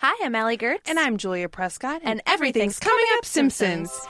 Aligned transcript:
Hi, 0.00 0.14
I'm 0.24 0.36
Allie 0.36 0.56
Gertz. 0.56 0.82
And 0.86 0.96
I'm 0.96 1.16
Julia 1.16 1.48
Prescott. 1.48 2.02
And 2.04 2.22
everything's 2.24 2.78
coming 2.78 3.04
up 3.16 3.24
Simpsons. 3.24 3.90
This 3.90 4.06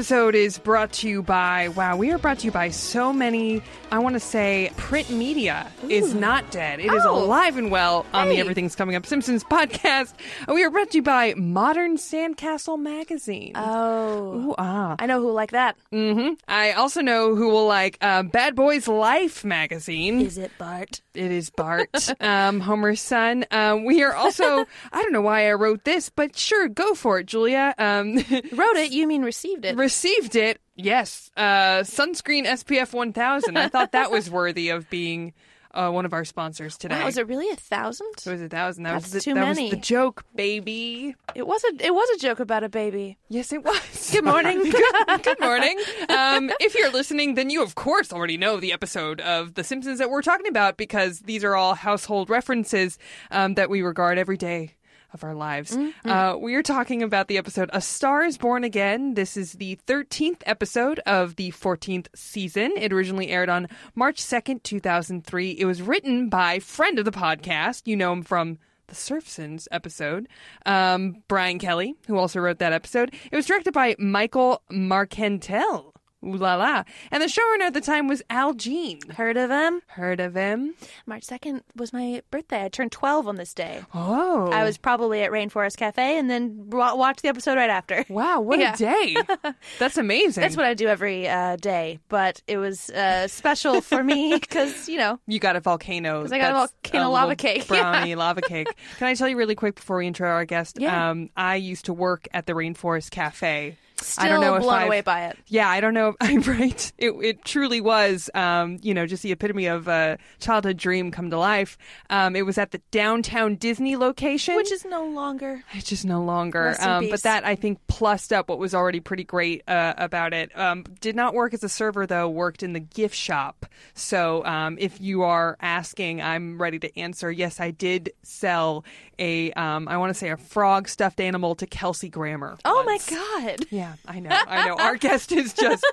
episode 0.00 0.34
is 0.34 0.56
brought 0.56 0.90
to 0.92 1.06
you 1.10 1.22
by, 1.22 1.68
wow, 1.68 1.94
we 1.94 2.10
are 2.10 2.16
brought 2.16 2.38
to 2.38 2.46
you 2.46 2.50
by 2.50 2.70
so 2.70 3.12
many, 3.12 3.60
I 3.92 3.98
want 3.98 4.14
to 4.14 4.18
say, 4.20 4.70
print 4.78 5.10
media 5.10 5.70
is 5.90 6.14
not 6.14 6.50
dead. 6.50 6.80
It 6.80 6.90
is 6.90 7.02
Oh. 7.04 7.22
alive 7.22 7.58
and 7.58 7.70
well 7.70 8.06
on 8.14 8.30
the 8.30 8.38
Everything's 8.38 8.74
Coming 8.74 8.96
Up 8.96 9.04
Simpsons 9.04 9.44
podcast. 9.44 10.14
We 10.48 10.64
are 10.64 10.70
brought 10.70 10.92
to 10.92 10.96
you 10.98 11.02
by 11.02 11.34
Modern 11.36 11.98
Sandcastle 11.98 12.78
Magazine. 12.80 13.52
Oh, 13.54 14.32
Ooh, 14.32 14.54
ah. 14.56 14.96
I 14.98 15.04
know 15.04 15.20
who 15.20 15.32
like 15.32 15.50
that. 15.50 15.76
hmm 15.90 16.30
I 16.48 16.72
also 16.72 17.02
know 17.02 17.34
who 17.36 17.50
will 17.50 17.66
like 17.66 17.98
uh, 18.00 18.22
Bad 18.22 18.54
Boys 18.56 18.88
Life 18.88 19.44
magazine. 19.44 20.22
Is 20.22 20.38
it 20.38 20.50
Bart? 20.56 21.02
It 21.12 21.30
is 21.30 21.50
Bart, 21.50 21.90
um, 22.22 22.60
Homer's 22.60 23.02
son. 23.02 23.44
Um, 23.50 23.84
we 23.84 24.02
are 24.02 24.14
also, 24.14 24.64
I 24.92 25.02
don't 25.02 25.12
know 25.12 25.20
why 25.20 25.50
I 25.50 25.52
wrote 25.52 25.84
this, 25.84 26.08
but 26.08 26.38
sure, 26.38 26.68
go 26.68 26.94
for 26.94 27.18
it, 27.18 27.26
Julia. 27.26 27.74
Um, 27.76 28.14
Wrote 28.52 28.76
it, 28.76 28.92
you 28.92 29.06
mean 29.06 29.22
received 29.22 29.64
it. 29.64 29.76
Received 29.90 30.36
it, 30.36 30.60
yes. 30.76 31.32
Uh, 31.36 31.80
sunscreen 31.82 32.46
SPF 32.46 32.92
1000. 32.92 33.56
I 33.56 33.68
thought 33.68 33.90
that 33.92 34.10
was 34.12 34.30
worthy 34.40 34.68
of 34.68 34.88
being 34.88 35.32
uh, 35.72 35.90
one 35.90 36.04
of 36.04 36.12
our 36.12 36.24
sponsors 36.24 36.78
today. 36.78 37.00
Wow, 37.00 37.06
was 37.06 37.16
it 37.16 37.26
really 37.26 37.50
a 37.50 37.56
thousand? 37.56 38.06
It 38.24 38.30
was 38.30 38.40
a 38.40 38.48
thousand. 38.48 38.84
That 38.84 38.94
was 38.94 39.02
That's 39.10 39.14
the, 39.14 39.20
too 39.20 39.34
that 39.34 39.40
many. 39.40 39.64
was 39.64 39.70
the 39.72 39.76
joke, 39.78 40.24
baby. 40.34 41.16
It 41.34 41.44
was 41.44 41.64
a 41.64 41.84
it 41.84 41.92
was 41.92 42.08
a 42.16 42.18
joke 42.18 42.38
about 42.38 42.62
a 42.62 42.68
baby. 42.68 43.18
Yes, 43.28 43.52
it 43.52 43.64
was. 43.64 44.10
Good 44.12 44.24
morning. 44.24 44.62
good, 44.70 45.22
good 45.22 45.40
morning. 45.40 45.76
Um, 46.08 46.50
if 46.60 46.76
you're 46.76 46.90
listening, 46.90 47.34
then 47.34 47.50
you 47.50 47.62
of 47.62 47.74
course 47.74 48.12
already 48.12 48.36
know 48.36 48.58
the 48.58 48.72
episode 48.72 49.20
of 49.20 49.54
The 49.54 49.64
Simpsons 49.64 49.98
that 49.98 50.08
we're 50.08 50.22
talking 50.22 50.46
about 50.46 50.76
because 50.76 51.20
these 51.20 51.42
are 51.42 51.56
all 51.56 51.74
household 51.74 52.30
references 52.30 52.96
um, 53.30 53.54
that 53.54 53.70
we 53.70 53.82
regard 53.82 54.18
every 54.18 54.36
day 54.36 54.74
of 55.12 55.24
our 55.24 55.34
lives. 55.34 55.76
Uh, 56.04 56.36
we 56.38 56.54
are 56.54 56.62
talking 56.62 57.02
about 57.02 57.28
the 57.28 57.38
episode 57.38 57.70
A 57.72 57.80
Star 57.80 58.24
is 58.24 58.38
Born 58.38 58.64
Again. 58.64 59.14
This 59.14 59.36
is 59.36 59.52
the 59.54 59.78
13th 59.86 60.42
episode 60.46 61.00
of 61.00 61.36
the 61.36 61.50
14th 61.52 62.06
season. 62.14 62.72
It 62.76 62.92
originally 62.92 63.28
aired 63.28 63.48
on 63.48 63.68
March 63.94 64.20
2nd, 64.22 64.62
2003. 64.62 65.50
It 65.50 65.64
was 65.64 65.82
written 65.82 66.28
by 66.28 66.58
friend 66.58 66.98
of 66.98 67.04
the 67.04 67.10
podcast. 67.10 67.82
You 67.86 67.96
know 67.96 68.12
him 68.12 68.22
from 68.22 68.58
the 68.86 68.94
Surfsons 68.94 69.68
episode, 69.70 70.28
um, 70.66 71.22
Brian 71.28 71.58
Kelley, 71.58 71.94
who 72.08 72.18
also 72.18 72.40
wrote 72.40 72.58
that 72.58 72.72
episode. 72.72 73.14
It 73.30 73.36
was 73.36 73.46
directed 73.46 73.72
by 73.72 73.94
Michael 73.98 74.62
Marcantel. 74.70 75.92
Ooh 76.24 76.36
la 76.36 76.56
la. 76.56 76.84
And 77.10 77.22
the 77.22 77.26
showrunner 77.26 77.62
at 77.66 77.74
the 77.74 77.80
time 77.80 78.06
was 78.06 78.22
Al 78.28 78.52
Jean. 78.54 79.00
Heard 79.16 79.36
of 79.38 79.50
him? 79.50 79.80
Heard 79.86 80.20
of 80.20 80.34
him? 80.34 80.74
March 81.06 81.24
second 81.24 81.62
was 81.74 81.92
my 81.94 82.22
birthday. 82.30 82.64
I 82.64 82.68
turned 82.68 82.92
twelve 82.92 83.26
on 83.26 83.36
this 83.36 83.54
day. 83.54 83.80
Oh. 83.94 84.50
I 84.50 84.62
was 84.64 84.76
probably 84.76 85.22
at 85.22 85.30
Rainforest 85.30 85.76
Cafe 85.78 86.18
and 86.18 86.28
then 86.28 86.68
watched 86.70 87.22
the 87.22 87.28
episode 87.28 87.56
right 87.56 87.70
after. 87.70 88.04
Wow, 88.10 88.40
what 88.40 88.58
Yeah. 88.58 88.74
a 88.74 88.76
day. 88.76 89.16
That's 89.78 89.96
amazing. 89.96 90.42
That's 90.42 90.56
what 90.56 90.66
I 90.66 90.74
do 90.74 90.88
every 90.88 91.26
uh, 91.28 91.56
day, 91.56 92.00
but 92.08 92.42
it 92.46 92.58
was 92.58 92.90
uh, 92.90 93.26
special 93.28 93.80
for 93.80 94.02
me 94.04 94.34
because 94.40 94.88
you 94.88 94.98
know 94.98 95.18
You 95.26 95.38
got 95.38 95.56
a 95.56 95.60
volcano. 95.60 96.22
'Cause 96.22 96.32
I 96.32 96.38
got 96.38 96.50
a 96.50 96.54
volcano 96.54 96.98
little 97.04 97.12
lava 97.12 97.36
cake. 97.36 97.66
Brownie 97.66 98.14
lava 98.14 98.42
cake. 98.42 98.68
Can 98.98 99.06
I 99.06 99.14
tell 99.14 99.28
you 99.28 99.36
really 99.38 99.54
quick 99.54 99.76
before 99.76 99.96
we 99.98 100.06
intro 100.06 100.28
our 100.28 100.44
guest? 100.44 100.76
Yeah. 100.78 101.10
Um, 101.10 101.30
I 101.36 101.54
used 101.56 101.86
to 101.86 101.92
work 101.94 102.28
at 102.34 102.44
the 102.46 102.52
Rainforest 102.52 103.10
Cafe. 103.10 103.76
Still 104.00 104.24
I 104.24 104.28
don't 104.28 104.40
know 104.40 104.54
if 104.56 104.62
blown 104.62 104.74
I've- 104.74 104.86
away 104.86 105.00
by 105.02 105.26
it. 105.26 105.38
Yeah, 105.46 105.68
I 105.68 105.80
don't 105.80 105.94
know. 105.94 106.14
I'm 106.20 106.40
right. 106.42 106.92
It, 106.98 107.10
it 107.22 107.44
truly 107.44 107.80
was, 107.80 108.30
um, 108.34 108.78
you 108.82 108.94
know, 108.94 109.06
just 109.06 109.22
the 109.22 109.32
epitome 109.32 109.66
of 109.66 109.88
a 109.88 110.18
childhood 110.40 110.76
dream 110.76 111.10
come 111.10 111.30
to 111.30 111.38
life. 111.38 111.76
Um, 112.08 112.36
it 112.36 112.42
was 112.46 112.58
at 112.58 112.70
the 112.70 112.80
downtown 112.90 113.56
Disney 113.56 113.96
location, 113.96 114.56
Which 114.56 114.72
is 114.72 114.84
no 114.84 115.04
longer. 115.06 115.62
it's 115.72 115.88
just 115.88 116.04
no 116.04 116.22
longer. 116.22 116.76
Um, 116.80 117.08
but 117.10 117.22
that 117.22 117.44
I 117.44 117.54
think 117.56 117.78
plussed 117.86 118.32
up 118.32 118.48
what 118.48 118.58
was 118.58 118.74
already 118.74 119.00
pretty 119.00 119.24
great 119.24 119.62
uh, 119.68 119.94
about 119.96 120.32
it. 120.32 120.56
Um, 120.58 120.84
did 121.00 121.16
not 121.16 121.34
work 121.34 121.54
as 121.54 121.62
a 121.64 121.68
server 121.68 122.06
though. 122.06 122.28
Worked 122.28 122.62
in 122.62 122.72
the 122.72 122.80
gift 122.80 123.14
shop. 123.14 123.66
So 123.94 124.44
um, 124.44 124.76
if 124.80 125.00
you 125.00 125.22
are 125.22 125.56
asking, 125.60 126.22
I'm 126.22 126.60
ready 126.60 126.78
to 126.80 126.98
answer. 126.98 127.30
Yes, 127.30 127.60
I 127.60 127.70
did 127.70 128.12
sell 128.22 128.84
a. 129.20 129.52
Um, 129.52 129.86
I 129.88 129.98
want 129.98 130.10
to 130.10 130.14
say 130.18 130.30
a 130.30 130.36
frog 130.36 130.88
stuffed 130.88 131.20
animal 131.20 131.54
to 131.56 131.66
Kelsey 131.66 132.08
Grammer. 132.08 132.56
Oh 132.64 132.84
once. 132.84 133.10
my 133.10 133.16
god! 133.46 133.66
Yeah, 133.70 133.94
I 134.06 134.18
know. 134.20 134.30
I 134.30 134.66
know. 134.68 134.76
Our 134.76 134.96
guest 134.96 135.30
is 135.32 135.52
just 135.52 135.84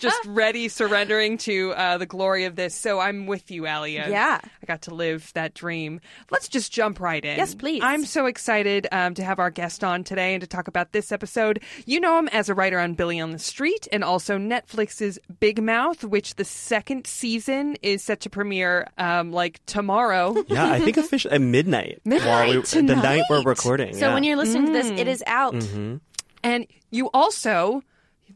just 0.00 0.18
ready, 0.26 0.68
surrendering 0.68 1.36
to 1.38 1.72
uh, 1.72 1.98
the 1.98 2.06
glory 2.06 2.44
of 2.44 2.56
this. 2.56 2.74
So 2.74 3.00
I'm 3.00 3.26
with 3.26 3.50
you, 3.50 3.66
Allie. 3.66 4.00
I- 4.00 4.08
Yeah. 4.08 4.40
I 4.42 4.66
got 4.66 4.82
to 4.82 4.94
live 4.94 5.30
that 5.34 5.52
dream. 5.54 6.00
Let's 6.30 6.48
just 6.48 6.72
jump 6.72 7.00
right 7.00 7.24
in. 7.24 7.36
Yes, 7.36 7.54
please. 7.54 7.82
I'm 7.84 8.04
so 8.04 8.26
excited 8.26 8.86
um, 8.92 9.14
to 9.14 9.24
have 9.24 9.38
our 9.38 9.50
guest 9.50 9.82
on 9.84 10.04
today 10.04 10.34
and 10.34 10.40
to 10.40 10.46
talk 10.46 10.68
about 10.68 10.92
this 10.92 11.10
episode. 11.12 11.60
You 11.86 11.98
know 12.00 12.18
him 12.18 12.28
as 12.28 12.48
a 12.48 12.54
writer 12.54 12.78
on 12.78 12.94
Billy 12.94 13.18
on 13.20 13.32
the 13.32 13.38
Street 13.38 13.88
and 13.92 14.04
also 14.04 14.38
Netflix's 14.38 15.18
Big 15.40 15.60
Mouth, 15.62 16.04
which 16.04 16.36
the 16.36 16.44
second 16.44 17.06
season 17.06 17.76
is 17.82 18.02
set 18.04 18.20
to 18.20 18.30
premiere 18.30 18.86
um, 18.96 19.32
like 19.32 19.60
tomorrow. 19.66 20.36
Yeah, 20.48 20.70
I 20.70 20.80
think 20.80 20.96
officially 20.98 21.34
at 21.34 21.40
midnight. 21.40 22.00
Midnight 22.04 22.26
while 22.28 22.48
we, 22.59 22.59
the 22.62 22.82
night 22.96 23.22
we're 23.30 23.42
recording. 23.42 23.94
So 23.94 24.08
yeah. 24.08 24.14
when 24.14 24.24
you're 24.24 24.36
listening 24.36 24.66
to 24.66 24.72
this, 24.72 24.86
Mm. 24.90 24.98
it 24.98 25.08
is 25.08 25.22
out. 25.26 25.54
Mm-hmm. 25.54 25.96
And 26.42 26.66
you 26.90 27.10
also, 27.12 27.82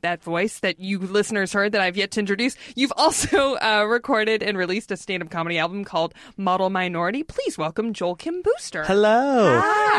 that 0.05 0.23
voice 0.23 0.61
that 0.61 0.79
you 0.79 0.99
listeners 0.99 1.53
heard 1.53 1.73
that 1.73 1.81
I've 1.81 1.97
yet 1.97 2.11
to 2.13 2.21
introduce, 2.21 2.57
you've 2.77 2.93
also 2.97 3.55
uh, 3.57 3.85
recorded 3.89 4.43
and 4.43 4.57
released 4.57 4.91
a 4.93 4.97
stand 4.97 5.23
up 5.23 5.31
comedy 5.31 5.59
album 5.59 5.83
called 5.85 6.15
Model 6.37 6.71
Minority. 6.71 7.23
Please 7.23 7.57
welcome 7.59 7.93
Joel 7.93 8.15
Kim 8.15 8.43
Booster. 8.43 8.85
Hello, 8.85 9.61
Hi. 9.63 9.97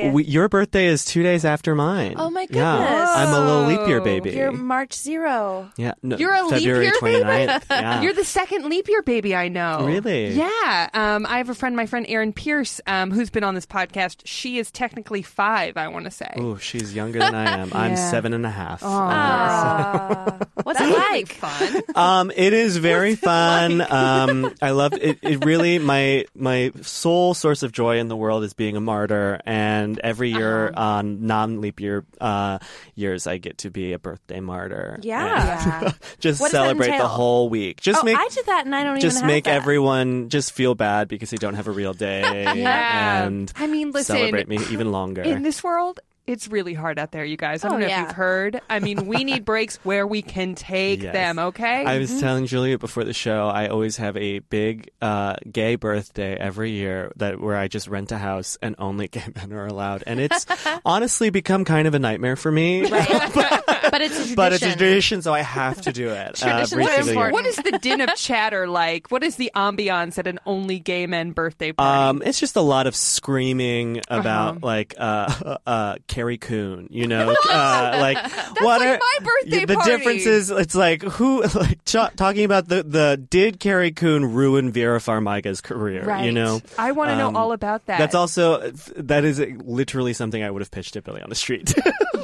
Allie. 0.00 0.10
We, 0.10 0.24
your 0.24 0.48
birthday 0.48 0.86
is 0.86 1.04
two 1.04 1.22
days 1.22 1.44
after 1.44 1.74
mine. 1.74 2.14
Oh 2.16 2.30
my 2.30 2.46
Yeah, 2.50 2.78
goodness. 2.78 3.10
I'm 3.14 3.28
a 3.28 3.40
little 3.46 3.64
leap 3.66 3.88
year 3.88 4.00
baby. 4.00 4.30
You're 4.30 4.52
March 4.52 4.94
zero. 4.94 5.70
yeah, 5.76 5.92
no, 6.02 6.16
You're 6.16 6.34
a 6.34 6.42
leap 6.42 6.54
February 6.54 6.84
year 6.86 6.94
29th. 7.00 7.62
Yeah. 7.70 8.00
You're 8.02 8.12
the 8.14 8.24
second 8.24 8.66
leap 8.68 8.88
year 8.88 9.02
baby 9.02 9.34
I 9.36 9.48
know. 9.48 9.84
Really? 9.86 10.30
Yeah. 10.30 10.88
Um, 10.94 11.26
I 11.28 11.38
have 11.38 11.48
a 11.50 11.54
friend, 11.54 11.76
my 11.76 11.86
friend 11.86 12.06
Erin 12.08 12.32
Pierce, 12.32 12.80
um, 12.86 13.10
who's 13.10 13.28
been 13.30 13.44
on 13.44 13.54
this 13.54 13.66
podcast. 13.66 14.22
She 14.24 14.58
is 14.58 14.70
technically 14.70 15.22
five, 15.22 15.76
I 15.76 15.88
want 15.88 16.04
to 16.06 16.10
say. 16.10 16.32
Oh, 16.36 16.56
she's 16.56 16.94
younger 16.94 17.18
than 17.18 17.34
I 17.34 17.58
am. 17.60 17.70
I'm 17.74 17.92
Yeah. 17.92 18.10
seven 18.10 18.32
and 18.32 18.46
a 18.46 18.50
half. 18.50 18.82
What's 20.64 20.80
it 20.80 20.88
like? 20.90 21.32
Fun. 21.32 21.82
Um, 21.94 22.32
it 22.34 22.52
is 22.52 22.76
very 22.76 23.14
fun. 23.14 23.82
Um, 23.92 24.54
I 24.62 24.70
love 24.70 24.94
it. 24.94 25.18
It 25.22 25.44
really 25.44 25.78
my 25.78 26.24
my 26.34 26.72
sole 26.82 27.34
source 27.34 27.62
of 27.62 27.72
joy 27.72 27.98
in 27.98 28.08
the 28.08 28.16
world 28.16 28.42
is 28.44 28.52
being 28.54 28.76
a 28.76 28.80
martyr, 28.80 29.40
and 29.44 29.98
every 29.98 30.30
year 30.30 30.68
Uh-huh. 30.68 30.80
on 30.98 31.26
non 31.26 31.60
leap 31.60 31.80
year 31.80 32.04
uh, 32.20 32.58
years, 32.94 33.26
I 33.26 33.36
get 33.38 33.58
to 33.58 33.70
be 33.70 33.92
a 33.92 33.98
birthday 33.98 34.40
martyr. 34.40 34.98
Yeah. 35.02 35.82
And 35.84 35.94
just 36.20 36.40
What 36.40 36.50
celebrate 36.50 36.96
the 36.96 37.08
whole 37.08 37.48
week. 37.48 37.80
Just 37.80 38.00
oh, 38.02 38.04
make 38.04 38.16
I 38.16 38.28
did 38.28 38.46
that, 38.46 38.64
and 38.64 38.74
I 38.74 38.82
don't 38.84 39.00
just 39.00 39.18
even 39.18 39.26
make 39.26 39.46
have 39.46 39.54
that. 39.54 39.62
everyone 39.62 40.28
just 40.28 40.52
feel 40.52 40.74
bad 40.74 41.08
because 41.08 41.30
they 41.30 41.36
don't 41.36 41.54
have 41.54 41.68
a 41.68 41.72
real 41.72 41.92
day 41.94 42.22
Yeah. 42.56 43.24
and 43.26 43.52
I 43.56 43.66
mean, 43.66 43.90
listen, 43.92 44.16
celebrate 44.16 44.48
me 44.48 44.58
even 44.70 44.90
longer. 44.92 45.22
In 45.22 45.42
this 45.42 45.62
world, 45.62 46.00
it's 46.32 46.48
really 46.48 46.74
hard 46.74 46.98
out 46.98 47.12
there, 47.12 47.24
you 47.24 47.36
guys. 47.36 47.64
I 47.64 47.68
don't 47.68 47.76
Oh, 47.76 47.80
know 47.80 47.86
yeah. 47.86 48.02
if 48.02 48.08
you've 48.08 48.16
heard. 48.16 48.60
I 48.70 48.80
mean, 48.80 49.06
we 49.06 49.22
need 49.24 49.44
breaks 49.52 49.76
where 49.84 50.06
we 50.06 50.22
can 50.22 50.54
take 50.54 51.02
Yes. 51.02 51.12
them, 51.12 51.38
okay? 51.38 51.84
I 51.84 51.98
was 51.98 52.18
telling 52.20 52.46
Juliet 52.46 52.80
before 52.80 53.04
the 53.04 53.12
show, 53.12 53.48
I 53.48 53.68
always 53.68 53.98
have 53.98 54.16
a 54.16 54.40
big 54.40 54.90
uh, 55.00 55.36
gay 55.50 55.76
birthday 55.76 56.34
every 56.36 56.70
year 56.72 57.12
that 57.16 57.40
where 57.40 57.56
I 57.56 57.68
just 57.68 57.86
rent 57.88 58.10
a 58.12 58.18
house 58.18 58.58
and 58.62 58.74
only 58.78 59.08
gay 59.12 59.24
men 59.36 59.52
are 59.52 59.66
allowed, 59.66 60.04
and 60.06 60.18
it's 60.20 60.46
honestly 60.84 61.30
become 61.30 61.64
kind 61.64 61.86
of 61.86 61.94
a 61.94 61.98
nightmare 61.98 62.36
for 62.36 62.50
me. 62.50 62.88
but 62.88 63.61
it's 64.00 64.14
a 64.14 64.16
tradition. 64.18 64.34
But 64.36 64.52
it's 64.54 64.62
a 64.62 64.72
tradition, 64.76 65.20
so 65.22 65.34
I 65.34 65.42
have 65.42 65.82
to 65.82 65.92
do 65.92 66.08
it. 66.08 66.36
Traditions 66.36 66.72
are 66.88 67.00
important. 67.00 67.32
What 67.34 67.44
is 67.46 67.56
the 67.56 67.78
din 67.82 68.00
of 68.00 68.14
chatter 68.16 68.66
like? 68.66 69.10
What 69.10 69.22
is 69.22 69.36
the 69.36 69.50
ambiance 69.54 70.16
at 70.18 70.26
an 70.26 70.38
only 70.46 70.78
gay 70.78 71.06
men 71.06 71.32
birthday 71.32 71.72
party? 71.72 72.08
Um, 72.08 72.22
it's 72.24 72.40
just 72.40 72.56
a 72.56 72.60
lot 72.62 72.86
of 72.86 72.96
screaming 72.96 73.98
Uh-huh. 73.98 74.20
about 74.20 74.62
like 74.62 74.94
uh, 74.98 75.56
uh, 75.66 75.96
Carrie 76.06 76.38
Coon, 76.38 76.88
you 76.90 77.06
know, 77.06 77.34
uh, 77.50 77.98
like 78.00 78.16
what 78.60 78.80
like 78.80 78.88
are 78.88 78.98
my 78.98 79.18
birthday 79.24 79.50
party. 79.50 79.64
the 79.66 79.74
party. 79.74 79.90
difference 79.90 80.26
is 80.26 80.50
it's 80.50 80.74
like 80.74 81.02
who 81.02 81.42
like 81.42 81.84
ch- 81.84 82.16
talking 82.16 82.44
about 82.44 82.68
the 82.68 82.82
the 82.82 83.22
did 83.30 83.60
Carrie 83.60 83.90
Coon 83.92 84.32
ruin 84.32 84.70
Vera 84.72 84.98
Farmiga's 85.00 85.60
career, 85.60 86.04
right. 86.04 86.24
you 86.24 86.32
know? 86.32 86.60
I 86.78 86.92
want 86.92 87.08
to 87.08 87.12
Um, 87.12 87.32
know 87.34 87.38
all 87.38 87.52
about 87.52 87.86
that. 87.86 87.98
That's 87.98 88.14
also 88.14 88.70
that 88.96 89.24
is 89.24 89.40
literally 89.40 90.12
something 90.12 90.42
I 90.42 90.50
would 90.50 90.62
have 90.62 90.70
pitched 90.70 90.96
at 90.96 91.04
Billy 91.04 91.20
on 91.22 91.28
the 91.28 91.34
Street. 91.34 91.74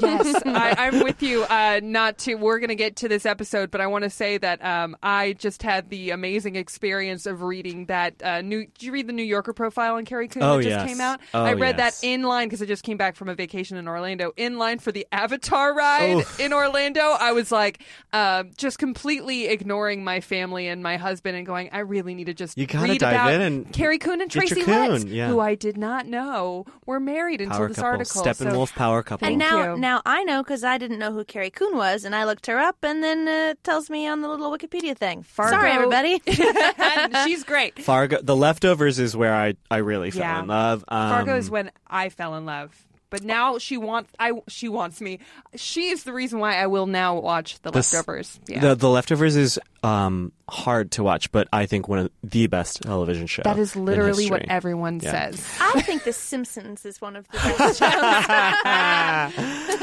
Yes, 0.01 0.43
I, 0.47 0.75
I'm 0.79 1.03
with 1.03 1.23
you. 1.23 1.43
Uh, 1.45 1.81
not 1.83 2.19
to, 2.19 2.35
we're 2.35 2.59
going 2.59 2.69
to 2.69 2.75
get 2.75 2.97
to 2.97 3.09
this 3.09 3.27
episode, 3.27 3.71
but 3.71 3.81
I 3.81 3.87
want 3.87 4.05
to 4.05 4.11
say 4.11 4.39
that 4.39 4.65
um, 4.65 4.97
I 5.03 5.35
just 5.35 5.63
had 5.63 5.91
the 5.91 6.11
amazing 6.11 6.57
experience 6.57 7.27
of 7.27 7.43
reading 7.43 7.87
that 7.87 8.23
uh, 8.23 8.41
new. 8.43 8.67
Did 8.67 8.83
you 8.83 8.93
read 8.93 9.07
the 9.07 9.13
New 9.13 9.23
Yorker 9.23 9.53
profile 9.53 9.97
on 9.97 10.05
Carrie 10.05 10.29
Coon 10.29 10.43
Oh, 10.43 10.57
that 10.57 10.63
just 10.63 10.77
yes. 10.77 10.89
came 10.89 11.01
out? 11.01 11.21
Oh, 11.35 11.43
I 11.45 11.55
read 11.55 11.77
yes. 11.79 12.01
that 12.01 12.07
in 12.07 12.23
line 12.23 12.49
because 12.49 12.63
I 12.63 12.67
just 12.67 12.83
came 12.83 12.97
back 12.97 13.17
from 13.17 13.29
a 13.29 13.35
vacation 13.35 13.77
in 13.77 13.89
Orlando. 13.89 14.33
In 14.37 14.59
line 14.59 14.79
for 14.79 14.93
the 14.93 15.07
Avatar 15.13 15.75
ride 15.75 16.17
Oof. 16.19 16.41
in 16.41 16.53
Orlando, 16.53 17.01
I 17.03 17.33
was 17.33 17.51
like, 17.53 17.83
uh, 18.13 18.45
just 18.57 18.79
completely 18.79 19.47
ignoring 19.49 20.05
my 20.05 20.21
family 20.21 20.69
and 20.69 20.83
my 20.83 20.97
husband 20.97 21.37
and 21.37 21.47
going, 21.47 21.71
I 21.73 21.81
really 21.81 22.15
need 22.15 22.25
to 22.27 22.35
just 22.35 22.57
You 22.59 22.67
gotta 22.67 22.89
read 22.89 23.01
dive 23.01 23.13
about 23.13 23.33
in 23.33 23.41
and 23.41 23.73
Carrie 23.73 23.99
Coon 23.99 24.21
and 24.21 24.31
Tracy 24.31 24.63
Coon, 24.63 24.91
Letts, 24.93 25.05
yeah. 25.05 25.29
who 25.29 25.41
I 25.41 25.55
did 25.55 25.77
not 25.77 26.07
know 26.07 26.65
were 26.87 27.01
married 27.01 27.41
until 27.41 27.59
Power 27.59 27.69
this 27.69 27.77
couple, 27.77 27.91
article. 27.91 28.23
Steppenwolf 28.23 28.69
So- 28.69 28.75
power 28.75 29.03
couple. 29.03 29.27
And 29.29 29.41
Thank 29.41 29.51
now, 29.53 29.75
you. 29.75 29.81
Now 29.89 30.03
I 30.05 30.23
know 30.25 30.43
because 30.43 30.65
I 30.65 30.77
didn't 30.77 30.99
know 30.99 31.13
who 31.13 31.25
Carrie 31.25 31.51
Coon 31.51 31.77
was, 31.77 32.05
and 32.05 32.15
I 32.15 32.25
looked 32.25 32.47
her 32.47 32.59
up, 32.59 32.77
and 32.83 33.03
then 33.03 33.27
uh, 33.27 33.55
tells 33.63 33.89
me 33.89 34.07
on 34.07 34.21
the 34.21 34.29
little 34.29 34.51
Wikipedia 34.51 34.97
thing. 34.97 35.23
Fargo- 35.23 35.51
Sorry, 35.57 35.71
everybody. 35.71 36.21
She's 37.25 37.43
great. 37.45 37.79
Fargo, 37.83 38.21
The 38.23 38.37
Leftovers 38.37 38.99
is 38.99 39.17
where 39.17 39.35
I, 39.35 39.55
I 39.71 39.79
really 39.79 40.11
fell 40.11 40.21
Yeah. 40.23 40.41
in 40.43 40.47
love. 40.49 40.85
Um, 40.89 41.11
Fargo 41.11 41.37
is 41.37 41.51
when 41.51 41.71
I 41.87 42.11
fell 42.11 42.35
in 42.37 42.45
love. 42.45 42.75
But 43.11 43.23
now 43.25 43.59
she 43.59 43.77
wants 43.77 44.13
I 44.19 44.33
she 44.49 44.69
wants 44.69 45.01
me. 45.01 45.19
She 45.57 45.89
is 45.89 46.05
the 46.05 46.13
reason 46.13 46.39
why 46.41 46.57
I 46.57 46.67
will 46.67 46.87
now 46.87 47.19
watch 47.19 47.61
the 47.63 47.71
This- 47.71 47.93
leftovers. 47.95 48.39
Yeah. 48.47 48.61
The 48.61 48.75
The 48.75 48.89
Leftovers 48.89 49.35
is 49.37 49.59
um, 49.85 50.33
hard 50.49 50.91
to 50.93 51.03
watch, 51.05 51.31
but 51.31 51.47
I 51.53 51.67
think 51.67 51.87
one 51.89 52.01
of 52.01 52.11
the 52.25 52.49
best 52.49 52.83
television 52.83 53.27
shows. 53.29 53.45
that 53.45 53.59
is 53.59 53.77
in 53.77 53.85
literally 53.85 54.29
what 54.29 54.43
everyone 54.49 54.99
Yeah. 55.01 55.31
says. 55.31 55.47
I 55.61 55.81
think 55.83 56.03
The 56.05 56.13
Simpsons 56.13 56.85
is 56.85 57.01
one 57.01 57.15
of 57.17 57.27
the 57.29 57.39
best 57.39 57.79
shows. 57.79 57.89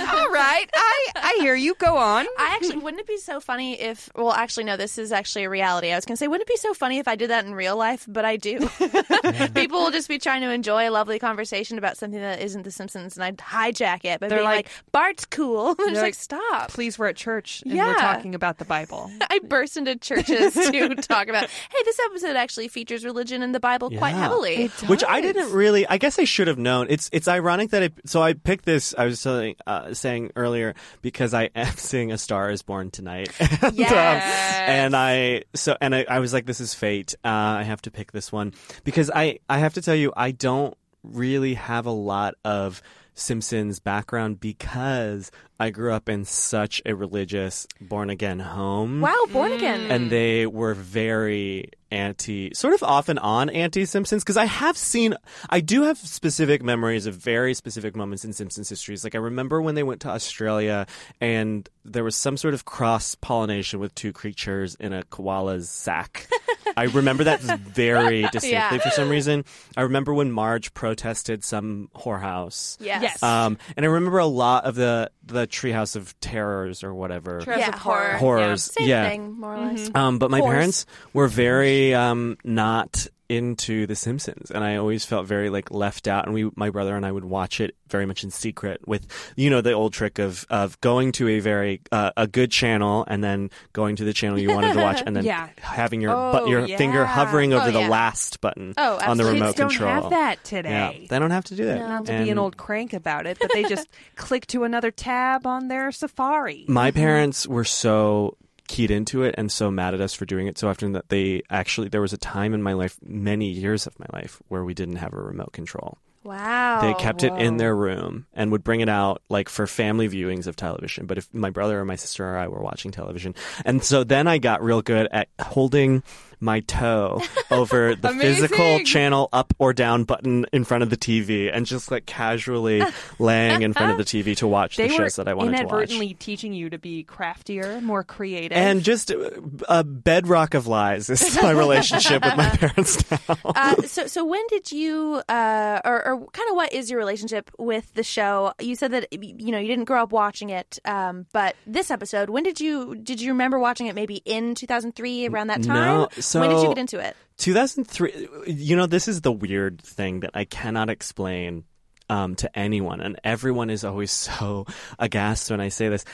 All 0.09 0.29
right. 0.29 0.65
I 0.73 1.07
I 1.15 1.37
hear 1.39 1.55
you. 1.55 1.75
Go 1.75 1.97
on. 1.97 2.25
I 2.37 2.55
actually 2.55 2.77
wouldn't 2.77 2.99
it 3.01 3.07
be 3.07 3.17
so 3.17 3.39
funny 3.39 3.79
if 3.79 4.09
well 4.15 4.31
actually 4.33 4.65
no 4.65 4.77
this 4.77 4.97
is 4.97 5.11
actually 5.11 5.45
a 5.45 5.49
reality. 5.49 5.91
I 5.91 5.95
was 5.95 6.05
going 6.05 6.15
to 6.15 6.19
say 6.19 6.27
wouldn't 6.27 6.47
it 6.49 6.53
be 6.53 6.57
so 6.57 6.73
funny 6.73 6.99
if 6.99 7.07
I 7.07 7.15
did 7.15 7.29
that 7.29 7.45
in 7.45 7.53
real 7.55 7.77
life, 7.77 8.05
but 8.07 8.25
I 8.25 8.37
do. 8.37 8.59
People 9.55 9.79
will 9.83 9.91
just 9.91 10.07
be 10.09 10.19
trying 10.19 10.41
to 10.41 10.49
enjoy 10.51 10.87
a 10.87 10.91
lovely 10.91 11.19
conversation 11.19 11.77
about 11.77 11.97
something 11.97 12.19
that 12.19 12.41
isn't 12.41 12.63
the 12.63 12.71
Simpsons 12.71 13.14
and 13.17 13.23
I'd 13.23 13.37
hijack 13.37 14.05
it 14.05 14.19
but 14.19 14.29
They're 14.29 14.39
being 14.39 14.49
like, 14.49 14.65
like- 14.67 14.91
Bart's 14.91 15.25
cool. 15.25 15.69
I'm 15.69 15.75
just 15.77 15.85
They're 15.85 15.93
like, 15.95 16.01
like, 16.03 16.13
stop. 16.15 16.69
Please, 16.69 16.97
we're 16.99 17.07
at 17.07 17.15
church 17.15 17.61
and 17.63 17.73
Yeah. 17.73 17.87
we're 17.87 17.99
talking 17.99 18.35
about 18.35 18.57
the 18.57 18.65
Bible. 18.65 19.11
I 19.29 19.39
burst 19.39 19.77
into 19.77 19.95
churches 19.95 20.53
to 20.53 20.95
talk 20.95 21.27
about. 21.27 21.47
Hey, 21.49 21.77
this 21.85 21.99
episode 22.05 22.35
actually 22.35 22.67
features 22.67 23.03
religion 23.05 23.41
and 23.41 23.53
the 23.53 23.59
Bible 23.59 23.89
quite 23.89 24.11
Yeah. 24.11 24.19
heavily. 24.19 24.67
Which 24.87 25.03
I 25.07 25.21
didn't 25.21 25.51
really. 25.51 25.87
I 25.87 25.97
guess 25.97 26.19
I 26.19 26.23
should 26.23 26.47
have 26.47 26.57
known. 26.57 26.87
It's 26.89 27.09
it's 27.13 27.27
ironic 27.27 27.71
that 27.71 27.83
it. 27.83 27.93
So 28.05 28.21
I 28.21 28.33
picked 28.33 28.65
this. 28.65 28.93
I 28.97 29.05
was 29.05 29.21
telling, 29.21 29.55
uh, 29.67 29.93
saying 29.93 30.31
earlier 30.35 30.73
because 31.01 31.33
I 31.33 31.49
am 31.55 31.75
seeing 31.77 32.11
A 32.11 32.17
Star 32.17 32.49
Is 32.49 32.61
Born 32.61 32.91
tonight. 32.91 33.29
and, 33.39 33.63
um, 33.63 33.75
and 33.91 34.95
I 34.95 35.43
so 35.53 35.77
and 35.81 35.95
I, 35.95 36.05
I 36.09 36.19
was 36.19 36.33
like, 36.33 36.45
this 36.45 36.59
is 36.61 36.73
fate. 36.73 37.15
Uh, 37.23 37.27
I 37.29 37.63
have 37.63 37.81
to 37.83 37.91
pick 37.91 38.11
this 38.11 38.31
one 38.31 38.53
because 38.83 39.11
I 39.13 39.39
I 39.49 39.59
have 39.59 39.73
to 39.75 39.81
tell 39.81 39.95
you 39.95 40.13
I 40.15 40.31
don't 40.31 40.75
really 41.03 41.53
have 41.55 41.85
a 41.85 41.91
lot 41.91 42.35
of 42.43 42.81
Simpsons 43.15 43.79
background 43.79 44.39
because 44.39 45.31
I 45.59 45.69
grew 45.69 45.93
up 45.93 46.09
in 46.09 46.25
such 46.25 46.81
a 46.85 46.93
religious 46.93 47.65
born 47.79 48.09
again 48.09 48.39
home 48.39 48.99
Wow, 49.01 49.25
born 49.31 49.53
again. 49.53 49.89
and 49.89 50.09
they 50.11 50.45
were 50.45 50.73
very 50.73 51.69
anti 51.95 52.53
sort 52.53 52.73
of 52.73 52.83
off 52.83 53.07
and 53.09 53.17
on 53.19 53.49
anti 53.49 53.85
simpsons 53.85 54.23
because 54.23 54.37
i 54.37 54.45
have 54.45 54.77
seen 54.77 55.15
i 55.49 55.59
do 55.61 55.83
have 55.83 55.97
specific 55.97 56.61
memories 56.61 57.05
of 57.05 57.15
very 57.15 57.53
specific 57.53 57.95
moments 57.95 58.25
in 58.25 58.33
simpsons 58.33 58.67
histories 58.69 59.03
like 59.03 59.15
i 59.15 59.17
remember 59.17 59.61
when 59.61 59.75
they 59.75 59.83
went 59.83 60.01
to 60.01 60.09
australia 60.09 60.85
and 61.21 61.69
there 61.85 62.03
was 62.03 62.15
some 62.15 62.35
sort 62.35 62.53
of 62.53 62.65
cross 62.65 63.15
pollination 63.15 63.79
with 63.79 63.95
two 63.95 64.11
creatures 64.11 64.75
in 64.75 64.91
a 64.93 65.03
koala's 65.03 65.69
sack 65.69 66.27
i 66.77 66.83
remember 66.83 67.23
that 67.23 67.39
very 67.41 68.23
distinctly 68.23 68.51
Yeah. 68.51 68.77
for 68.77 68.89
some 68.89 69.07
reason 69.09 69.45
i 69.77 69.81
remember 69.81 70.13
when 70.13 70.31
marge 70.31 70.73
protested 70.73 71.43
some 71.43 71.89
whorehouse 71.95 72.77
yes. 72.79 73.01
Yes. 73.03 73.23
um, 73.23 73.57
and 73.77 73.85
i 73.85 73.89
remember 73.89 74.17
a 74.19 74.25
lot 74.25 74.65
of 74.65 74.75
the 74.75 75.09
the 75.25 75.47
treehouse 75.47 75.95
of 75.95 76.17
terrors 76.19 76.83
or 76.83 76.93
whatever 76.93 77.41
Treehouse 77.41 77.57
Yeah, 77.57 77.67
of 77.69 77.75
horror. 77.75 78.17
horror. 78.17 78.39
horrors 78.43 78.63
Same 78.63 78.87
yeah 78.87 79.09
thing, 79.09 79.39
more 79.39 79.55
or 79.55 79.59
less. 79.71 79.89
um, 79.95 80.19
but 80.19 80.29
my 80.31 80.39
Horse. 80.39 80.51
parents 80.53 80.85
were 81.13 81.27
very 81.27 81.93
um, 81.93 82.37
not 82.43 83.07
into 83.29 83.87
The 83.87 83.95
Simpsons, 83.95 84.51
and 84.51 84.63
I 84.63 84.75
always 84.75 85.05
felt 85.05 85.25
very 85.25 85.49
like 85.49 85.71
left 85.71 86.07
out. 86.07 86.25
And 86.25 86.33
we, 86.33 86.49
my 86.55 86.69
brother 86.69 86.95
and 86.95 87.05
I, 87.05 87.11
would 87.11 87.25
watch 87.25 87.59
it 87.59 87.75
very 87.87 88.05
much 88.05 88.23
in 88.23 88.31
secret, 88.31 88.87
with 88.87 89.07
you 89.35 89.49
know 89.49 89.61
the 89.61 89.71
old 89.73 89.93
trick 89.93 90.19
of 90.19 90.45
of 90.49 90.79
going 90.81 91.11
to 91.13 91.27
a 91.29 91.39
very 91.39 91.81
uh, 91.91 92.11
a 92.17 92.27
good 92.27 92.51
channel 92.51 93.03
and 93.07 93.23
then 93.23 93.49
going 93.73 93.95
to 93.97 94.03
the 94.03 94.13
channel 94.13 94.39
you 94.39 94.49
wanted 94.53 94.73
to 94.73 94.79
watch, 94.79 95.01
and 95.05 95.15
then 95.15 95.23
Yeah. 95.25 95.49
having 95.61 96.01
your 96.01 96.11
Oh, 96.15 96.31
but 96.31 96.47
your 96.47 96.67
finger 96.67 97.05
hovering 97.05 97.53
over 97.53 97.69
Oh, 97.69 97.71
the 97.71 97.79
yeah. 97.79 97.89
last 97.89 98.41
button 98.41 98.73
Oh, 98.77 98.97
on 98.99 99.17
the 99.17 99.25
remote 99.25 99.55
Kids 99.55 99.77
don't 99.77 99.87
have 99.87 100.09
that 100.11 100.39
Yeah, 100.43 100.49
today. 100.61 101.07
they 101.09 101.19
don't 101.19 101.31
have 101.31 101.45
to 101.45 101.55
do 101.55 101.65
that. 101.65 101.79
Not 101.79 102.05
to 102.05 102.11
And 102.13 102.25
be 102.25 102.29
an 102.31 102.37
old 102.37 102.57
crank 102.57 102.93
about 102.93 103.25
it, 103.27 103.37
but 103.39 103.51
they 103.53 103.63
just 103.63 103.87
click 104.15 104.45
to 104.47 104.63
another 104.63 104.91
tab 104.91 105.45
on 105.45 105.67
their 105.67 105.91
Safari. 105.91 106.65
my 106.67 106.91
parents 106.91 107.47
were 107.47 107.63
so 107.63 108.37
keyed 108.67 108.91
into 108.91 109.23
it 109.23 109.35
and 109.37 109.51
so 109.51 109.69
mad 109.69 109.93
at 109.93 110.01
us 110.01 110.13
for 110.13 110.25
doing 110.25 110.47
it 110.47 110.57
so 110.57 110.67
often 110.67 110.93
that 110.93 111.09
they 111.09 111.41
actually 111.49 111.87
there 111.87 112.01
was 112.01 112.13
a 112.13 112.17
time 112.17 112.53
in 112.53 112.63
my 112.63 112.73
life 112.73 112.97
many 113.03 113.49
years 113.49 113.85
of 113.85 113.97
my 113.99 114.07
life 114.13 114.41
where 114.47 114.63
we 114.63 114.73
didn't 114.73 114.97
have 114.97 115.13
a 115.13 115.21
remote 115.21 115.53
control. 115.53 115.97
Wow. 116.23 116.81
they 116.81 116.95
kept 116.95 117.21
it 117.21 117.33
in 117.33 117.57
their 117.57 117.75
room 117.75 118.25
and 118.33 118.51
would 118.51 118.63
bring 118.63 118.81
it 118.81 118.89
out 118.89 119.21
like 119.29 119.47
for 119.47 119.67
family 119.67 120.09
viewings 120.09 120.47
of 120.47 120.55
television. 120.55 121.05
But 121.05 121.19
if 121.19 121.31
my 121.31 121.51
brother 121.51 121.79
or 121.79 121.85
my 121.85 121.97
sister 121.97 122.25
or 122.25 122.35
i 122.35 122.47
were 122.47 122.61
watching 122.61 122.89
television. 122.89 123.35
And 123.63 123.83
so 123.83 124.03
then 124.03 124.27
i 124.27 124.39
got 124.39 124.63
real 124.63 124.81
good 124.81 125.07
at 125.11 125.29
holding 125.39 126.01
my 126.39 126.59
toe 126.61 127.21
over 127.51 127.95
the 128.01 128.09
physical 128.09 128.79
channel 128.81 129.29
up 129.33 129.53
or 129.59 129.73
down 129.73 130.03
button 130.03 130.45
in 130.51 130.63
front 130.63 130.83
of 130.83 130.89
the 130.89 130.97
tv 130.97 131.49
and 131.53 131.65
just 131.65 131.91
like 131.91 132.05
casually 132.05 132.83
laying 133.19 133.61
in 133.61 133.73
front 133.73 133.91
of 133.91 133.97
the 133.97 134.03
tv 134.23 134.35
to 134.37 134.47
watch 134.47 134.77
They 134.77 134.87
the 134.87 134.93
shows 134.93 135.15
that 135.15 135.27
i 135.27 135.33
wanted 135.33 135.57
to 135.57 135.63
watch 135.63 135.71
inadvertently 135.71 136.13
teaching 136.15 136.53
you 136.53 136.69
to 136.69 136.77
be 136.77 137.03
craftier, 137.03 137.81
more 137.81 138.03
creative. 138.03 138.57
and 138.57 138.83
just 138.83 139.11
uh, 139.11 139.29
a 139.69 139.83
bedrock 139.83 140.53
of 140.53 140.67
lies 140.67 141.09
is 141.09 141.39
my 141.41 141.51
relationship 141.51 142.23
with 142.23 142.35
my 142.37 142.49
parents 142.55 143.09
now. 143.11 143.19
uh, 143.45 143.81
so, 143.83 144.07
so 144.07 144.25
when 144.25 144.41
did 144.49 144.71
you, 144.71 145.21
uh, 145.29 145.81
or, 145.85 146.07
or 146.07 146.25
kind 146.27 146.49
of 146.49 146.55
what 146.55 146.73
is 146.73 146.89
your 146.89 146.99
relationship 146.99 147.49
with 147.57 147.93
the 147.93 148.03
show? 148.03 148.53
You 148.59 148.75
said 148.75 148.91
that 148.91 149.07
you 149.11 149.51
know 149.51 149.57
you 149.59 149.67
didn't 149.67 149.85
grow 149.85 150.03
up 150.03 150.11
watching 150.11 150.49
it, 150.49 150.79
um, 150.85 151.25
but 151.33 151.55
this 151.65 151.91
episode, 151.91 152.29
when 152.29 152.43
did 152.43 152.59
you 152.59 152.95
did 152.95 153.21
you 153.21 153.31
remember 153.31 153.59
watching 153.59 153.87
it? 153.87 153.95
Maybe 153.95 154.21
in 154.25 154.55
two 154.55 154.67
thousand 154.67 154.95
three, 154.95 155.27
around 155.27 155.47
that 155.47 155.63
time. 155.63 155.75
No, 155.75 156.07
when 156.33 156.49
did 156.49 156.61
you 156.61 156.67
get 156.69 156.77
into 156.77 156.99
it? 156.99 157.15
2003. 157.37 158.27
You 158.47 158.75
know, 158.75 158.85
this 158.85 159.07
is 159.07 159.21
the 159.21 159.31
weird 159.31 159.81
thing 159.81 160.21
that 160.21 160.31
I 160.33 160.45
cannot 160.45 160.89
explain 160.89 161.65
um, 162.09 162.35
to 162.35 162.57
anyone, 162.57 163.01
and 163.01 163.19
everyone 163.23 163.69
is 163.69 163.83
always 163.83 164.11
so 164.11 164.65
aghast 164.99 165.51
when 165.51 165.61
I 165.61 165.69
say 165.69 165.89
this. 165.89 166.05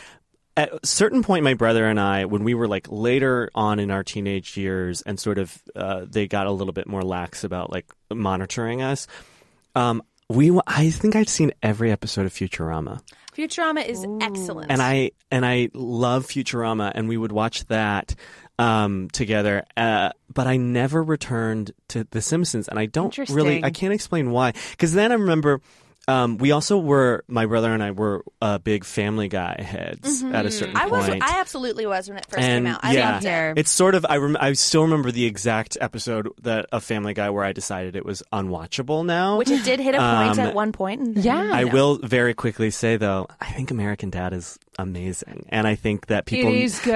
At 0.58 0.74
a 0.74 0.86
certain 0.86 1.24
point, 1.24 1.46
my 1.46 1.54
brother 1.54 1.86
and 1.88 2.00
I, 2.00 2.26
when 2.26 2.44
we 2.44 2.54
were 2.54 2.68
like 2.68 2.88
later 2.90 3.50
on 3.56 3.80
in 3.80 3.90
our 3.90 4.04
teenage 4.04 4.58
years, 4.58 5.02
and 5.02 5.20
sort 5.20 5.38
of 5.38 5.58
uh, 5.76 6.06
they 6.10 6.28
got 6.28 6.46
a 6.48 6.52
little 6.52 6.74
bit 6.74 6.88
more 6.88 7.04
lax 7.04 7.44
about 7.44 7.72
like 7.72 7.90
monitoring 8.12 8.82
us. 8.82 9.08
Um, 9.76 10.04
we, 10.30 10.58
I 10.68 10.90
think 10.90 11.16
I'd 11.16 11.30
seen 11.30 11.52
every 11.62 11.92
episode 11.92 12.26
of 12.26 12.34
Futurama. 12.34 13.02
Futurama 13.36 13.86
is 13.86 14.06
excellent. 14.22 14.72
and 14.72 14.82
I 14.82 15.12
and 15.30 15.46
I 15.46 15.70
love 15.74 16.28
Futurama, 16.28 16.92
and 16.94 17.08
we 17.08 17.18
would 17.18 17.32
watch 17.32 17.66
that 17.68 18.16
um, 18.60 19.10
together. 19.12 19.66
Uh, 19.76 20.12
but 20.34 20.48
I 20.48 20.58
never 20.58 21.04
returned 21.04 21.72
to 21.90 22.08
The 22.10 22.22
Simpsons, 22.22 22.68
and 22.68 22.78
I 22.80 22.86
don't 22.86 23.16
really, 23.30 23.64
I 23.64 23.72
can't 23.72 23.94
explain 23.94 24.32
why. 24.32 24.54
Because 24.72 24.94
then 24.94 25.12
I 25.12 25.16
remember. 25.16 25.62
Um, 26.08 26.38
we 26.38 26.52
also 26.52 26.78
were 26.80 27.24
my 27.28 27.46
brother 27.46 27.72
and 27.72 27.82
I 27.84 27.92
were 27.92 28.24
uh, 28.42 28.58
big 28.58 28.84
Family 28.84 29.28
Guy 29.28 29.62
heads 29.62 30.24
at 30.24 30.46
a 30.48 30.52
certain 30.52 30.74
Mm-hmm. 30.76 30.84
I 30.84 30.88
was, 30.88 31.08
point. 31.08 31.24
I 31.24 31.40
absolutely 31.40 31.86
was 31.86 32.10
when 32.10 32.18
it 32.18 32.26
first 32.28 32.40
and 32.44 32.66
came 32.66 32.74
out. 32.74 32.80
I 32.84 32.94
yeah, 32.94 33.12
loved 33.14 33.26
it. 33.26 33.58
it's 33.60 33.70
sort 33.72 33.94
of 33.94 34.06
I 34.10 34.18
rem- 34.18 34.38
I 34.40 34.54
still 34.54 34.82
remember 34.82 35.12
the 35.12 35.26
exact 35.26 35.78
episode 35.80 36.30
that 36.42 36.66
of 36.72 36.84
Family 36.84 37.14
Guy 37.14 37.30
where 37.30 37.44
I 37.46 37.54
decided 37.54 37.96
it 37.96 38.04
was 38.04 38.24
unwatchable 38.34 39.06
now. 39.06 39.38
Which 39.38 39.52
it 39.52 39.64
did 39.64 39.80
hit 39.80 39.94
a 39.94 40.00
point 40.00 40.40
Um, 40.40 40.40
at 40.40 40.56
one 40.56 40.72
point. 40.72 41.02
And 41.02 41.18
Yeah. 41.18 41.52
I 41.54 41.60
you 41.62 41.66
know. 41.68 41.74
will 41.74 41.98
very 42.00 42.34
quickly 42.34 42.72
say 42.72 42.98
though, 42.98 43.28
I 43.40 43.52
think 43.52 43.70
American 43.72 44.10
Dad 44.10 44.34
is 44.34 44.58
amazing, 44.80 45.46
and 45.50 45.68
I 45.68 45.76
think 45.76 46.08
that 46.08 46.26
people 46.26 46.52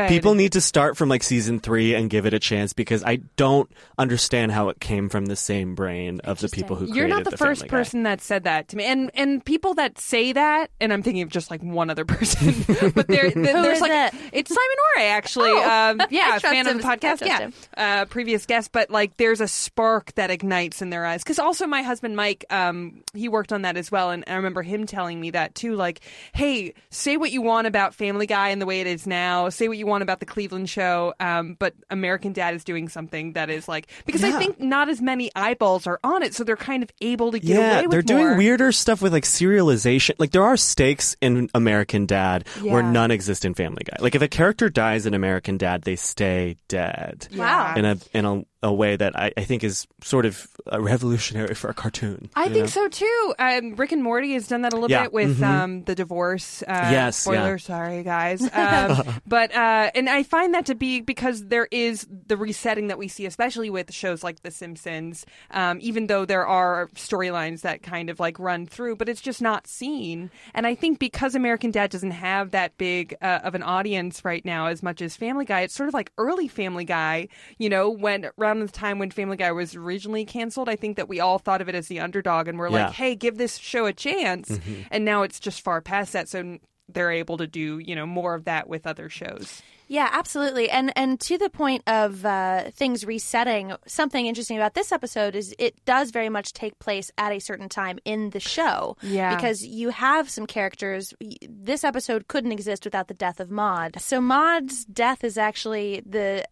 people 0.08 0.34
need 0.34 0.54
to 0.54 0.62
start 0.62 0.98
from 0.98 1.10
like 1.10 1.22
season 1.24 1.60
three 1.60 1.94
and 1.94 2.10
give 2.10 2.26
it 2.26 2.34
a 2.34 2.40
chance 2.40 2.74
because 2.74 3.04
I 3.04 3.18
don't 3.36 3.70
understand 3.98 4.52
how 4.52 4.70
it 4.70 4.80
came 4.80 5.10
from 5.10 5.28
the 5.28 5.36
same 5.36 5.76
brain 5.76 6.22
of 6.24 6.40
the 6.40 6.50
people 6.50 6.76
who 6.76 6.86
You're 6.86 7.06
created 7.06 7.10
not 7.10 7.24
the, 7.26 7.38
first 7.38 7.62
Family 7.62 7.70
Guy. 7.70 7.78
person 7.78 8.04
that 8.04 8.22
said 8.22 8.44
that 8.46 8.70
to 8.70 8.78
me, 8.78 8.86
and 8.86 8.95
and 9.16 9.44
people 9.46 9.74
that 9.76 9.98
say 10.00 10.34
that, 10.34 10.72
and 10.80 10.92
I'm 10.94 11.04
thinking 11.04 11.22
of 11.24 11.30
just 11.30 11.50
like 11.52 11.62
one 11.62 11.90
other 11.90 12.06
person, 12.06 12.54
but 12.94 13.08
there, 13.08 13.24
th- 13.32 13.34
there's 13.34 13.82
like 13.82 14.14
it? 14.14 14.20
it's 14.34 14.50
Simon 14.50 14.78
Ore 14.98 15.04
actually, 15.04 15.50
Oh. 15.52 15.92
um, 16.00 16.02
yeah, 16.10 16.40
fan 16.40 16.68
of 16.68 16.78
the 16.78 16.84
podcast, 16.84 17.26
yeah, 17.26 17.50
uh, 17.78 18.06
previous 18.06 18.46
guest, 18.46 18.72
but 18.72 18.90
like 18.90 19.18
there's 19.18 19.42
a 19.42 19.48
spark 19.48 20.14
that 20.16 20.32
ignites 20.32 20.82
in 20.82 20.90
their 20.90 21.06
eyes 21.06 21.24
because 21.24 21.40
also 21.40 21.68
my 21.68 21.82
husband 21.82 22.16
Mike, 22.16 22.46
um, 22.50 23.04
he 23.14 23.30
worked 23.30 23.52
on 23.54 23.64
that 23.64 23.78
as 23.78 23.92
well, 23.92 24.12
and 24.12 24.24
I 24.28 24.36
remember 24.36 24.62
him 24.64 24.86
telling 24.86 25.20
me 25.20 25.32
that 25.32 25.56
too, 25.56 25.76
like, 25.76 26.02
hey, 26.34 26.74
say 26.90 27.18
what 27.18 27.32
you 27.32 27.42
want 27.42 27.68
about 27.68 27.94
Family 27.96 28.26
Guy 28.28 28.50
and 28.50 28.62
the 28.62 28.66
way 28.66 28.82
it 28.82 28.88
is 28.88 29.06
now, 29.08 29.50
say 29.50 29.68
what 29.68 29.78
you 29.78 29.86
want 29.88 30.02
about 30.04 30.20
the 30.20 30.26
Cleveland 30.26 30.70
Show, 30.70 31.14
um, 31.20 31.56
but 31.60 31.74
American 31.90 32.34
Dad 32.34 32.54
is 32.56 32.64
doing 32.64 32.90
something 32.90 33.34
that 33.34 33.50
is 33.50 33.68
like 33.68 33.88
because 34.06 34.24
I 34.24 34.32
think 34.38 34.60
not 34.60 34.90
as 34.90 35.02
many 35.02 35.32
eyeballs 35.36 35.88
are 35.88 36.00
on 36.04 36.24
it, 36.24 36.34
so 36.34 36.44
they're 36.44 36.56
kind 36.56 36.84
of 36.84 36.92
able 37.02 37.32
to 37.32 37.40
get 37.40 37.58
yeah, 37.58 37.72
away 37.78 37.82
with 37.84 37.92
they're 37.92 38.02
doing 38.02 38.28
more. 38.28 38.38
weirder 38.38 38.72
stuff 38.86 39.02
with 39.02 39.12
like 39.14 39.24
serialization. 39.24 40.14
Like 40.20 40.30
there 40.32 40.44
are 40.44 40.56
stakes 40.56 41.16
in 41.20 41.50
American 41.56 42.06
Dad 42.06 42.48
where 42.62 42.82
Yeah. 42.84 42.92
none 42.92 43.10
exist 43.10 43.44
in 43.44 43.56
Family 43.56 43.84
Guy. 43.84 43.98
Like 44.00 44.14
if 44.14 44.22
a 44.22 44.28
character 44.28 44.70
dies 44.70 45.08
in 45.08 45.14
American 45.16 45.58
Dad, 45.58 45.82
they 45.82 45.96
stay 45.96 46.58
dead. 46.68 47.28
Wow. 47.36 47.74
In 47.76 47.86
a 47.86 47.98
in 48.14 48.26
a, 48.26 48.44
a 48.66 48.74
way 48.74 48.96
that 48.96 49.18
I, 49.18 49.32
I 49.38 49.44
think 49.44 49.64
is 49.64 49.86
sort 50.04 50.26
of 50.26 50.48
uh, 50.72 50.82
revolutionary 50.82 51.54
for 51.54 51.70
a 51.70 51.74
cartoon. 51.74 52.30
I 52.36 52.46
think 52.50 52.66
know? 52.66 52.66
so 52.66 52.88
too. 52.88 53.34
Um, 53.38 53.76
Rick 53.76 53.92
and 53.92 54.02
Morty 54.04 54.34
has 54.34 54.48
done 54.48 54.64
that 54.64 54.74
a 54.74 54.76
little 54.76 54.90
Yeah. 54.90 55.04
bit 55.04 55.14
with 55.14 55.40
Mhm. 55.40 55.44
um, 55.44 55.84
the 55.84 55.94
divorce. 55.94 56.64
Uh, 56.64 56.90
Yes, 56.92 57.18
spoiler. 57.18 57.52
yeah. 57.52 57.58
Sorry, 57.58 58.04
guys. 58.04 58.42
Um, 58.56 59.04
but 59.28 59.54
uh, 59.56 59.92
and 59.94 60.10
I 60.10 60.24
find 60.24 60.54
that 60.56 60.66
to 60.66 60.76
be 60.76 61.00
because 61.02 61.46
there 61.46 61.68
is 61.72 62.08
the 62.10 62.36
resetting 62.38 62.88
that 62.88 62.98
we 62.98 63.08
see, 63.08 63.26
especially 63.28 63.70
with 63.70 63.94
shows 63.94 64.24
like 64.24 64.42
The 64.42 64.50
Simpsons. 64.52 65.26
Um, 65.52 65.78
even 65.82 66.08
though 66.08 66.26
there 66.26 66.48
are 66.48 66.88
storylines 66.96 67.62
that 67.62 67.84
kind 67.84 68.10
of 68.10 68.20
like 68.20 68.40
run 68.40 68.66
through, 68.66 68.96
but 68.96 69.08
it's 69.10 69.22
just 69.22 69.42
not 69.42 69.68
seen. 69.68 70.32
And 70.56 70.66
I 70.66 70.74
think 70.74 70.98
because 71.00 71.36
American 71.36 71.70
Dad 71.72 71.92
doesn't 71.92 72.12
have 72.12 72.52
that 72.52 72.78
big 72.78 73.16
uh, 73.22 73.40
of 73.44 73.54
an 73.56 73.62
audience 73.64 74.26
right 74.26 74.44
now 74.44 74.66
as 74.68 74.82
much 74.82 75.02
as 75.02 75.16
Family 75.16 75.46
Guy, 75.46 75.62
it's 75.62 75.76
sort 75.76 75.88
of 75.90 75.94
like 75.94 76.12
early 76.18 76.48
Family 76.48 76.86
Guy. 76.86 77.28
You 77.60 77.70
know, 77.70 77.90
when 77.92 78.28
around 78.40 78.55
the 78.60 78.68
time 78.68 79.00
when 79.00 79.12
Family 79.12 79.38
Guy 79.38 79.52
was 79.52 79.76
originally 79.76 80.26
canceled, 80.26 80.70
I 80.70 80.76
think 80.76 80.98
that 80.98 81.08
we 81.10 81.20
all 81.20 81.40
thought 81.40 81.62
of 81.62 81.70
it 81.70 81.76
as 81.76 81.88
the 81.88 82.00
underdog, 82.00 82.48
and 82.48 82.58
we're 82.60 82.70
Yeah. 82.70 82.86
like, 82.86 82.94
hey, 82.94 83.16
give 83.16 83.38
this 83.38 83.58
show 83.58 83.86
a 83.86 83.94
chance. 83.94 84.50
Mm-hmm. 84.50 84.82
And 84.92 85.06
now 85.06 85.24
it's 85.24 85.40
just 85.40 85.62
far 85.62 85.82
past 85.82 86.14
that, 86.14 86.30
so 86.30 86.58
they're 86.88 87.12
able 87.12 87.38
to 87.38 87.48
do 87.48 87.80
you 87.80 87.96
know 87.96 88.06
more 88.06 88.36
of 88.36 88.46
that 88.46 88.70
with 88.70 88.86
other 88.86 89.10
shows. 89.10 89.62
Yeah, 89.88 90.10
absolutely. 90.12 90.70
And 90.70 90.92
and 90.96 91.20
to 91.22 91.38
the 91.38 91.50
point 91.50 91.84
of 91.88 92.26
uh, 92.26 92.72
things 92.72 93.06
resetting, 93.06 93.74
something 93.86 94.26
interesting 94.26 94.58
about 94.58 94.74
this 94.74 94.92
episode 94.92 95.36
is 95.36 95.54
it 95.60 95.76
does 95.86 96.10
very 96.10 96.30
much 96.30 96.54
take 96.54 96.78
place 96.80 97.12
at 97.20 97.32
a 97.32 97.38
certain 97.40 97.70
time 97.70 98.00
in 98.04 98.32
the 98.32 98.40
show. 98.40 98.98
Yeah. 99.04 99.36
Because 99.36 99.64
you 99.64 99.90
have 99.90 100.28
some 100.30 100.48
characters. 100.48 101.14
This 101.48 101.84
episode 101.84 102.28
couldn't 102.28 102.52
exist 102.52 102.84
without 102.84 103.08
the 103.10 103.14
death 103.14 103.40
of 103.40 103.52
Maud. 103.52 104.00
So 104.00 104.20
Maud's 104.22 104.86
death 104.86 105.24
is 105.24 105.38
actually 105.38 106.02
the. 106.06 106.46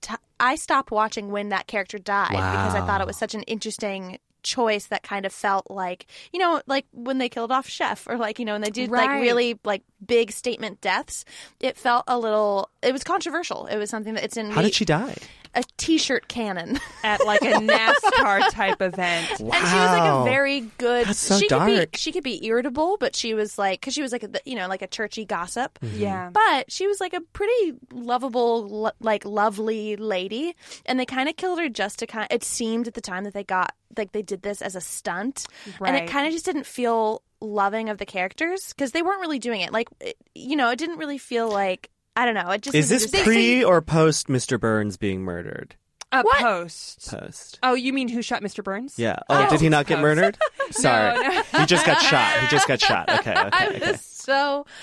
T- 0.00 0.14
I 0.40 0.56
stopped 0.56 0.90
watching 0.90 1.30
when 1.30 1.50
that 1.50 1.66
character 1.66 1.98
died 1.98 2.30
because 2.30 2.74
I 2.74 2.84
thought 2.84 3.00
it 3.00 3.06
was 3.06 3.16
such 3.16 3.34
an 3.34 3.42
interesting 3.42 4.18
choice 4.42 4.86
that 4.86 5.04
kind 5.04 5.24
of 5.24 5.32
felt 5.32 5.70
like 5.70 6.06
you 6.32 6.38
know 6.40 6.60
like 6.66 6.84
when 6.92 7.18
they 7.18 7.28
killed 7.28 7.52
off 7.52 7.68
chef 7.68 8.08
or 8.08 8.16
like 8.16 8.40
you 8.40 8.44
know 8.44 8.56
and 8.56 8.64
they 8.64 8.70
did 8.70 8.90
like 8.90 9.08
really 9.08 9.56
like 9.64 9.84
big 10.04 10.32
statement 10.32 10.80
deaths 10.80 11.24
it 11.60 11.76
felt 11.76 12.02
a 12.08 12.18
little 12.18 12.68
it 12.82 12.92
was 12.92 13.04
controversial. 13.04 13.66
It 13.66 13.76
was 13.76 13.88
something 13.88 14.14
that 14.14 14.24
it's 14.24 14.36
in 14.36 14.50
How 14.50 14.62
did 14.62 14.74
she 14.74 14.84
die? 14.84 15.14
A 15.54 15.62
t-shirt 15.76 16.28
cannon. 16.28 16.78
At 17.04 17.24
like 17.26 17.42
a 17.42 17.54
NASCAR 17.54 18.50
type 18.50 18.80
event. 18.80 19.30
and 19.30 19.38
she 19.38 19.44
was 19.44 19.50
like 19.50 20.10
a 20.10 20.24
very 20.24 20.60
good 20.78 21.06
That's 21.08 21.18
so 21.18 21.38
she 21.38 21.48
could 21.48 21.66
be 21.66 21.76
dark. 21.76 21.96
she 21.96 22.12
could 22.12 22.22
be 22.22 22.44
irritable 22.46 22.96
but 22.98 23.16
she 23.16 23.34
was 23.34 23.58
like 23.58 23.80
because 23.80 23.92
she 23.92 24.02
was 24.02 24.12
like 24.12 24.22
a, 24.22 24.30
you 24.44 24.54
know 24.54 24.68
like 24.68 24.82
a 24.82 24.86
churchy 24.86 25.24
gossip. 25.24 25.78
Mm-hmm. 25.82 25.98
Yeah. 26.00 26.30
but 26.32 26.70
she 26.70 26.86
was 26.86 27.00
like 27.00 27.12
a 27.12 27.20
pretty 27.20 27.74
lovable 27.92 28.66
lo- 28.68 28.90
like 29.00 29.24
lovely 29.24 29.96
lady. 29.96 30.54
And 30.86 30.98
they 30.98 31.06
kind 31.06 31.28
of 31.28 31.36
killed 31.36 31.58
her 31.58 31.68
just 31.68 31.98
to 32.00 32.06
kind 32.06 32.28
it 32.30 32.44
seemed 32.44 32.86
at 32.88 32.94
the 32.94 33.00
time 33.00 33.24
that 33.24 33.34
they 33.34 33.44
got 33.44 33.74
like 33.96 34.12
they 34.12 34.22
did 34.22 34.42
this 34.42 34.62
as 34.62 34.76
a 34.76 34.80
stunt. 34.80 35.46
And 35.84 35.96
it 35.96 36.08
kind 36.08 36.26
of 36.26 36.32
just 36.32 36.44
didn't 36.44 36.66
feel 36.66 37.22
loving 37.40 37.88
of 37.88 37.98
the 37.98 38.06
characters 38.06 38.60
because 38.68 38.92
they 38.92 39.02
weren't 39.02 39.20
really 39.20 39.40
doing 39.40 39.60
it. 39.60 39.72
Like 39.72 39.88
it, 40.00 40.16
you 40.34 40.54
know 40.56 40.70
it 40.70 40.78
didn't 40.78 40.98
really 40.98 41.18
feel 41.18 41.48
like 41.50 41.90
i 42.16 42.24
don't 42.24 42.34
know 42.34 42.50
it 42.50 42.62
just 42.62 42.74
Is 42.74 42.88
this 42.88 43.10
just- 43.10 43.24
pre 43.24 43.62
or 43.64 43.80
post 43.82 44.28
Mr. 44.28 44.58
Burns 44.60 44.96
being 44.96 45.22
murdered? 45.22 45.76
A 46.14 46.22
What? 46.22 46.36
post. 46.40 47.10
Post. 47.10 47.58
Oh, 47.62 47.72
you 47.72 47.90
mean 47.94 48.06
who 48.06 48.20
shot 48.20 48.42
Mr. 48.42 48.62
Burns? 48.62 48.98
Yeah. 48.98 49.16
Oh, 49.30 49.46
Oh. 49.46 49.50
did 49.50 49.62
he 49.62 49.70
not 49.70 49.86
get 49.86 49.94
Post. 49.94 50.02
murdered? 50.02 50.38
Sorry. 50.70 51.18
no. 51.18 51.42
he 51.60 51.64
just 51.64 51.86
got 51.86 52.02
shot. 52.02 52.38
He 52.40 52.48
just 52.48 52.68
got 52.68 52.80
shot. 52.82 53.08
Okay. 53.20 53.30
Okay. 53.30 53.48
I 53.50 53.68
okay. 53.68 53.92
was 53.92 54.02
so 54.02 54.66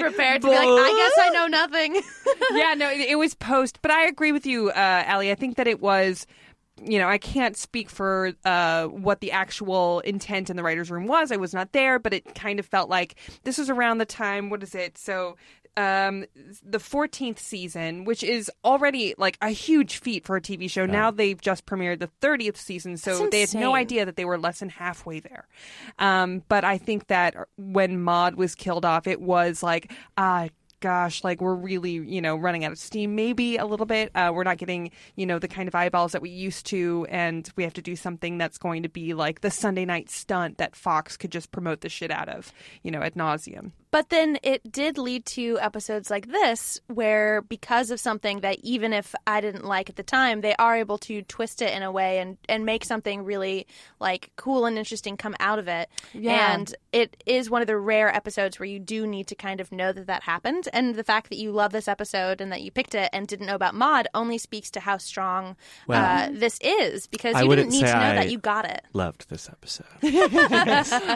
prepared 0.00 0.42
to 0.42 0.48
be 0.48 0.52
like, 0.52 0.66
I 0.66 1.10
guess 1.14 1.24
I 1.26 1.30
know 1.32 1.46
nothing. 1.46 2.02
yeah, 2.54 2.74
no, 2.74 2.90
it, 2.90 3.02
it 3.10 3.14
was 3.18 3.34
post, 3.36 3.82
but 3.82 3.92
I 3.92 4.06
agree 4.06 4.32
with 4.32 4.46
you, 4.46 4.70
uh, 4.70 4.72
Allie. 5.06 5.30
I 5.30 5.36
think 5.36 5.56
that 5.58 5.68
it 5.68 5.80
was. 5.80 6.26
You 6.82 6.98
know, 6.98 7.06
I 7.08 7.18
can't 7.18 7.56
speak 7.56 7.88
for 7.88 8.32
uh, 8.44 8.86
what 8.86 9.20
the 9.20 9.30
actual 9.30 10.00
intent 10.00 10.50
in 10.50 10.56
the 10.56 10.64
writers' 10.64 10.90
room 10.90 11.06
was. 11.06 11.30
I 11.30 11.36
was 11.36 11.54
not 11.54 11.70
there, 11.70 12.00
but 12.00 12.12
it 12.12 12.34
kind 12.34 12.58
of 12.58 12.66
felt 12.66 12.90
like 12.90 13.14
this 13.44 13.58
was 13.58 13.70
around 13.70 13.98
the 13.98 14.04
time. 14.04 14.50
What 14.50 14.60
is 14.64 14.74
it? 14.74 14.98
So, 14.98 15.36
um, 15.76 16.24
the 16.62 16.78
14th 16.78 17.38
season, 17.38 18.04
which 18.04 18.22
is 18.22 18.50
already 18.64 19.14
like 19.18 19.38
a 19.40 19.50
huge 19.50 19.98
feat 19.98 20.24
for 20.24 20.36
a 20.36 20.40
TV 20.40 20.70
show. 20.70 20.86
Now 20.86 21.10
they've 21.10 21.40
just 21.40 21.66
premiered 21.66 22.00
the 22.00 22.10
30th 22.20 22.56
season, 22.56 22.96
so 22.96 23.28
they 23.28 23.40
had 23.40 23.54
no 23.54 23.74
idea 23.74 24.04
that 24.04 24.16
they 24.16 24.24
were 24.24 24.38
less 24.38 24.60
than 24.60 24.68
halfway 24.68 25.20
there. 25.20 25.48
Um, 25.98 26.42
but 26.48 26.64
I 26.64 26.78
think 26.78 27.08
that 27.08 27.34
when 27.56 28.02
Maud 28.02 28.36
was 28.36 28.54
killed 28.54 28.84
off, 28.84 29.06
it 29.06 29.20
was 29.20 29.62
like, 29.62 29.92
ah, 30.16 30.48
gosh, 30.84 31.24
like 31.24 31.40
we're 31.40 31.54
really, 31.54 31.92
you 31.92 32.20
know, 32.20 32.36
running 32.36 32.62
out 32.62 32.70
of 32.70 32.78
steam, 32.78 33.14
maybe 33.14 33.56
a 33.56 33.64
little 33.64 33.86
bit. 33.86 34.10
Uh, 34.14 34.30
we're 34.34 34.44
not 34.44 34.58
getting, 34.58 34.90
you 35.16 35.24
know, 35.24 35.38
the 35.38 35.48
kind 35.48 35.66
of 35.66 35.74
eyeballs 35.74 36.12
that 36.12 36.20
we 36.20 36.28
used 36.28 36.66
to, 36.66 37.06
and 37.08 37.48
we 37.56 37.62
have 37.64 37.72
to 37.72 37.80
do 37.80 37.96
something 37.96 38.36
that's 38.36 38.58
going 38.58 38.82
to 38.82 38.90
be 38.90 39.14
like 39.14 39.40
the 39.40 39.50
Sunday 39.50 39.86
night 39.86 40.10
stunt 40.10 40.58
that 40.58 40.76
Fox 40.76 41.16
could 41.16 41.32
just 41.32 41.50
promote 41.50 41.80
the 41.80 41.88
shit 41.88 42.10
out 42.10 42.28
of, 42.28 42.52
you 42.82 42.90
know, 42.90 43.00
ad 43.00 43.14
nauseum. 43.14 43.72
But 43.94 44.08
then 44.08 44.38
it 44.42 44.72
did 44.72 44.98
lead 44.98 45.24
to 45.26 45.56
episodes 45.60 46.10
like 46.10 46.26
this, 46.26 46.80
where 46.88 47.42
because 47.42 47.92
of 47.92 48.00
something 48.00 48.40
that 48.40 48.58
even 48.64 48.92
if 48.92 49.14
I 49.24 49.40
didn't 49.40 49.64
like 49.64 49.88
at 49.88 49.94
the 49.94 50.02
time, 50.02 50.40
they 50.40 50.56
are 50.56 50.74
able 50.74 50.98
to 50.98 51.22
twist 51.22 51.62
it 51.62 51.72
in 51.72 51.84
a 51.84 51.92
way 51.92 52.18
and, 52.18 52.36
and 52.48 52.66
make 52.66 52.84
something 52.84 53.22
really 53.24 53.68
like 54.00 54.32
cool 54.34 54.66
and 54.66 54.76
interesting 54.76 55.16
come 55.16 55.36
out 55.38 55.60
of 55.60 55.68
it. 55.68 55.88
Yeah. 56.12 56.54
And 56.54 56.74
it 56.90 57.22
is 57.24 57.48
one 57.48 57.60
of 57.60 57.68
the 57.68 57.76
rare 57.76 58.12
episodes 58.12 58.58
where 58.58 58.66
you 58.66 58.80
do 58.80 59.06
need 59.06 59.28
to 59.28 59.36
kind 59.36 59.60
of 59.60 59.70
know 59.70 59.92
that 59.92 60.08
that 60.08 60.24
happened. 60.24 60.68
And 60.72 60.96
the 60.96 61.04
fact 61.04 61.28
that 61.30 61.36
you 61.38 61.52
love 61.52 61.70
this 61.70 61.86
episode 61.86 62.40
and 62.40 62.50
that 62.50 62.62
you 62.62 62.72
picked 62.72 62.96
it 62.96 63.10
and 63.12 63.28
didn't 63.28 63.46
know 63.46 63.54
about 63.54 63.76
Maud 63.76 64.08
only 64.12 64.38
speaks 64.38 64.72
to 64.72 64.80
how 64.80 64.96
strong 64.98 65.54
Well, 65.86 66.02
uh, 66.04 66.30
this 66.32 66.58
is 66.62 67.06
because 67.06 67.36
I 67.36 67.42
you 67.42 67.48
wouldn't 67.48 67.70
didn't 67.70 67.82
need 67.84 67.92
to 67.92 67.96
know 67.96 68.06
I- 68.10 68.14
that 68.16 68.30
you 68.32 68.38
got 68.38 68.64
it. 68.64 68.82
Loved 68.92 69.30
this 69.30 69.48
episode. 69.48 69.86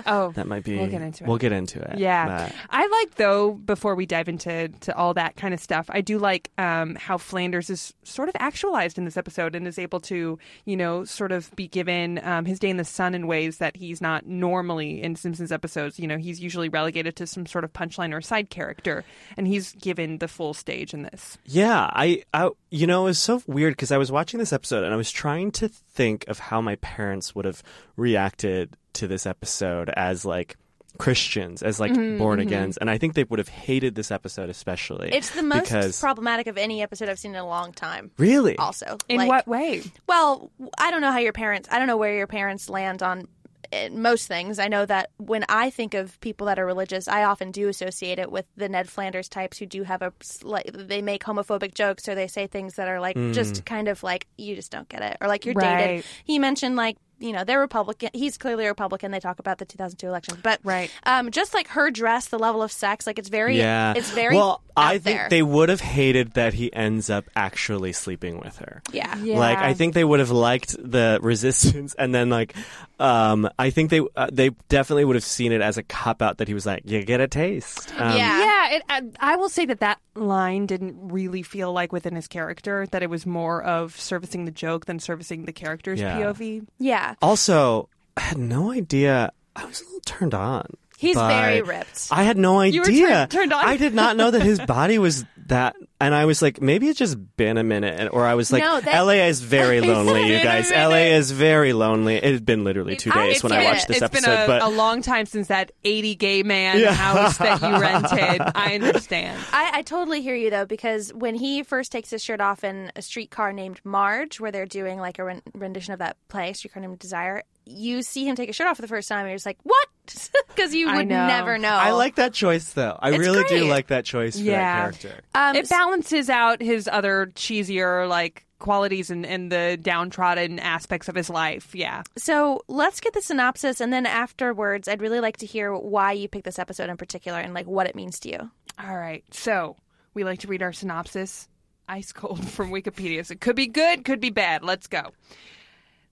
Oh, 0.06 0.30
That 0.37 0.47
might 0.47 0.62
be. 0.62 0.78
We'll 0.78 0.87
get 0.87 1.02
into 1.02 1.25
it. 1.25 1.26
We'll 1.26 1.38
get 1.38 1.50
into 1.50 1.80
it. 1.80 1.99
Yeah, 1.99 2.47
But- 2.47 2.54
I 2.70 2.87
like 2.87 3.14
though. 3.14 3.52
Before 3.52 3.94
we 3.94 4.06
dive 4.06 4.28
into 4.28 4.68
to 4.68 4.96
all 4.96 5.14
that 5.14 5.37
kind 5.37 5.54
of 5.54 5.60
stuff, 5.60 5.87
I 5.88 6.00
do 6.00 6.18
like 6.18 6.50
um, 6.58 6.94
how 6.96 7.18
Flanders 7.18 7.70
is 7.70 7.94
sort 8.02 8.28
of 8.28 8.37
actualized 8.38 8.98
in 8.98 9.04
this 9.04 9.16
episode 9.16 9.54
and 9.54 9.66
is 9.66 9.78
able 9.78 10.00
to, 10.00 10.38
you 10.64 10.76
know, 10.76 11.04
sort 11.04 11.32
of 11.32 11.54
be 11.56 11.68
given 11.68 12.20
um, 12.22 12.44
his 12.44 12.58
day 12.58 12.68
in 12.68 12.76
the 12.76 12.84
sun 12.84 13.14
in 13.14 13.26
ways 13.26 13.58
that 13.58 13.76
he's 13.76 14.00
not 14.00 14.26
normally 14.26 15.02
in 15.02 15.16
Simpsons 15.16 15.52
episodes. 15.52 15.98
You 15.98 16.06
know, 16.06 16.18
he's 16.18 16.40
usually 16.40 16.68
relegated 16.68 17.16
to 17.16 17.26
some 17.26 17.46
sort 17.46 17.64
of 17.64 17.72
punchline 17.72 18.14
or 18.14 18.20
side 18.20 18.50
character, 18.50 19.04
and 19.37 19.46
he's 19.46 19.72
given 19.72 20.18
the 20.18 20.28
full 20.28 20.54
stage 20.54 20.92
in 20.92 21.02
this. 21.02 21.38
Yeah, 21.46 21.90
I, 21.92 22.22
I, 22.34 22.50
you 22.70 22.87
know, 22.87 23.02
it 23.02 23.10
was 23.10 23.18
so 23.18 23.42
weird 23.46 23.72
because 23.72 23.92
I 23.92 23.98
was 23.98 24.12
watching 24.12 24.38
this 24.38 24.52
episode 24.52 24.84
and 24.84 24.92
I 24.92 24.96
was 24.96 25.10
trying 25.10 25.52
to 25.52 25.68
think 25.68 26.26
of 26.28 26.38
how 26.38 26.60
my 26.60 26.76
parents 26.76 27.34
would 27.34 27.44
have 27.44 27.62
reacted 27.96 28.76
to 28.94 29.06
this 29.06 29.26
episode 29.26 29.90
as 29.90 30.25
like 30.25 30.56
Christians, 30.99 31.62
as 31.62 31.78
like 31.81 31.93
Mm-hmm, 31.93 32.19
born 32.19 32.40
agains, 32.40 32.76
and 32.76 32.90
I 32.90 32.99
think 32.99 33.14
they 33.14 33.25
would 33.25 33.38
have 33.38 33.49
hated 33.49 33.95
this 33.95 34.11
episode 34.11 34.50
especially. 34.50 35.11
It's 35.12 35.31
the 35.31 35.43
most 35.43 35.64
because 35.64 36.00
problematic 36.00 36.47
of 36.47 36.59
any 36.59 36.83
episode 36.83 37.09
I've 37.09 37.19
seen 37.19 37.33
in 37.33 37.40
a 37.40 37.47
long 37.47 37.73
time. 37.73 38.11
really, 38.19 38.57
Also, 38.59 38.99
In 39.09 39.19
Like- 39.19 39.28
what 39.28 39.47
way? 39.49 39.83
Well, 40.07 40.50
I 40.78 40.90
don't 40.90 41.00
know 41.00 41.12
how 41.12 41.19
your 41.19 41.33
parents. 41.33 41.69
I 41.73 41.78
don't 41.78 41.87
know 41.87 41.97
where 41.97 42.14
your 42.17 42.26
parents 42.26 42.69
land 42.69 43.02
on 43.02 43.28
uh, 43.71 43.90
most 43.93 44.28
things. 44.28 44.59
I 44.59 44.69
know 44.69 44.87
that 44.87 45.11
when 45.19 45.45
I 45.49 45.69
think 45.69 45.93
of 45.93 46.19
people 46.21 46.47
that 46.47 46.59
are 46.59 46.64
religious, 46.64 47.07
I 47.07 47.25
often 47.25 47.50
do 47.50 47.69
associate 47.69 48.19
it 48.19 48.33
with 48.33 48.47
the 48.57 48.67
Ned 48.67 48.88
Flanders 48.88 49.28
types 49.28 49.59
who 49.59 49.67
do 49.67 49.83
have 49.83 50.00
a 50.00 50.11
like 50.43 50.71
they 50.73 51.02
make 51.02 51.23
homophobic 51.23 51.75
jokes 51.75 52.09
or 52.09 52.14
they 52.14 52.28
say 52.28 52.47
things 52.47 52.76
that 52.76 52.88
are 52.88 52.99
like 52.99 53.17
Mm. 53.17 53.35
just 53.35 53.67
kind 53.67 53.88
of 53.88 54.02
like 54.02 54.26
you 54.38 54.55
just 54.55 54.73
don't 54.73 54.88
get 54.88 55.02
it 55.02 55.19
or 55.21 55.28
like 55.28 55.45
you're 55.45 55.55
Right. 55.55 55.87
dated. 55.87 56.05
He 56.25 56.38
mentioned 56.38 56.76
like 56.76 56.97
you 57.18 57.32
know 57.32 57.44
they're 57.44 57.60
Republican. 57.60 58.10
He's 58.12 58.38
clearly 58.38 58.64
a 58.64 58.68
Republican. 58.68 59.10
They 59.10 59.20
talk 59.20 59.38
about 59.38 59.58
the 59.58 59.64
2002 59.64 60.06
election, 60.06 60.38
but 60.42 60.60
Right. 60.64 60.90
Um, 61.04 61.30
just 61.30 61.54
like 61.54 61.68
her 61.68 61.90
dress, 61.90 62.28
the 62.28 62.38
level 62.38 62.62
of 62.62 62.70
sex, 62.72 63.06
like 63.06 63.18
it's 63.18 63.28
very, 63.28 63.56
Yeah. 63.58 63.94
it's 63.96 64.10
very. 64.10 64.37
well. 64.37 64.62
I 64.76 64.98
think 64.98 65.18
there. 65.18 65.28
they 65.28 65.42
would 65.42 65.70
have 65.70 65.80
hated 65.80 66.34
that 66.34 66.54
he 66.54 66.72
ends 66.72 67.10
up 67.10 67.25
actually 67.34 67.92
sleeping 67.92 68.38
with 68.38 68.58
her. 68.58 68.80
yeah. 68.92 69.16
Yeah. 69.18 69.38
Like 69.38 69.58
I 69.58 69.75
think 69.75 69.94
they 69.94 70.04
would 70.04 70.20
have 70.20 70.30
liked 70.30 70.76
the 70.78 71.18
resistance, 71.20 71.94
and 71.98 72.14
then 72.14 72.30
like, 72.30 72.54
um, 73.00 73.48
I 73.58 73.70
think 73.70 73.90
they 73.90 74.00
uh, 74.16 74.28
they 74.32 74.50
definitely 74.68 75.04
would 75.04 75.16
have 75.16 75.25
seen 75.25 75.50
it 75.52 75.60
as 75.60 75.78
a 75.78 75.82
cop 75.82 76.22
out 76.22 76.38
that 76.38 76.46
he 76.48 76.54
was 76.54 76.64
like, 76.66 76.82
"You 76.84 77.02
get 77.04 77.20
a 77.20 77.26
taste." 77.28 77.92
Um, 77.98 78.16
Yeah. 78.16 78.38
Yeah, 78.38 78.76
it, 78.76 78.82
I, 78.88 79.32
I 79.32 79.37
will 79.37 79.48
say 79.48 79.66
that 79.66 79.80
that 79.80 79.98
line 80.14 80.66
didn't 80.66 80.96
really 81.10 81.42
feel 81.42 81.72
like 81.72 81.92
within 81.92 82.14
his 82.14 82.28
character. 82.28 82.87
That 82.90 83.02
it 83.02 83.10
was 83.10 83.26
more 83.26 83.62
of 83.62 83.98
servicing 83.98 84.44
the 84.44 84.50
joke 84.52 84.87
than 84.87 84.98
servicing 85.00 85.44
the 85.44 85.52
character's 85.52 86.00
Yeah. 86.00 86.18
POV. 86.20 86.66
Yeah. 86.78 87.08
Also, 87.23 87.88
I 88.17 88.21
had 88.21 88.38
no 88.38 88.73
idea. 88.73 89.33
I 89.57 89.65
was 89.65 89.81
a 89.81 89.85
little 89.85 90.00
turned 90.00 90.35
on. 90.35 90.67
He's 90.99 91.14
by- 91.17 91.33
very 91.43 91.62
ripped. 91.62 92.09
I 92.11 92.25
had 92.25 92.37
no 92.37 92.59
idea. 92.61 92.75
You 92.75 92.81
were 92.83 92.88
idea. 92.88 93.09
turned- 93.09 93.31
turned 93.31 93.52
on? 93.52 93.64
I 93.64 93.76
did 93.76 93.95
not 93.95 94.17
know 94.17 94.31
that 94.33 94.43
his 94.43 94.59
body 94.61 94.99
was 94.99 95.25
that. 95.47 95.76
And 96.00 96.14
I 96.14 96.26
was 96.26 96.43
like, 96.43 96.61
maybe 96.61 96.88
it's 96.88 96.99
just 96.99 97.17
been 97.37 97.57
a 97.57 97.64
minute, 97.64 98.11
or 98.12 98.25
I 98.25 98.35
was 98.35 98.52
like, 98.52 98.62
No, 98.62 98.81
that- 98.81 99.00
LA 99.02 99.26
is 99.26 99.40
very 99.40 99.81
lonely, 99.93 100.33
you 100.33 100.43
guys. 100.43 100.71
LA 100.71 101.14
is 101.17 101.31
very 101.33 101.73
lonely. 101.73 102.17
It 102.17 102.25
had 102.35 102.45
been 102.45 102.62
literally 102.64 102.95
two 102.97 103.11
I 103.12 103.28
days 103.31 103.43
when 103.43 103.50
I 103.52 103.64
watched 103.64 103.85
it. 103.85 103.88
this 103.88 103.97
It's 103.97 104.02
episode, 104.05 104.26
been 104.26 104.40
a, 104.45 104.47
but 104.47 104.62
a 104.62 104.69
long 104.69 105.02
time 105.02 105.26
since 105.26 105.49
that 105.49 105.73
80 105.85 106.14
gay 106.17 106.43
man 106.45 106.78
Yeah. 106.78 106.93
house 106.93 107.38
that 107.38 107.61
you 107.62 107.69
rented. 107.81 108.43
I 108.55 108.75
understand. 108.75 109.40
I, 109.52 109.71
I 109.78 109.83
totally 109.83 110.21
hear 110.23 110.35
you 110.37 110.50
though 110.50 110.67
because 110.67 111.12
when 111.14 111.35
he 111.35 111.62
first 111.64 111.90
takes 111.90 112.11
his 112.11 112.23
shirt 112.23 112.40
off 112.40 112.62
in 112.64 112.93
a 112.95 113.02
streetcar 113.02 113.52
named 113.52 113.81
Marge, 113.85 114.38
where 114.40 114.52
they're 114.52 114.67
doing 114.67 114.99
like 115.00 115.19
a 115.19 115.25
ren- 115.25 115.43
rendition 115.55 115.93
of 115.95 115.99
that 116.00 116.17
play, 116.28 116.52
Streetcar 116.52 116.81
Named 116.81 116.99
Desire, 116.99 117.43
you 117.64 118.02
see 118.02 118.26
him 118.28 118.37
take 118.37 118.49
his 118.49 118.57
shirt 118.57 118.67
off 118.69 118.76
for 118.76 118.83
the 118.83 118.88
first 118.88 119.09
time, 119.09 119.21
and 119.21 119.28
you're 119.31 119.37
just 119.37 119.47
like, 119.47 119.59
"What?" 119.62 119.88
Because 120.49 120.75
you 120.75 120.87
would 120.93 121.07
know. 121.07 121.27
never 121.29 121.57
know. 121.57 121.69
I 121.69 121.93
like 121.93 122.17
that 122.17 122.33
choice 122.35 122.73
though. 122.73 122.99
I 123.00 123.11
It's 123.11 123.19
really 123.19 123.43
do 123.45 123.61
great. 123.61 123.69
like 123.71 123.87
that 123.88 124.05
choice 124.05 124.37
for 124.37 124.43
Yeah. 124.45 124.91
that 124.91 124.99
character. 125.00 125.21
Um, 125.35 125.55
it 125.55 125.69
balances 125.69 126.29
out 126.29 126.61
his 126.61 126.88
other 126.91 127.27
cheesier 127.37 128.09
like 128.09 128.45
qualities 128.59 129.09
and, 129.09 129.25
and 129.25 129.53
the 129.53 129.79
downtrodden 129.81 130.59
aspects 130.59 131.09
of 131.09 131.15
his 131.15 131.31
life. 131.31 131.77
Yeah. 131.77 132.03
So 132.17 132.62
let's 132.67 132.99
get 132.99 133.12
the 133.12 133.23
synopsis, 133.23 133.81
and 133.81 133.93
then 133.93 134.05
afterwards, 134.05 134.88
I'd 134.88 135.00
really 135.00 135.21
like 135.21 135.37
to 135.38 135.47
hear 135.47 135.73
why 135.77 136.11
you 136.12 136.27
picked 136.29 136.45
this 136.45 136.59
episode 136.59 136.91
in 136.91 136.97
particular 136.97 137.38
and 137.38 137.55
like 137.55 137.67
what 137.67 137.87
it 137.87 137.95
means 137.95 138.19
to 138.21 138.29
you. 138.31 138.50
All 138.85 138.97
right. 138.97 139.23
So 139.31 139.77
we 140.15 140.25
like 140.25 140.41
to 140.41 140.49
read 140.49 140.62
our 140.62 140.73
synopsis 140.73 141.47
ice 141.88 142.11
cold 142.12 142.45
from 142.49 142.71
Wikipedia. 142.73 143.25
So 143.25 143.33
it 143.33 143.41
could 143.41 143.55
be 143.55 143.69
good, 143.69 144.05
could 144.05 144.19
be 144.21 144.31
bad. 144.31 144.65
Let's 144.65 144.88
go. 144.88 145.12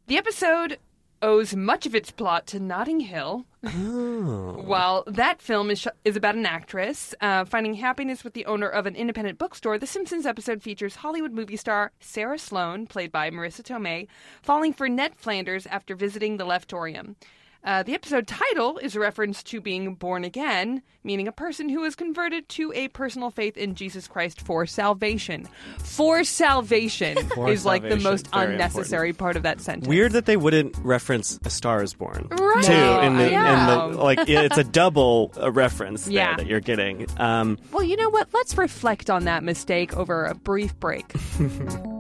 The 0.07 0.19
episode 0.19 0.79
owes 1.26 1.56
much 1.56 1.87
of 1.87 1.95
its 1.95 2.12
plot 2.12 2.47
to 2.47 2.61
Notting 2.61 3.00
Hill. 3.00 3.45
While 3.62 5.02
that 5.09 5.42
film 5.42 5.73
is, 5.73 5.80
sh- 5.80 5.88
is 6.04 6.14
about 6.14 6.37
an 6.37 6.47
actress 6.47 7.16
uh, 7.21 7.45
finding 7.45 7.75
happiness 7.75 8.23
with 8.23 8.33
the 8.33 8.47
owner 8.47 8.68
of 8.68 8.87
an 8.87 8.95
independent 8.95 9.37
bookstore, 9.37 9.76
the 9.76 9.88
Simpsons 9.88 10.25
episode 10.25 10.62
features 10.62 10.97
Hollywood 10.97 11.33
movie 11.33 11.56
star 11.56 11.90
Sara 11.99 12.38
Sloane, 12.38 12.87
played 12.87 13.11
by 13.11 13.28
Marisa 13.30 13.62
Tomei, 13.62 14.06
falling 14.40 14.73
for 14.73 14.88
Ned 14.88 15.16
Flanders 15.16 15.66
after 15.66 15.97
visiting 15.97 16.37
the 16.37 16.47
Leftorium. 16.47 17.16
Uh, 17.64 17.82
the 17.82 17.94
episode 17.94 18.26
title 18.28 18.78
is 18.78 18.94
a 18.94 19.00
reference 19.00 19.42
to 19.42 19.60
being 19.60 19.94
born 19.94 20.22
again, 20.25 20.82
meaning 21.02 21.26
a 21.26 21.32
person 21.32 21.68
who 21.68 21.82
is 21.82 21.96
converted 21.96 22.48
to 22.48 22.72
a 22.75 22.86
personal 22.88 23.30
faith 23.30 23.56
in 23.56 23.75
Jesus 23.75 24.06
Christ 24.06 24.40
for 24.40 24.66
salvation. 24.66 25.48
For 25.78 26.22
salvation 26.22 27.16
For 27.34 27.48
is 27.48 27.64
like 27.64 27.82
the 27.82 27.96
most 27.96 28.28
Very 28.32 28.52
unnecessary 28.52 29.12
part 29.12 29.36
of 29.36 29.42
that 29.42 29.60
sentence. 29.60 29.88
Weird 29.88 30.12
that 30.12 30.26
they 30.26 30.36
wouldn't 30.36 30.76
reference 30.78 31.40
A 31.44 31.50
Star 31.50 31.82
Is 31.82 31.92
Born 31.94 32.28
Right. 32.30 32.64
too. 32.64 32.72
In 32.72 33.16
the, 33.16 33.34
I 33.34 33.90
in 33.90 33.92
the 33.94 33.98
like, 34.02 34.28
it's 34.28 34.58
a 34.58 34.64
double 34.64 35.32
uh, 35.40 35.50
reference 35.50 36.04
there 36.04 36.14
Yeah. 36.14 36.36
that 36.36 36.46
you're 36.46 36.60
getting. 36.60 37.06
Um, 37.18 37.58
Well, 37.72 37.82
you 37.82 37.96
know 37.96 38.10
what? 38.10 38.28
Let's 38.32 38.56
reflect 38.56 39.10
on 39.10 39.25
that 39.25 39.42
mistake 39.42 39.96
over 39.96 40.25
a 40.26 40.34
brief 40.36 40.78
break. 40.78 41.12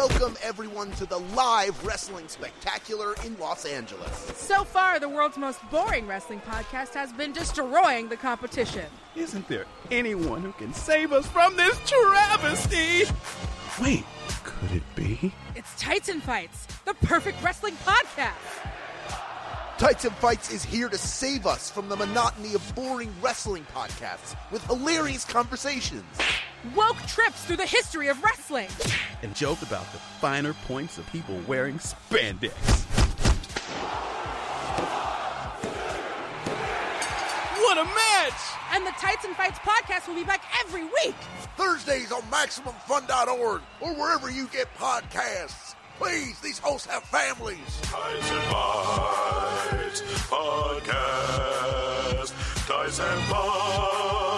Welcome 0.00 0.34
everyone 0.42 0.92
to 0.92 1.04
the 1.04 1.18
live 1.18 1.84
wrestling 1.84 2.26
spectacular 2.26 3.14
in 3.22 3.38
Los 3.38 3.66
Angeles. 3.66 4.10
So 4.34 4.64
far, 4.64 4.98
the 4.98 5.10
world's 5.10 5.36
most 5.36 5.60
boring 5.70 6.06
wrestling 6.06 6.40
podcast 6.40 6.94
has 6.94 7.12
been 7.12 7.32
destroying 7.32 8.08
the 8.08 8.16
competition. 8.16 8.86
Isn't 9.14 9.46
there 9.46 9.66
anyone 9.90 10.40
who 10.40 10.52
can 10.52 10.72
save 10.72 11.12
us 11.12 11.26
from 11.26 11.54
this 11.54 11.78
travesty? 11.86 13.12
Wait, 13.78 14.04
could 14.42 14.72
it 14.72 14.82
be? 14.94 15.34
It's 15.54 15.78
Tights 15.78 16.08
and 16.08 16.22
Fights, 16.22 16.66
the 16.86 16.94
perfect 16.94 17.42
wrestling 17.42 17.74
podcast. 17.84 18.70
Tights 19.80 20.04
and 20.04 20.14
Fights 20.16 20.52
is 20.52 20.62
here 20.62 20.90
to 20.90 20.98
save 20.98 21.46
us 21.46 21.70
from 21.70 21.88
the 21.88 21.96
monotony 21.96 22.52
of 22.52 22.74
boring 22.74 23.10
wrestling 23.22 23.66
podcasts 23.74 24.36
with 24.52 24.62
hilarious 24.66 25.24
conversations. 25.24 26.04
Woke 26.76 26.98
trips 27.06 27.46
through 27.46 27.56
the 27.56 27.64
history 27.64 28.08
of 28.08 28.22
wrestling. 28.22 28.68
And 29.22 29.34
joke 29.34 29.62
about 29.62 29.90
the 29.92 29.98
finer 30.20 30.52
points 30.52 30.98
of 30.98 31.06
people 31.06 31.40
wearing 31.46 31.78
spandex. 31.78 32.52
What 37.56 37.78
a 37.78 37.84
match! 37.84 38.40
And 38.74 38.86
the 38.86 38.92
Tights 39.00 39.24
and 39.24 39.34
Fights 39.34 39.60
podcast 39.60 40.08
will 40.08 40.14
be 40.14 40.24
back 40.24 40.44
every 40.62 40.84
week. 40.84 41.16
Thursdays 41.56 42.12
on 42.12 42.20
MaximumFun.org 42.24 43.62
or 43.80 43.94
wherever 43.94 44.30
you 44.30 44.46
get 44.48 44.68
podcasts. 44.74 45.74
Please, 46.00 46.40
these 46.40 46.58
hosts 46.58 46.86
have 46.86 47.02
families. 47.02 47.58
Ties 47.82 48.30
and 48.30 48.50
Bites 48.50 50.00
Podcast. 50.30 52.32
Ties 52.66 52.98
and 53.00 53.28
Bites. 53.28 54.30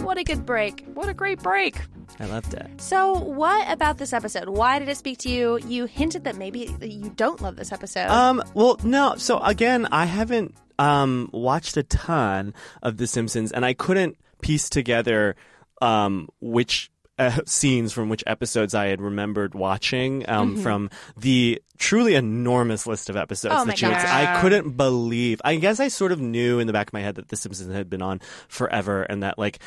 What 0.00 0.16
a 0.16 0.22
good 0.22 0.46
break. 0.46 0.86
What 0.94 1.08
a 1.08 1.14
great 1.14 1.42
break. 1.42 1.74
I 2.20 2.26
loved 2.26 2.54
it. 2.54 2.80
So, 2.80 3.18
what 3.18 3.68
about 3.68 3.98
this 3.98 4.12
episode? 4.12 4.48
Why 4.48 4.78
did 4.78 4.88
it 4.88 4.96
speak 4.96 5.18
to 5.18 5.28
you? 5.28 5.58
You 5.66 5.86
hinted 5.86 6.22
that 6.22 6.36
maybe 6.36 6.72
you 6.80 7.10
don't 7.16 7.42
love 7.42 7.56
this 7.56 7.72
episode. 7.72 8.06
Um, 8.10 8.40
well, 8.54 8.78
no. 8.84 9.16
So 9.16 9.40
again, 9.40 9.88
I 9.90 10.04
haven't 10.04 10.54
um, 10.78 11.30
watched 11.32 11.76
a 11.76 11.82
ton 11.82 12.54
of 12.82 12.96
The 12.96 13.06
Simpsons, 13.06 13.52
and 13.52 13.64
I 13.64 13.74
couldn't 13.74 14.16
piece 14.40 14.68
together 14.68 15.36
um, 15.82 16.28
which 16.40 16.90
uh, 17.18 17.40
scenes 17.46 17.92
from 17.92 18.08
which 18.08 18.24
episodes 18.26 18.74
I 18.74 18.86
had 18.86 19.00
remembered 19.00 19.54
watching 19.54 20.28
um, 20.28 20.56
from 20.56 20.90
the 21.16 21.62
truly 21.78 22.14
enormous 22.16 22.86
list 22.86 23.08
of 23.08 23.16
episodes 23.16 23.54
Oh 23.56 23.64
that 23.66 23.80
you. 23.80 23.88
Had. 23.88 24.04
I 24.06 24.40
couldn't 24.40 24.76
believe. 24.76 25.40
I 25.44 25.56
guess 25.56 25.78
I 25.78 25.88
sort 25.88 26.10
of 26.10 26.20
knew 26.20 26.58
in 26.58 26.66
the 26.66 26.72
back 26.72 26.88
of 26.88 26.92
my 26.92 27.02
head 27.02 27.14
that 27.16 27.28
The 27.28 27.36
Simpsons 27.36 27.72
had 27.72 27.88
been 27.88 28.02
on 28.02 28.20
forever, 28.48 29.02
and 29.04 29.22
that 29.22 29.38
like 29.38 29.60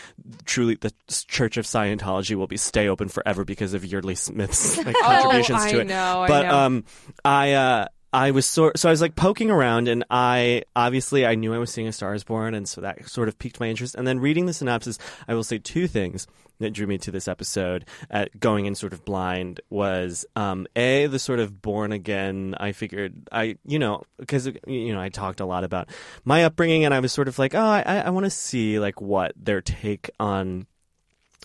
truly 0.45 0.75
the 0.75 0.91
Church 1.07 1.55
of 1.57 1.65
Scientology 1.65 2.35
will 2.35 2.47
be 2.47 2.57
stay 2.57 2.89
open 2.89 3.07
forever 3.07 3.45
because 3.45 3.73
of 3.73 3.85
Yeardley 3.85 4.15
Smith's 4.15 4.77
like, 4.83 4.95
contributions 5.01 5.61
I 5.61 5.71
to 5.71 5.79
it. 5.79 5.87
know, 5.87 6.21
I 6.23 6.27
but 6.27 6.41
know. 6.43 6.57
um, 6.57 6.83
I 7.23 7.53
uh. 7.53 7.87
I 8.13 8.31
was 8.31 8.45
sort 8.45 8.79
so 8.79 8.87
I 8.89 8.91
was 8.91 9.01
like 9.01 9.15
poking 9.15 9.51
around 9.51 9.87
and 9.87 10.03
I 10.09 10.63
obviously 10.75 11.25
I 11.25 11.35
knew 11.35 11.53
I 11.53 11.57
was 11.57 11.71
seeing 11.71 11.87
a 11.87 11.93
Star 11.93 12.13
is 12.13 12.23
Born 12.23 12.53
and 12.53 12.67
so 12.67 12.81
that 12.81 13.07
sort 13.09 13.27
of 13.27 13.37
piqued 13.37 13.59
my 13.59 13.67
interest. 13.67 13.95
And 13.95 14.07
then 14.07 14.19
reading 14.19 14.45
the 14.45 14.53
synopsis 14.53 14.97
I 15.27 15.33
will 15.33 15.43
say 15.43 15.57
two 15.57 15.87
things 15.87 16.25
that 16.59 16.71
drew 16.71 16.87
me 16.87 16.97
to 16.99 17.11
this 17.11 17.27
episode 17.27 17.85
at 18.09 18.39
going 18.39 18.65
in 18.65 18.75
sort 18.75 18.93
of 18.93 19.03
blind 19.03 19.59
was 19.69 20.25
um 20.35 20.67
a 20.75 21.07
the 21.07 21.19
sort 21.19 21.39
of 21.39 21.61
born 21.61 21.91
again 21.91 22.55
I 22.59 22.71
figured 22.71 23.27
I 23.31 23.57
you 23.65 23.77
know 23.77 24.03
because 24.17 24.47
you 24.65 24.93
know 24.93 25.01
I 25.01 25.09
talked 25.09 25.39
a 25.39 25.45
lot 25.45 25.63
about 25.63 25.89
my 26.23 26.45
upbringing 26.45 26.85
and 26.85 26.93
I 26.93 26.99
was 26.99 27.11
sort 27.11 27.27
of 27.27 27.37
like 27.37 27.53
oh 27.55 27.59
I 27.59 27.81
I 27.81 28.09
want 28.09 28.25
to 28.25 28.29
see 28.29 28.79
like 28.79 29.01
what 29.01 29.33
their 29.35 29.61
take 29.61 30.09
on 30.19 30.65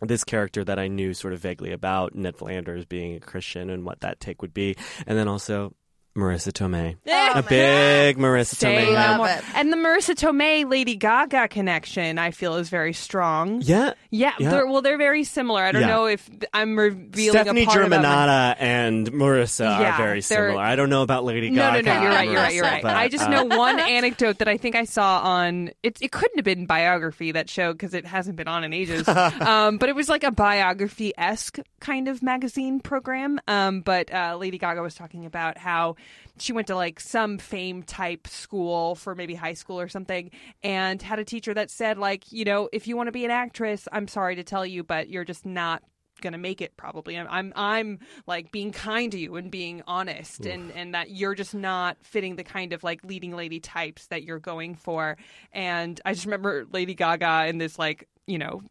this 0.00 0.24
character 0.24 0.64
that 0.64 0.78
I 0.78 0.88
knew 0.88 1.14
sort 1.14 1.32
of 1.32 1.40
vaguely 1.40 1.70
about, 1.70 2.14
Ned 2.14 2.36
Flanders 2.36 2.84
being 2.84 3.14
a 3.14 3.20
Christian 3.20 3.70
and 3.70 3.84
what 3.84 4.00
that 4.00 4.18
take 4.18 4.42
would 4.42 4.52
be, 4.52 4.76
and 5.06 5.16
then 5.16 5.28
also 5.28 5.74
Marisa 6.16 6.52
Tomei, 6.52 6.96
Oh 7.06 7.30
a 7.32 7.34
my 7.36 7.40
big 7.40 8.18
Marisa 8.18 8.54
Say 8.54 8.76
Tomei. 8.76 8.86
no 8.88 8.92
Love 8.92 9.16
more. 9.16 9.28
it. 9.30 9.42
And 9.54 9.72
the 9.72 9.76
Marisa 9.78 10.14
Tomei 10.14 10.68
Lady 10.70 10.94
Gaga 10.96 11.48
connection, 11.48 12.18
I 12.18 12.32
feel, 12.32 12.56
is 12.56 12.68
very 12.68 12.92
strong. 12.92 13.62
Yeah, 13.62 13.94
Yeah, 14.10 14.32
Yeah. 14.38 14.50
They're, 14.50 14.66
well, 14.66 14.82
they're 14.82 14.98
very 14.98 15.24
similar. 15.24 15.62
I 15.62 15.72
don't 15.72 15.80
Yeah. 15.82 15.86
know 15.88 16.04
if 16.06 16.28
I'm 16.52 16.78
revealing 16.78 17.40
Stefani 17.40 17.62
a 17.62 17.66
part 17.66 17.82
of 17.84 17.90
them. 17.90 18.02
Germanotta 18.02 18.56
and 18.58 19.10
Marisa 19.12 19.80
Yeah, 19.80 19.94
are 19.94 19.96
very 19.96 20.20
similar. 20.20 20.60
I 20.60 20.76
don't 20.76 20.90
know 20.90 21.00
about 21.02 21.24
Lady 21.24 21.48
No, 21.48 21.70
no, 21.72 21.80
Gaga. 21.80 21.94
no. 21.94 22.02
You're 22.02 22.10
right. 22.10 22.20
and 22.24 22.30
You're 22.32 22.40
right. 22.42 22.54
You're 22.54 22.64
right. 22.64 22.82
but, 22.82 22.94
I 22.94 23.08
just 23.08 23.24
uh, 23.24 23.28
know 23.30 23.44
one 23.56 23.80
anecdote 23.80 24.38
that 24.38 24.48
I 24.48 24.58
think 24.58 24.76
I 24.76 24.84
saw 24.84 25.20
on 25.20 25.70
it. 25.82 25.96
It 26.02 26.12
couldn't 26.12 26.36
have 26.36 26.44
been 26.44 26.66
biography 26.66 27.32
that 27.32 27.48
show 27.48 27.72
because 27.72 27.94
it 27.94 28.04
hasn't 28.04 28.36
been 28.36 28.48
on 28.48 28.64
in 28.64 28.74
ages. 28.74 29.08
um, 29.08 29.78
but 29.78 29.88
it 29.88 29.94
was 29.96 30.10
like 30.10 30.24
a 30.24 30.30
biography 30.30 31.12
esque 31.16 31.58
kind 31.80 32.06
of 32.08 32.22
magazine 32.22 32.80
program. 32.80 33.40
Um, 33.48 33.80
but 33.80 34.12
uh, 34.12 34.36
Lady 34.38 34.58
Gaga 34.58 34.82
was 34.82 34.94
talking 34.94 35.24
about 35.24 35.56
how 35.56 35.96
she 36.38 36.52
went 36.52 36.66
to 36.66 36.74
like 36.74 37.00
some 37.00 37.38
fame 37.38 37.82
type 37.82 38.26
school 38.26 38.94
for 38.94 39.14
maybe 39.14 39.34
high 39.34 39.54
school 39.54 39.80
or 39.80 39.88
something 39.88 40.30
and 40.62 41.02
had 41.02 41.18
a 41.18 41.24
teacher 41.24 41.52
that 41.54 41.70
said 41.70 41.98
like 41.98 42.30
you 42.32 42.44
know 42.44 42.68
if 42.72 42.86
you 42.86 42.96
want 42.96 43.06
to 43.06 43.12
be 43.12 43.24
an 43.24 43.30
actress 43.30 43.86
i'm 43.92 44.08
sorry 44.08 44.34
to 44.34 44.42
tell 44.42 44.64
you 44.64 44.82
but 44.82 45.08
you're 45.08 45.24
just 45.24 45.44
not 45.44 45.82
gonna 46.22 46.38
make 46.38 46.62
it 46.62 46.76
probably. 46.78 47.18
I'm, 47.18 47.26
I'm 47.28 47.52
i'm 47.54 47.98
like 48.26 48.50
being 48.50 48.72
kind 48.72 49.12
to 49.12 49.18
you 49.18 49.36
and 49.36 49.50
being 49.50 49.82
honest 49.86 50.46
and 50.46 50.72
and 50.72 50.94
that 50.94 51.10
you're 51.10 51.34
just 51.34 51.54
not 51.54 51.98
fitting 52.02 52.36
the 52.36 52.44
kind 52.44 52.72
of 52.72 52.82
like 52.82 53.04
leading 53.04 53.36
lady 53.36 53.60
types 53.60 54.06
that 54.06 54.22
you're 54.22 54.38
going 54.38 54.74
for. 54.74 55.18
And 55.52 56.00
i 56.06 56.14
just 56.14 56.24
remember 56.24 56.66
lady 56.72 56.94
gaga 56.94 57.46
in 57.48 57.58
this 57.58 57.78
like 57.78 58.08
you 58.26 58.38
know 58.38 58.62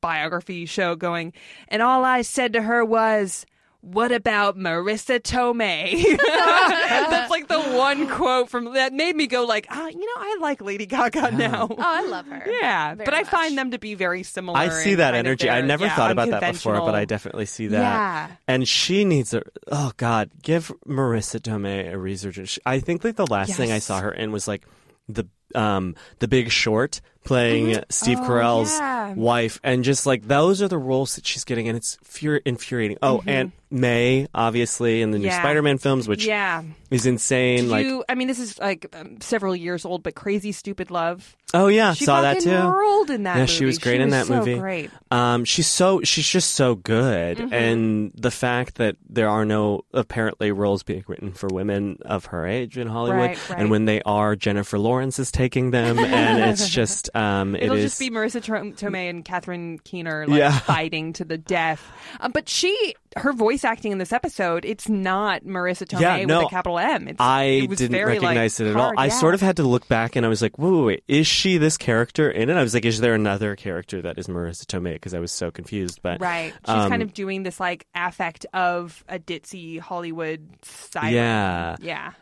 biography 0.00 0.64
show 0.64 0.96
going 0.96 1.34
and 1.68 1.82
all 1.82 2.02
i 2.02 2.22
said 2.22 2.54
to 2.54 2.62
her 2.62 2.82
was 2.82 3.44
what 3.86 4.10
about 4.10 4.58
Marisa 4.58 5.20
Tomei? 5.20 6.16
That's 7.08 7.30
like 7.30 7.46
the 7.46 7.60
one 7.60 8.08
quote 8.08 8.50
from 8.50 8.74
that 8.74 8.92
made 8.92 9.14
me 9.14 9.28
go 9.28 9.44
like, 9.44 9.68
ah, 9.70 9.86
you 9.86 10.00
know, 10.00 10.12
I 10.16 10.38
like 10.40 10.60
Lady 10.60 10.86
Gaga 10.86 11.30
now. 11.30 11.68
Oh, 11.70 11.76
I 11.78 12.04
love 12.06 12.26
her. 12.26 12.42
Yeah, 12.46 12.96
Very 12.96 13.04
but 13.04 13.14
I 13.14 13.22
find 13.22 13.56
them 13.56 13.70
to 13.70 13.78
be 13.78 13.94
very 13.94 14.24
similar. 14.24 14.58
I 14.58 14.70
see 14.70 14.96
that 14.96 15.12
kind 15.12 15.16
of 15.16 15.26
energy. 15.26 15.48
I 15.48 15.60
never 15.60 15.84
yeah, 15.84 15.94
thought 15.94 16.10
about 16.10 16.30
that 16.30 16.52
before, 16.52 16.80
but 16.80 16.96
I 16.96 17.04
definitely 17.04 17.46
see 17.46 17.68
that. 17.68 17.78
Yeah. 17.78 18.28
And 18.48 18.66
she 18.68 19.04
needs 19.04 19.32
a 19.32 19.42
oh 19.70 19.92
god, 19.96 20.30
give 20.42 20.72
Marisa 20.86 21.38
Tomei 21.38 21.92
a 21.92 21.96
resurgence. 21.96 22.58
I 22.66 22.80
think 22.80 23.04
like 23.04 23.16
the 23.16 23.26
last 23.26 23.54
thing 23.54 23.70
I 23.70 23.78
saw 23.78 24.00
her 24.00 24.10
in 24.10 24.32
was 24.32 24.48
like 24.48 24.66
the 25.08 25.28
um 25.54 25.94
the 26.18 26.28
Big 26.28 26.50
Short 26.50 27.00
playing 27.24 27.82
Steve 27.90 28.18
Oh, 28.20 28.24
Carell's 28.28 28.70
yeah. 28.78 29.12
wife, 29.14 29.58
and 29.64 29.82
just 29.82 30.06
like 30.06 30.26
those 30.28 30.62
are 30.62 30.68
the 30.68 30.78
roles 30.78 31.16
that 31.16 31.26
she's 31.26 31.42
getting, 31.44 31.66
and 31.68 31.76
it's 31.76 31.98
fur- 32.04 32.36
infuriating. 32.44 32.98
Oh, 33.02 33.22
and 33.26 33.50
May 33.68 34.28
obviously 34.32 35.02
in 35.02 35.10
the 35.10 35.18
new 35.18 35.24
Mm-hmm. 35.26 35.32
Yeah. 35.32 35.42
Spider-Man 35.42 35.78
films, 35.78 36.06
which 36.06 36.24
Yeah. 36.24 36.62
is 36.88 37.04
insane. 37.04 37.68
Like 37.68 37.84
you, 37.84 38.04
I 38.08 38.14
mean, 38.14 38.28
this 38.28 38.38
is 38.38 38.56
like 38.60 38.86
um, 38.96 39.20
several 39.20 39.56
years 39.56 39.84
old, 39.84 40.04
but 40.04 40.14
Crazy 40.14 40.52
Stupid 40.52 40.92
Love. 40.92 41.34
oh 41.52 41.66
yeah, 41.66 41.92
She 41.94 42.04
saw 42.04 42.20
that 42.22 42.38
too. 42.40 42.56
ruled 42.56 43.10
in 43.10 43.24
that 43.24 43.34
yeah, 43.34 43.40
movie. 43.42 43.52
she 43.52 43.64
was 43.64 43.78
great 43.78 44.00
in 44.00 44.10
that 44.10 44.26
so 44.26 44.36
movie. 44.36 44.56
Great. 44.60 44.90
Um, 45.10 45.44
she's 45.44 45.66
so 45.66 46.02
she's 46.02 46.28
just 46.28 46.54
so 46.54 46.76
good, 46.76 47.38
Mm-hmm. 47.38 47.52
and 47.52 48.12
the 48.14 48.30
fact 48.30 48.76
that 48.76 48.94
there 49.10 49.28
are 49.28 49.44
no 49.44 49.82
apparently 49.92 50.52
roles 50.52 50.84
being 50.84 51.02
written 51.08 51.32
for 51.32 51.48
women 51.48 51.98
of 52.02 52.26
her 52.26 52.46
age 52.46 52.78
in 52.78 52.86
Hollywood, 52.86 53.18
Right, 53.30 53.50
right. 53.50 53.58
and 53.58 53.68
when 53.68 53.84
they 53.86 54.00
are, 54.02 54.36
Jennifer 54.36 54.78
Lawrence 54.78 55.18
is 55.18 55.32
taking 55.36 55.70
them, 55.70 55.98
and 55.98 56.42
it's 56.50 56.68
just 56.70 57.14
um, 57.14 57.54
it 57.54 57.64
It'll 57.64 57.76
is- 57.76 57.84
just 57.84 57.98
be 58.00 58.10
Marisa 58.10 58.40
Tomei 58.74 59.10
and 59.10 59.24
Catherine 59.24 59.78
Keener 59.80 60.26
like 60.26 60.38
Yeah. 60.38 60.58
fighting 60.60 61.12
to 61.14 61.24
the 61.24 61.36
death. 61.38 61.84
Um, 62.20 62.32
but 62.32 62.48
she, 62.48 62.94
her 63.16 63.32
voice 63.32 63.62
acting 63.64 63.92
in 63.92 63.98
this 63.98 64.12
episode, 64.12 64.64
it's 64.64 64.88
not 64.88 65.44
Marisa 65.44 65.86
Tomei 65.86 66.00
Yeah, 66.00 66.24
no, 66.24 66.38
with 66.38 66.46
a 66.46 66.50
capital 66.50 66.78
M. 66.78 67.08
It's, 67.08 67.20
I 67.20 67.42
it 67.44 67.68
was 67.68 67.78
didn't 67.78 67.92
very, 67.92 68.14
recognize 68.18 68.58
like, 68.58 68.66
it 68.66 68.70
at 68.70 68.76
all. 68.76 68.82
hard, 68.84 68.98
I 68.98 69.06
yeah. 69.06 69.12
sort 69.12 69.34
of 69.34 69.40
had 69.42 69.56
to 69.56 69.62
look 69.62 69.86
back, 69.88 70.16
and 70.16 70.24
I 70.24 70.28
was 70.28 70.40
like, 70.40 70.58
"Whoa, 70.58 70.84
wait, 70.84 70.86
wait, 70.86 71.04
is 71.06 71.26
she 71.26 71.58
this 71.58 71.76
character 71.76 72.30
in 72.30 72.48
it?" 72.50 72.56
I 72.56 72.62
was 72.62 72.72
like, 72.74 72.84
"Is 72.86 73.00
there 73.00 73.14
another 73.14 73.54
character 73.56 74.00
that 74.02 74.18
is 74.18 74.26
Marisa 74.28 74.64
Tomei?" 74.64 74.94
Because 74.94 75.12
I 75.14 75.18
was 75.18 75.30
so 75.32 75.50
confused. 75.50 76.00
But 76.02 76.20
Right. 76.20 76.52
She's 76.66 76.74
um, 76.74 76.88
kind 76.90 77.02
of 77.02 77.12
doing 77.12 77.42
this 77.42 77.60
like 77.60 77.86
affect 77.94 78.46
of 78.54 79.04
a 79.08 79.18
ditzy 79.18 79.78
Hollywood 79.80 80.48
style. 80.62 81.12
Yeah. 81.12 81.76
Yeah. 81.80 82.12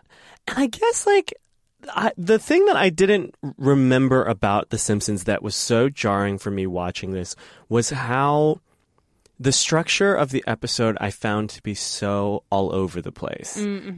And 0.48 0.58
I 0.58 0.66
guess 0.66 1.06
like 1.06 1.32
I, 1.94 2.12
the 2.16 2.38
thing 2.38 2.64
that 2.66 2.76
I 2.76 2.90
didn't 2.90 3.34
remember 3.56 4.24
about 4.24 4.70
The 4.70 4.78
Simpsons 4.78 5.24
that 5.24 5.42
was 5.42 5.54
so 5.56 5.88
jarring 5.88 6.38
for 6.38 6.50
me 6.50 6.66
watching 6.66 7.12
this 7.12 7.34
was 7.68 7.90
how 7.90 8.60
the 9.40 9.52
structure 9.52 10.14
of 10.14 10.30
the 10.30 10.44
episode 10.46 10.96
I 11.00 11.10
found 11.10 11.50
to 11.50 11.62
be 11.62 11.74
so 11.74 12.44
all 12.50 12.74
over 12.74 13.00
the 13.00 13.12
place. 13.12 13.56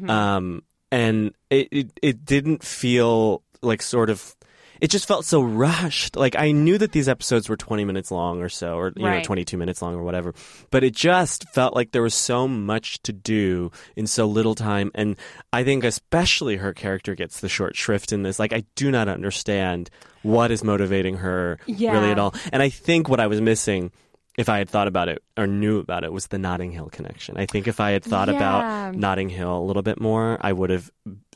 Um, 0.08 0.62
and 0.92 1.34
it, 1.50 1.68
it 1.70 1.90
it 2.00 2.24
didn't 2.24 2.62
feel 2.62 3.42
like 3.60 3.82
sort 3.82 4.08
of 4.08 4.35
it 4.80 4.88
just 4.90 5.06
felt 5.08 5.24
so 5.24 5.42
rushed. 5.42 6.16
Like 6.16 6.36
I 6.36 6.52
knew 6.52 6.78
that 6.78 6.92
these 6.92 7.08
episodes 7.08 7.48
were 7.48 7.56
20 7.56 7.84
minutes 7.84 8.10
long 8.10 8.42
or 8.42 8.48
so 8.48 8.76
or 8.76 8.92
you 8.96 9.02
know 9.04 9.22
22 9.22 9.56
minutes 9.56 9.82
long 9.82 9.94
or 9.94 10.02
whatever. 10.02 10.34
But 10.70 10.84
it 10.84 10.94
just 10.94 11.48
felt 11.50 11.74
like 11.74 11.92
there 11.92 12.02
was 12.02 12.14
so 12.14 12.46
much 12.48 13.00
to 13.02 13.12
do 13.12 13.70
in 13.96 14.06
so 14.06 14.26
little 14.26 14.54
time 14.54 14.90
and 14.94 15.16
I 15.52 15.64
think 15.64 15.84
especially 15.84 16.56
her 16.56 16.72
character 16.72 17.14
gets 17.14 17.40
the 17.40 17.48
short 17.48 17.76
shrift 17.76 18.12
in 18.12 18.22
this. 18.22 18.38
Like 18.38 18.52
I 18.52 18.64
do 18.74 18.90
not 18.90 19.08
understand 19.08 19.90
what 20.22 20.50
is 20.50 20.64
motivating 20.64 21.16
her 21.18 21.58
really 21.66 22.10
at 22.10 22.18
all. 22.18 22.34
And 22.52 22.62
I 22.62 22.68
think 22.68 23.08
what 23.08 23.20
I 23.20 23.26
was 23.26 23.40
missing 23.40 23.92
if 24.38 24.50
I 24.50 24.58
had 24.58 24.68
thought 24.68 24.86
about 24.86 25.08
it 25.08 25.22
or 25.38 25.46
knew 25.46 25.78
about 25.78 26.04
it 26.04 26.12
was 26.12 26.26
the 26.26 26.36
Notting 26.36 26.70
Hill 26.70 26.90
connection. 26.90 27.38
I 27.38 27.46
think 27.46 27.66
if 27.66 27.80
I 27.80 27.92
had 27.92 28.04
thought 28.04 28.28
Yeah. 28.28 28.36
about 28.36 28.94
Notting 28.94 29.30
Hill 29.30 29.56
a 29.56 29.64
little 29.64 29.82
bit 29.82 29.98
more, 29.98 30.36
I 30.42 30.52
would 30.52 30.68
have 30.68 30.90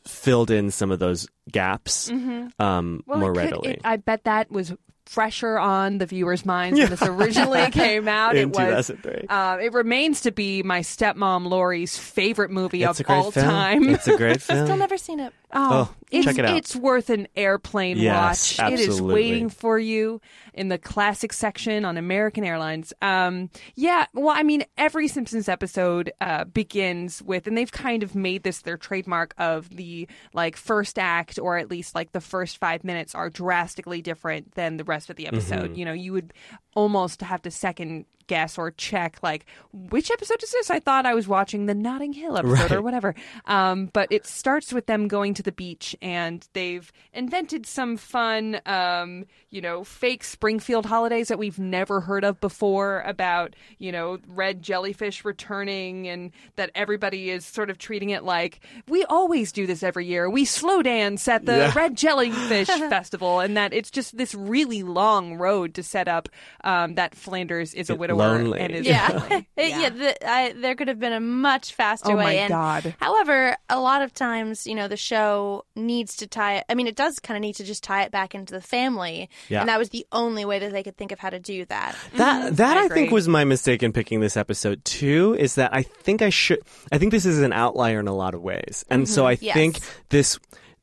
filled 0.07 0.51
in 0.51 0.71
some 0.71 0.91
of 0.91 0.99
those 0.99 1.27
gaps 1.51 2.11
um, 2.11 2.19
Mm-hmm. 2.59 3.11
Well, 3.11 3.19
more 3.19 3.33
could- 3.33 3.39
readily. 3.39 3.71
it- 3.73 3.81
I 3.85 3.97
bet 3.97 4.25
that 4.25 4.51
was 4.51 4.73
fresher 5.11 5.59
on 5.59 5.99
the 5.99 6.07
viewers' 6.07 6.47
minds 6.47 6.79
when 6.79 6.89
this 6.89 7.03
originally 7.07 7.69
came 7.73 8.07
out. 8.07 8.37
In 8.37 8.51
it 8.51 8.57
was. 8.57 8.87
2003. 8.87 9.27
Uh, 9.29 9.59
it 9.61 9.73
remains 9.73 10.21
to 10.21 10.31
be 10.31 10.63
my 10.63 10.81
stepmom 10.81 11.49
Lori's 11.49 11.99
favorite 11.99 12.53
movie 12.53 12.85
it's 12.85 13.01
a 13.01 13.03
of 13.03 13.07
great 13.09 13.17
all 13.17 13.31
film. 13.33 13.47
time. 13.47 13.89
It's 13.89 14.07
a 14.07 14.17
great 14.17 14.41
film. 14.43 14.61
I've 14.61 14.67
still 14.67 14.77
never 14.77 14.97
seen 14.97 15.19
it. 15.19 15.33
Oh, 15.53 15.91
Oh, 15.91 15.95
it's, 16.13 16.25
check 16.27 16.39
it 16.39 16.45
out. 16.45 16.57
It's 16.57 16.77
worth 16.77 17.11
an 17.11 17.27
airplane 17.35 17.97
Yes, 17.99 18.57
watch. 18.59 18.73
It 18.73 18.79
is 18.79 19.03
waiting 19.03 19.49
for 19.49 19.81
you 19.81 20.21
in 20.55 20.69
the 20.69 20.79
classic 20.79 21.33
section 21.33 21.85
on 21.85 21.97
American 21.97 22.45
Airlines. 22.45 22.93
Um, 23.03 23.51
yeah, 23.75 24.07
well, 24.15 24.37
I 24.37 24.45
mean, 24.45 24.65
every 24.79 25.09
Simpsons 25.09 25.49
episode 25.49 26.13
uh, 26.21 26.45
begins 26.45 27.21
with, 27.21 27.49
and 27.49 27.57
they've 27.59 27.71
kind 27.73 28.05
of 28.05 28.15
made 28.15 28.45
this 28.45 28.63
their 28.63 28.77
trademark 28.77 29.35
of 29.39 29.69
the 29.71 30.07
like 30.33 30.57
first 30.57 31.01
act, 31.01 31.39
or 31.41 31.59
at 31.59 31.69
least 31.69 31.97
like 31.97 32.13
the 32.13 32.21
first 32.21 32.59
five 32.59 32.85
minutes 32.85 33.15
are 33.17 33.29
drastically 33.29 34.03
different 34.03 34.55
than 34.55 34.77
the 34.77 34.85
rest 34.85 35.00
of 35.09 35.17
the 35.17 35.27
episode. 35.27 35.71
Mm-hmm. 35.71 35.75
You 35.75 35.85
know, 35.87 35.93
you 35.93 36.13
would 36.13 36.35
almost 36.75 37.21
have 37.23 37.43
to 37.43 37.51
second 37.51 38.05
guess 38.27 38.57
or 38.59 38.71
check 38.71 39.19
like 39.25 39.45
which 39.73 40.09
episode 40.09 40.41
is 40.41 40.53
this? 40.53 40.71
I 40.71 40.79
thought 40.79 41.05
I 41.05 41.15
was 41.15 41.27
watching 41.27 41.67
the 41.67 41.75
Notting 41.75 42.13
Hill 42.13 42.37
episode 42.39 42.71
or 42.71 42.81
whatever. 42.81 43.17
Um, 43.47 43.87
but 43.93 44.07
it 44.13 44.25
starts 44.25 44.73
with 44.73 44.87
them 44.87 45.09
going 45.09 45.35
to 45.35 45.43
the 45.43 45.51
beach 45.51 45.97
and 46.01 46.47
they've 46.53 46.93
invented 47.13 47.67
some 47.67 47.97
fun, 47.97 48.61
um, 48.67 49.25
you 49.51 49.61
know, 49.61 49.83
fake 49.83 50.23
Springfield 50.23 50.87
holidays 50.87 51.27
that 51.27 51.41
we've 51.41 51.59
never 51.59 52.01
heard 52.03 52.23
of 52.23 52.41
before 52.41 53.01
about, 53.01 53.57
you 53.79 53.91
know, 53.91 54.19
red 54.29 54.63
jellyfish 54.63 55.25
returning 55.25 56.07
and 56.07 56.31
that 56.55 56.71
everybody 56.77 57.31
is 57.31 57.45
sort 57.45 57.69
of 57.69 57.79
treating 57.79 58.11
it 58.11 58.23
like 58.23 58.61
we 58.87 59.05
always 59.07 59.51
do 59.51 59.67
this 59.67 59.83
every 59.83 60.07
year. 60.07 60.31
We 60.31 60.45
slow 60.45 60.83
dance 60.83 61.27
at 61.27 61.47
the 61.47 61.57
Yeah. 61.57 61.73
red 61.75 61.97
jellyfish 61.97 62.69
festival 62.69 63.41
and 63.41 63.57
that 63.57 63.73
it's 63.73 63.91
just 63.91 64.17
this 64.17 64.37
really 64.37 64.85
long 64.85 65.35
road 65.35 65.75
to 65.75 65.83
set 65.83 66.07
up 66.07 66.29
um, 66.65 66.95
that 66.97 67.15
Flanders 67.15 67.75
is 67.75 67.91
a 67.91 67.95
widower 67.95 68.17
lonely. 68.17 68.61
and 68.61 68.73
is 68.73 68.87
Yeah, 68.87 69.09
lonely. 69.09 69.49
It- 69.57 69.71
yeah. 69.71 69.89
the, 69.91 70.29
I, 70.29 70.53
there 70.53 70.75
could 70.75 70.89
have 70.89 70.99
been 70.99 71.13
a 71.13 71.21
much 71.21 71.75
faster 71.75 72.13
Oh 72.13 72.17
way. 72.17 72.23
Oh 72.23 72.27
my 72.27 72.33
and, 72.33 72.49
God. 72.51 72.95
However, 73.01 73.57
a 73.69 73.79
lot 73.81 74.03
of 74.03 74.13
times, 74.13 74.67
you 74.67 74.75
know, 74.75 74.89
the 74.89 74.97
show 74.97 75.65
needs 75.77 76.17
to 76.17 76.27
tie. 76.27 76.57
it 76.57 76.65
I 76.69 76.75
mean, 76.75 76.87
it 76.87 76.97
does 76.97 77.19
kind 77.19 77.37
of 77.37 77.43
need 77.43 77.55
to 77.57 77.65
just 77.65 77.83
tie 77.85 78.03
it 78.03 78.11
back 78.13 78.35
into 78.35 78.53
the 78.53 78.61
family, 78.61 79.29
Yeah. 79.49 79.61
and 79.61 79.69
that 79.69 79.79
was 79.79 79.91
the 79.91 80.07
only 80.13 80.45
way 80.45 80.59
that 80.59 80.73
they 80.73 80.83
could 80.83 80.97
think 80.97 81.13
of 81.13 81.19
how 81.19 81.31
to 81.31 81.39
do 81.41 81.65
that. 81.67 81.97
That 82.15 82.57
that 82.57 82.77
I 82.77 82.85
I, 82.85 82.89
think 82.89 83.11
was 83.11 83.29
my 83.29 83.45
mistake 83.45 83.83
in 83.83 83.93
picking 83.93 84.21
this 84.21 84.37
episode 84.37 84.85
too. 84.85 85.37
Is 85.39 85.55
that 85.57 85.75
I 85.75 85.83
think 85.83 86.23
I 86.23 86.31
should. 86.31 86.61
I 86.93 86.99
think 86.99 87.13
this 87.13 87.25
is 87.27 87.41
an 87.41 87.53
outlier 87.53 88.01
in 88.01 88.09
a 88.09 88.15
lot 88.15 88.35
of 88.35 88.43
ways, 88.43 88.85
and 88.91 89.09
so 89.09 89.27
I 89.27 89.37
Yes. 89.41 89.55
think 89.55 89.79
this. 90.11 90.39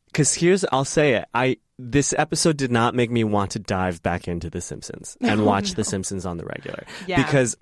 Because 0.08 0.34
here's, 0.34 0.66
I'll 0.72 0.86
say 0.86 1.14
it. 1.14 1.26
I 1.34 1.58
this 1.80 2.14
episode 2.18 2.58
did 2.58 2.72
not 2.72 2.96
make 2.96 3.12
me 3.12 3.24
want 3.24 3.52
to 3.52 3.60
dive 3.60 4.02
back 4.02 4.28
into 4.28 4.50
The 4.50 4.62
Simpsons 4.62 5.18
and 5.22 5.42
oh, 5.42 5.46
watch 5.46 5.74
The 5.74 5.84
Simpsons 5.84 6.26
on 6.26 6.38
the 6.38 6.46
regular. 6.46 6.86
Yeah. 7.06 7.24
Because, 7.24 7.58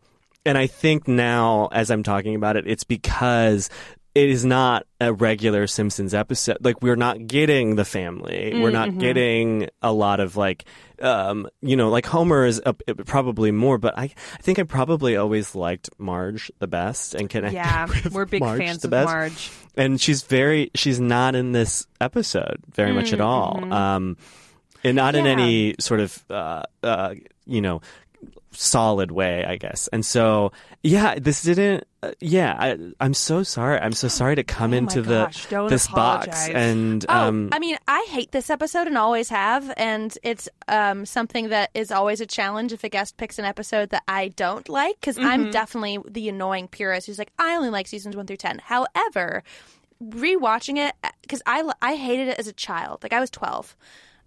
and 0.46 0.58
I 0.58 0.68
think 0.68 1.08
now 1.08 1.70
as 1.72 1.90
I'm 1.92 2.04
talking 2.04 2.36
about 2.36 2.56
it, 2.56 2.66
it's 2.68 2.84
because 2.84 3.70
it 4.16 4.30
is 4.30 4.46
not 4.46 4.88
a 5.02 5.12
regular 5.12 5.68
Simpsons 5.68 6.14
episode. 6.14 6.58
Like 6.62 6.82
we're 6.82 6.96
not 6.96 7.28
getting 7.28 7.76
the 7.76 7.84
family. 7.84 8.54
We're 8.56 8.72
not 8.72 8.98
getting 8.98 9.68
a 9.82 9.92
lot 9.92 10.22
of 10.22 10.38
like, 10.38 10.64
um, 11.02 11.50
you 11.62 11.76
know, 11.76 11.90
like 11.90 12.06
Homer 12.06 12.46
is 12.46 12.62
a, 12.66 12.74
probably 12.74 13.52
more, 13.52 13.78
but 13.78 13.98
I, 13.98 14.04
I 14.04 14.42
think 14.42 14.58
I 14.58 14.64
probably 14.64 15.18
always 15.18 15.54
liked 15.54 15.90
Marge 15.98 16.50
the 16.60 16.68
best 16.68 17.14
and 17.14 17.30
connected 17.30 17.58
Yeah, 17.58 17.88
we're 18.12 18.24
big 18.24 18.40
Marge 18.40 18.60
fans 18.60 18.82
the 18.84 18.88
of 18.88 18.92
best. 18.92 19.08
Marge. 19.08 19.52
And 19.76 20.00
she's 20.00 20.24
very, 20.24 20.72
she's 20.76 21.02
not 21.02 21.36
in 21.36 21.52
this 21.52 21.86
episode 22.00 22.64
very 22.74 22.94
much 22.94 23.12
at 23.12 23.20
all. 23.20 23.74
Um, 23.74 24.16
and 24.86 24.96
not 24.96 25.16
in 25.16 25.26
mm-hmm. 25.26 25.40
Yeah. 25.40 25.46
any 25.46 25.76
sort 25.80 26.00
of, 26.00 26.24
uh, 26.30 26.64
uh, 26.82 27.16
you 27.46 27.60
know, 27.60 27.82
solid 28.52 29.12
way, 29.12 29.44
I 29.44 29.58
guess. 29.58 29.90
And 29.92 30.06
so, 30.06 30.52
yeah, 30.82 31.16
this 31.20 31.44
didn't. 31.44 31.86
Uh, 32.02 32.12
yeah, 32.20 32.56
I, 32.58 32.78
I'm 33.00 33.14
so 33.14 33.44
sorry. 33.44 33.80
I'm 33.80 33.92
so 33.92 34.08
sorry 34.08 34.36
to 34.36 34.44
come 34.44 34.72
Oh 34.72 34.72
my 34.72 34.78
into 34.78 35.02
gosh, 35.02 35.46
the 35.46 35.50
don't 35.50 35.70
this 35.70 35.88
box 35.88 36.28
apologize. 36.28 36.56
and 36.56 37.06
Oh, 37.10 37.14
um, 37.14 37.50
I 37.52 37.60
mean, 37.60 37.78
I 37.88 38.06
hate 38.10 38.32
this 38.32 38.50
episode 38.50 38.88
and 38.88 38.98
always 38.98 39.30
have, 39.30 39.74
and 39.76 40.18
it's 40.24 40.48
um, 40.68 41.06
something 41.06 41.50
that 41.50 41.72
is 41.74 41.92
always 41.92 42.22
a 42.22 42.26
challenge 42.26 42.72
if 42.72 42.84
a 42.84 42.90
guest 42.90 43.18
picks 43.18 43.40
an 43.40 43.46
episode 43.46 43.90
that 43.90 44.04
I 44.08 44.30
don't 44.30 44.70
like, 44.70 45.00
because 45.02 45.18
I'm 45.18 45.52
definitely 45.52 46.00
the 46.08 46.30
annoying 46.30 46.68
purist 46.68 47.08
who's 47.08 47.18
like, 47.20 47.32
I 47.38 47.56
only 47.56 47.70
like 47.72 47.88
seasons 47.88 48.16
one 48.16 48.26
through 48.28 48.38
ten. 48.38 48.60
However, 48.64 49.44
rewatching 50.04 50.78
it 50.78 50.94
because 51.22 51.42
I 51.46 51.70
I 51.82 51.96
hated 51.96 52.28
it 52.30 52.40
as 52.40 52.48
a 52.48 52.54
child. 52.54 53.04
Like 53.04 53.14
I 53.14 53.20
was 53.20 53.30
twelve. 53.30 53.76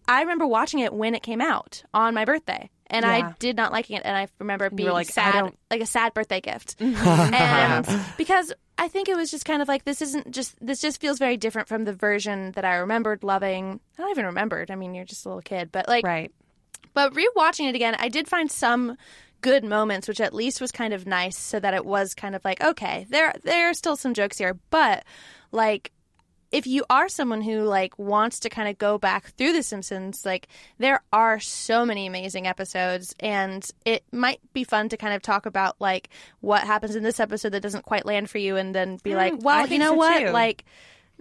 I 0.07 0.23
remember 0.23 0.47
watching 0.47 0.81
it 0.81 0.93
when 0.95 1.15
it 1.15 1.23
came 1.23 1.43
out 1.43 1.83
on 1.93 2.15
my 2.15 2.25
birthday, 2.25 2.71
and 2.91 3.05
Yeah. 3.05 3.11
I 3.29 3.35
did 3.39 3.57
not 3.57 3.73
liking 3.73 3.97
it. 3.97 4.03
And 4.05 4.17
I 4.17 4.29
remember 4.39 4.67
it 4.67 4.77
being 4.77 4.91
like, 4.91 5.09
sad, 5.11 5.53
like 5.71 5.81
a 5.81 5.87
sad 5.87 6.15
birthday 6.15 6.41
gift. 6.41 6.77
and 6.81 7.87
because 8.17 8.53
I 8.79 8.89
think 8.89 9.09
it 9.09 9.17
was 9.17 9.31
just 9.31 9.45
kind 9.45 9.61
of 9.63 9.69
like 9.69 9.85
this 9.85 10.01
isn't 10.03 10.31
just 10.31 10.55
this 10.65 10.81
just 10.81 11.01
feels 11.01 11.19
very 11.19 11.37
different 11.37 11.69
from 11.69 11.85
the 11.85 11.93
version 11.93 12.53
that 12.53 12.65
I 12.65 12.77
remembered 12.77 13.23
loving. 13.23 13.81
I 13.99 14.03
don't 14.03 14.11
even 14.11 14.27
remembered. 14.27 14.71
I 14.71 14.75
mean, 14.77 14.95
you're 14.95 15.05
just 15.05 15.27
a 15.27 15.29
little 15.29 15.43
kid, 15.43 15.71
but 15.73 15.89
like 15.89 16.05
Right. 16.05 16.33
but 16.95 17.13
rewatching 17.15 17.69
it 17.69 17.75
again, 17.75 17.97
I 17.99 18.09
did 18.09 18.29
find 18.29 18.51
some 18.51 18.97
good 19.41 19.65
moments, 19.65 20.09
which 20.09 20.21
at 20.21 20.35
least 20.35 20.61
was 20.61 20.73
kind 20.73 20.93
of 20.93 21.07
nice, 21.07 21.37
so 21.39 21.61
that 21.61 21.75
it 21.75 21.85
was 21.85 22.15
kind 22.15 22.35
of 22.35 22.45
like, 22.45 22.63
okay, 22.63 23.07
there 23.11 23.35
there 23.45 23.69
are 23.71 23.75
still 23.75 23.97
some 23.97 24.15
jokes 24.15 24.39
here, 24.39 24.59
but 24.71 25.05
like 25.53 25.93
if 26.51 26.67
you 26.67 26.85
are 26.89 27.09
someone 27.09 27.43
who 27.43 27.63
like 27.63 27.99
wants 27.99 28.41
to 28.41 28.49
kind 28.49 28.69
of 28.69 28.79
go 28.79 28.97
back 28.99 29.33
through 29.37 29.53
the 29.53 29.63
simpsons 29.63 30.25
like 30.25 30.49
there 30.79 31.03
are 31.13 31.39
so 31.41 31.85
many 31.85 32.07
amazing 32.07 32.47
episodes 32.47 33.15
and 33.21 33.71
it 33.85 34.03
might 34.13 34.41
be 34.53 34.65
fun 34.65 34.89
to 34.89 34.97
kind 34.97 35.15
of 35.15 35.23
talk 35.23 35.47
about 35.47 35.77
like 35.79 36.09
what 36.41 36.63
happens 36.63 36.97
in 36.97 37.03
this 37.03 37.21
episode 37.21 37.51
that 37.51 37.61
doesn't 37.61 37.85
quite 37.85 38.07
land 38.07 38.31
for 38.31 38.39
you 38.39 38.57
and 38.57 38.75
then 38.75 38.97
be 39.03 39.15
like 39.15 39.35
Mm, 39.35 39.41
I 39.41 39.45
well 39.45 39.67
you 39.67 39.79
know 39.79 39.91
so, 39.91 39.95
what 39.95 40.19
too. 40.21 40.29
like 40.31 40.65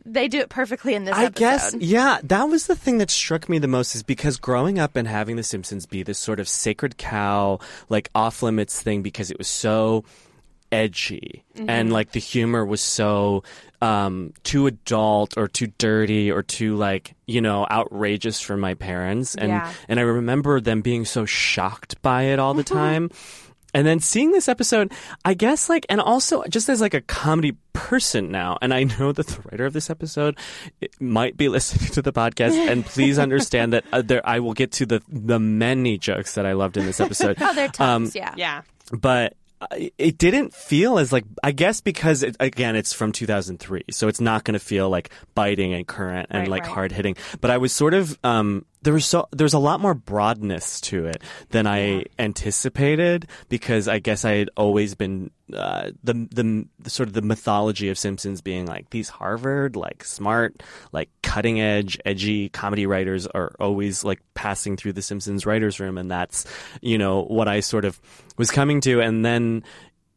they 0.06 0.28
do 0.30 0.40
it 0.40 0.48
perfectly 0.50 0.94
in 0.94 1.04
this 1.04 1.16
I 1.16 1.26
episode 1.26 1.40
guess, 1.40 1.76
yeah, 1.80 2.20
that 2.24 2.44
was 2.46 2.68
the 2.68 2.76
thing 2.76 3.00
that 3.00 3.10
struck 3.10 3.50
me 3.50 3.58
the 3.60 3.68
most 3.68 3.94
is 3.96 4.04
because 4.04 4.38
growing 4.38 4.80
up 4.80 4.96
and 4.96 5.06
having 5.08 5.36
The 5.36 5.44
Simpsons 5.44 5.86
be 5.86 6.02
this 6.04 6.18
sort 6.20 6.40
of 6.40 6.48
sacred 6.48 6.98
cow, 6.98 7.60
like 7.90 8.10
off 8.16 8.42
limits 8.42 8.82
thing 8.82 9.02
because 9.02 9.32
it 9.32 9.38
was 9.38 9.50
so 9.50 10.06
edgy 10.72 11.44
Mm-hmm. 11.56 11.70
and 11.70 11.92
like 11.92 12.12
the 12.12 12.20
humor 12.20 12.64
was 12.66 12.82
so 12.82 13.44
um 13.82 14.32
too 14.44 14.68
adult 14.68 15.38
or 15.38 15.48
too 15.48 15.68
dirty 15.80 16.32
or 16.32 16.44
too 16.44 16.76
like 16.76 17.16
you 17.26 17.42
know 17.42 17.66
outrageous 17.72 18.40
for 18.40 18.56
my 18.58 18.74
parents 18.76 19.34
and 19.36 19.50
Yeah. 19.50 19.74
and 19.90 20.00
I 20.00 20.04
remember 20.04 20.60
them 20.62 20.82
being 20.82 21.04
so 21.06 21.26
shocked 21.26 22.00
by 22.04 22.24
it 22.24 22.38
all 22.40 22.54
the 22.54 22.64
Mm-hmm. 22.64 22.76
time 22.78 23.10
and 23.74 23.86
then 23.86 24.00
seeing 24.00 24.32
this 24.32 24.48
episode, 24.48 24.92
I 25.26 25.34
guess 25.36 25.68
like, 25.70 25.86
and 25.90 26.00
also 26.02 26.42
just 26.50 26.70
as 26.70 26.80
like 26.82 26.94
a 26.96 27.02
comedy 27.02 27.52
person 27.74 28.32
now, 28.32 28.58
and 28.62 28.74
I 28.74 28.86
know 28.86 29.12
that 29.12 29.28
the 29.28 29.42
writer 29.52 29.66
of 29.66 29.74
this 29.74 29.90
episode 29.90 30.38
might 31.00 31.36
be 31.38 31.48
listening 31.50 31.92
to 31.92 32.02
the 32.02 32.14
podcast, 32.14 32.54
and 32.54 32.84
please 32.86 33.20
understand 33.20 33.74
that 33.74 33.84
uh, 33.92 34.02
there 34.02 34.28
I 34.28 34.40
will 34.40 34.54
get 34.54 34.72
to 34.74 34.86
the 34.86 35.04
the 35.10 35.38
many 35.38 35.98
jokes 35.98 36.36
that 36.36 36.46
I 36.46 36.54
loved 36.54 36.78
in 36.78 36.86
this 36.86 37.00
episode. 37.00 37.38
oh 37.42 37.54
they're 37.54 37.68
tons 37.68 38.16
yeah 38.16 38.34
Yeah. 38.38 38.62
but 38.94 39.36
it 39.98 40.18
didn't 40.18 40.54
feel 40.54 41.00
as 41.00 41.12
like 41.12 41.26
I 41.44 41.52
guess 41.52 41.82
because 41.82 42.24
it, 42.24 42.36
again 42.40 42.76
it's 42.76 42.94
from 42.94 43.12
2003, 43.12 43.86
so 43.92 44.08
it's 44.08 44.22
not 44.22 44.44
going 44.44 44.54
to 44.54 44.60
feel 44.60 44.90
like 44.90 45.10
biting 45.36 45.74
and 45.74 45.88
current 45.88 46.28
and 46.30 46.42
Right, 46.42 46.50
like 46.50 46.64
right. 46.64 46.72
hard 46.72 46.92
hitting. 46.92 47.16
But 47.42 47.52
I 47.52 47.58
was 47.58 47.74
sort 47.74 47.94
of 47.94 48.18
um, 48.24 48.66
there 48.84 48.94
was 48.94 49.06
so 49.06 49.28
there's 49.32 49.54
a 49.54 49.60
lot 49.60 49.80
more 49.80 49.94
broadness 49.94 50.80
to 50.82 51.06
it 51.06 51.22
than 51.50 51.68
I 51.68 52.06
anticipated 52.20 53.28
because 53.50 53.88
I 53.88 54.00
guess 54.00 54.24
I 54.24 54.34
had 54.34 54.50
always 54.56 54.96
been 54.96 55.32
uh, 55.54 55.92
the, 56.04 56.14
the 56.14 56.66
the 56.80 56.90
sort 56.90 57.10
of 57.10 57.14
the 57.14 57.22
mythology 57.22 57.90
of 57.90 57.98
Simpsons 57.98 58.42
being 58.42 58.66
like 58.66 58.90
these 58.92 59.10
Harvard 59.10 59.76
like 59.76 60.04
smart 60.04 60.62
like 60.92 61.10
cutting 61.24 61.60
edge 61.60 61.98
edgy 62.06 62.50
comedy 62.50 62.86
writers 62.86 63.28
are 63.28 63.56
always 63.60 64.04
like 64.04 64.22
passing 64.36 64.78
through 64.78 64.94
the 64.94 65.02
Simpsons 65.02 65.46
writers 65.46 65.80
room. 65.80 65.98
And 65.98 66.10
that's 66.10 66.46
you 66.82 66.98
know 66.98 67.24
what 67.24 67.48
I 67.48 67.62
sort 67.62 67.86
of 67.86 68.00
was 68.38 68.52
coming 68.52 68.82
to. 68.82 69.02
And 69.02 69.26
then 69.26 69.64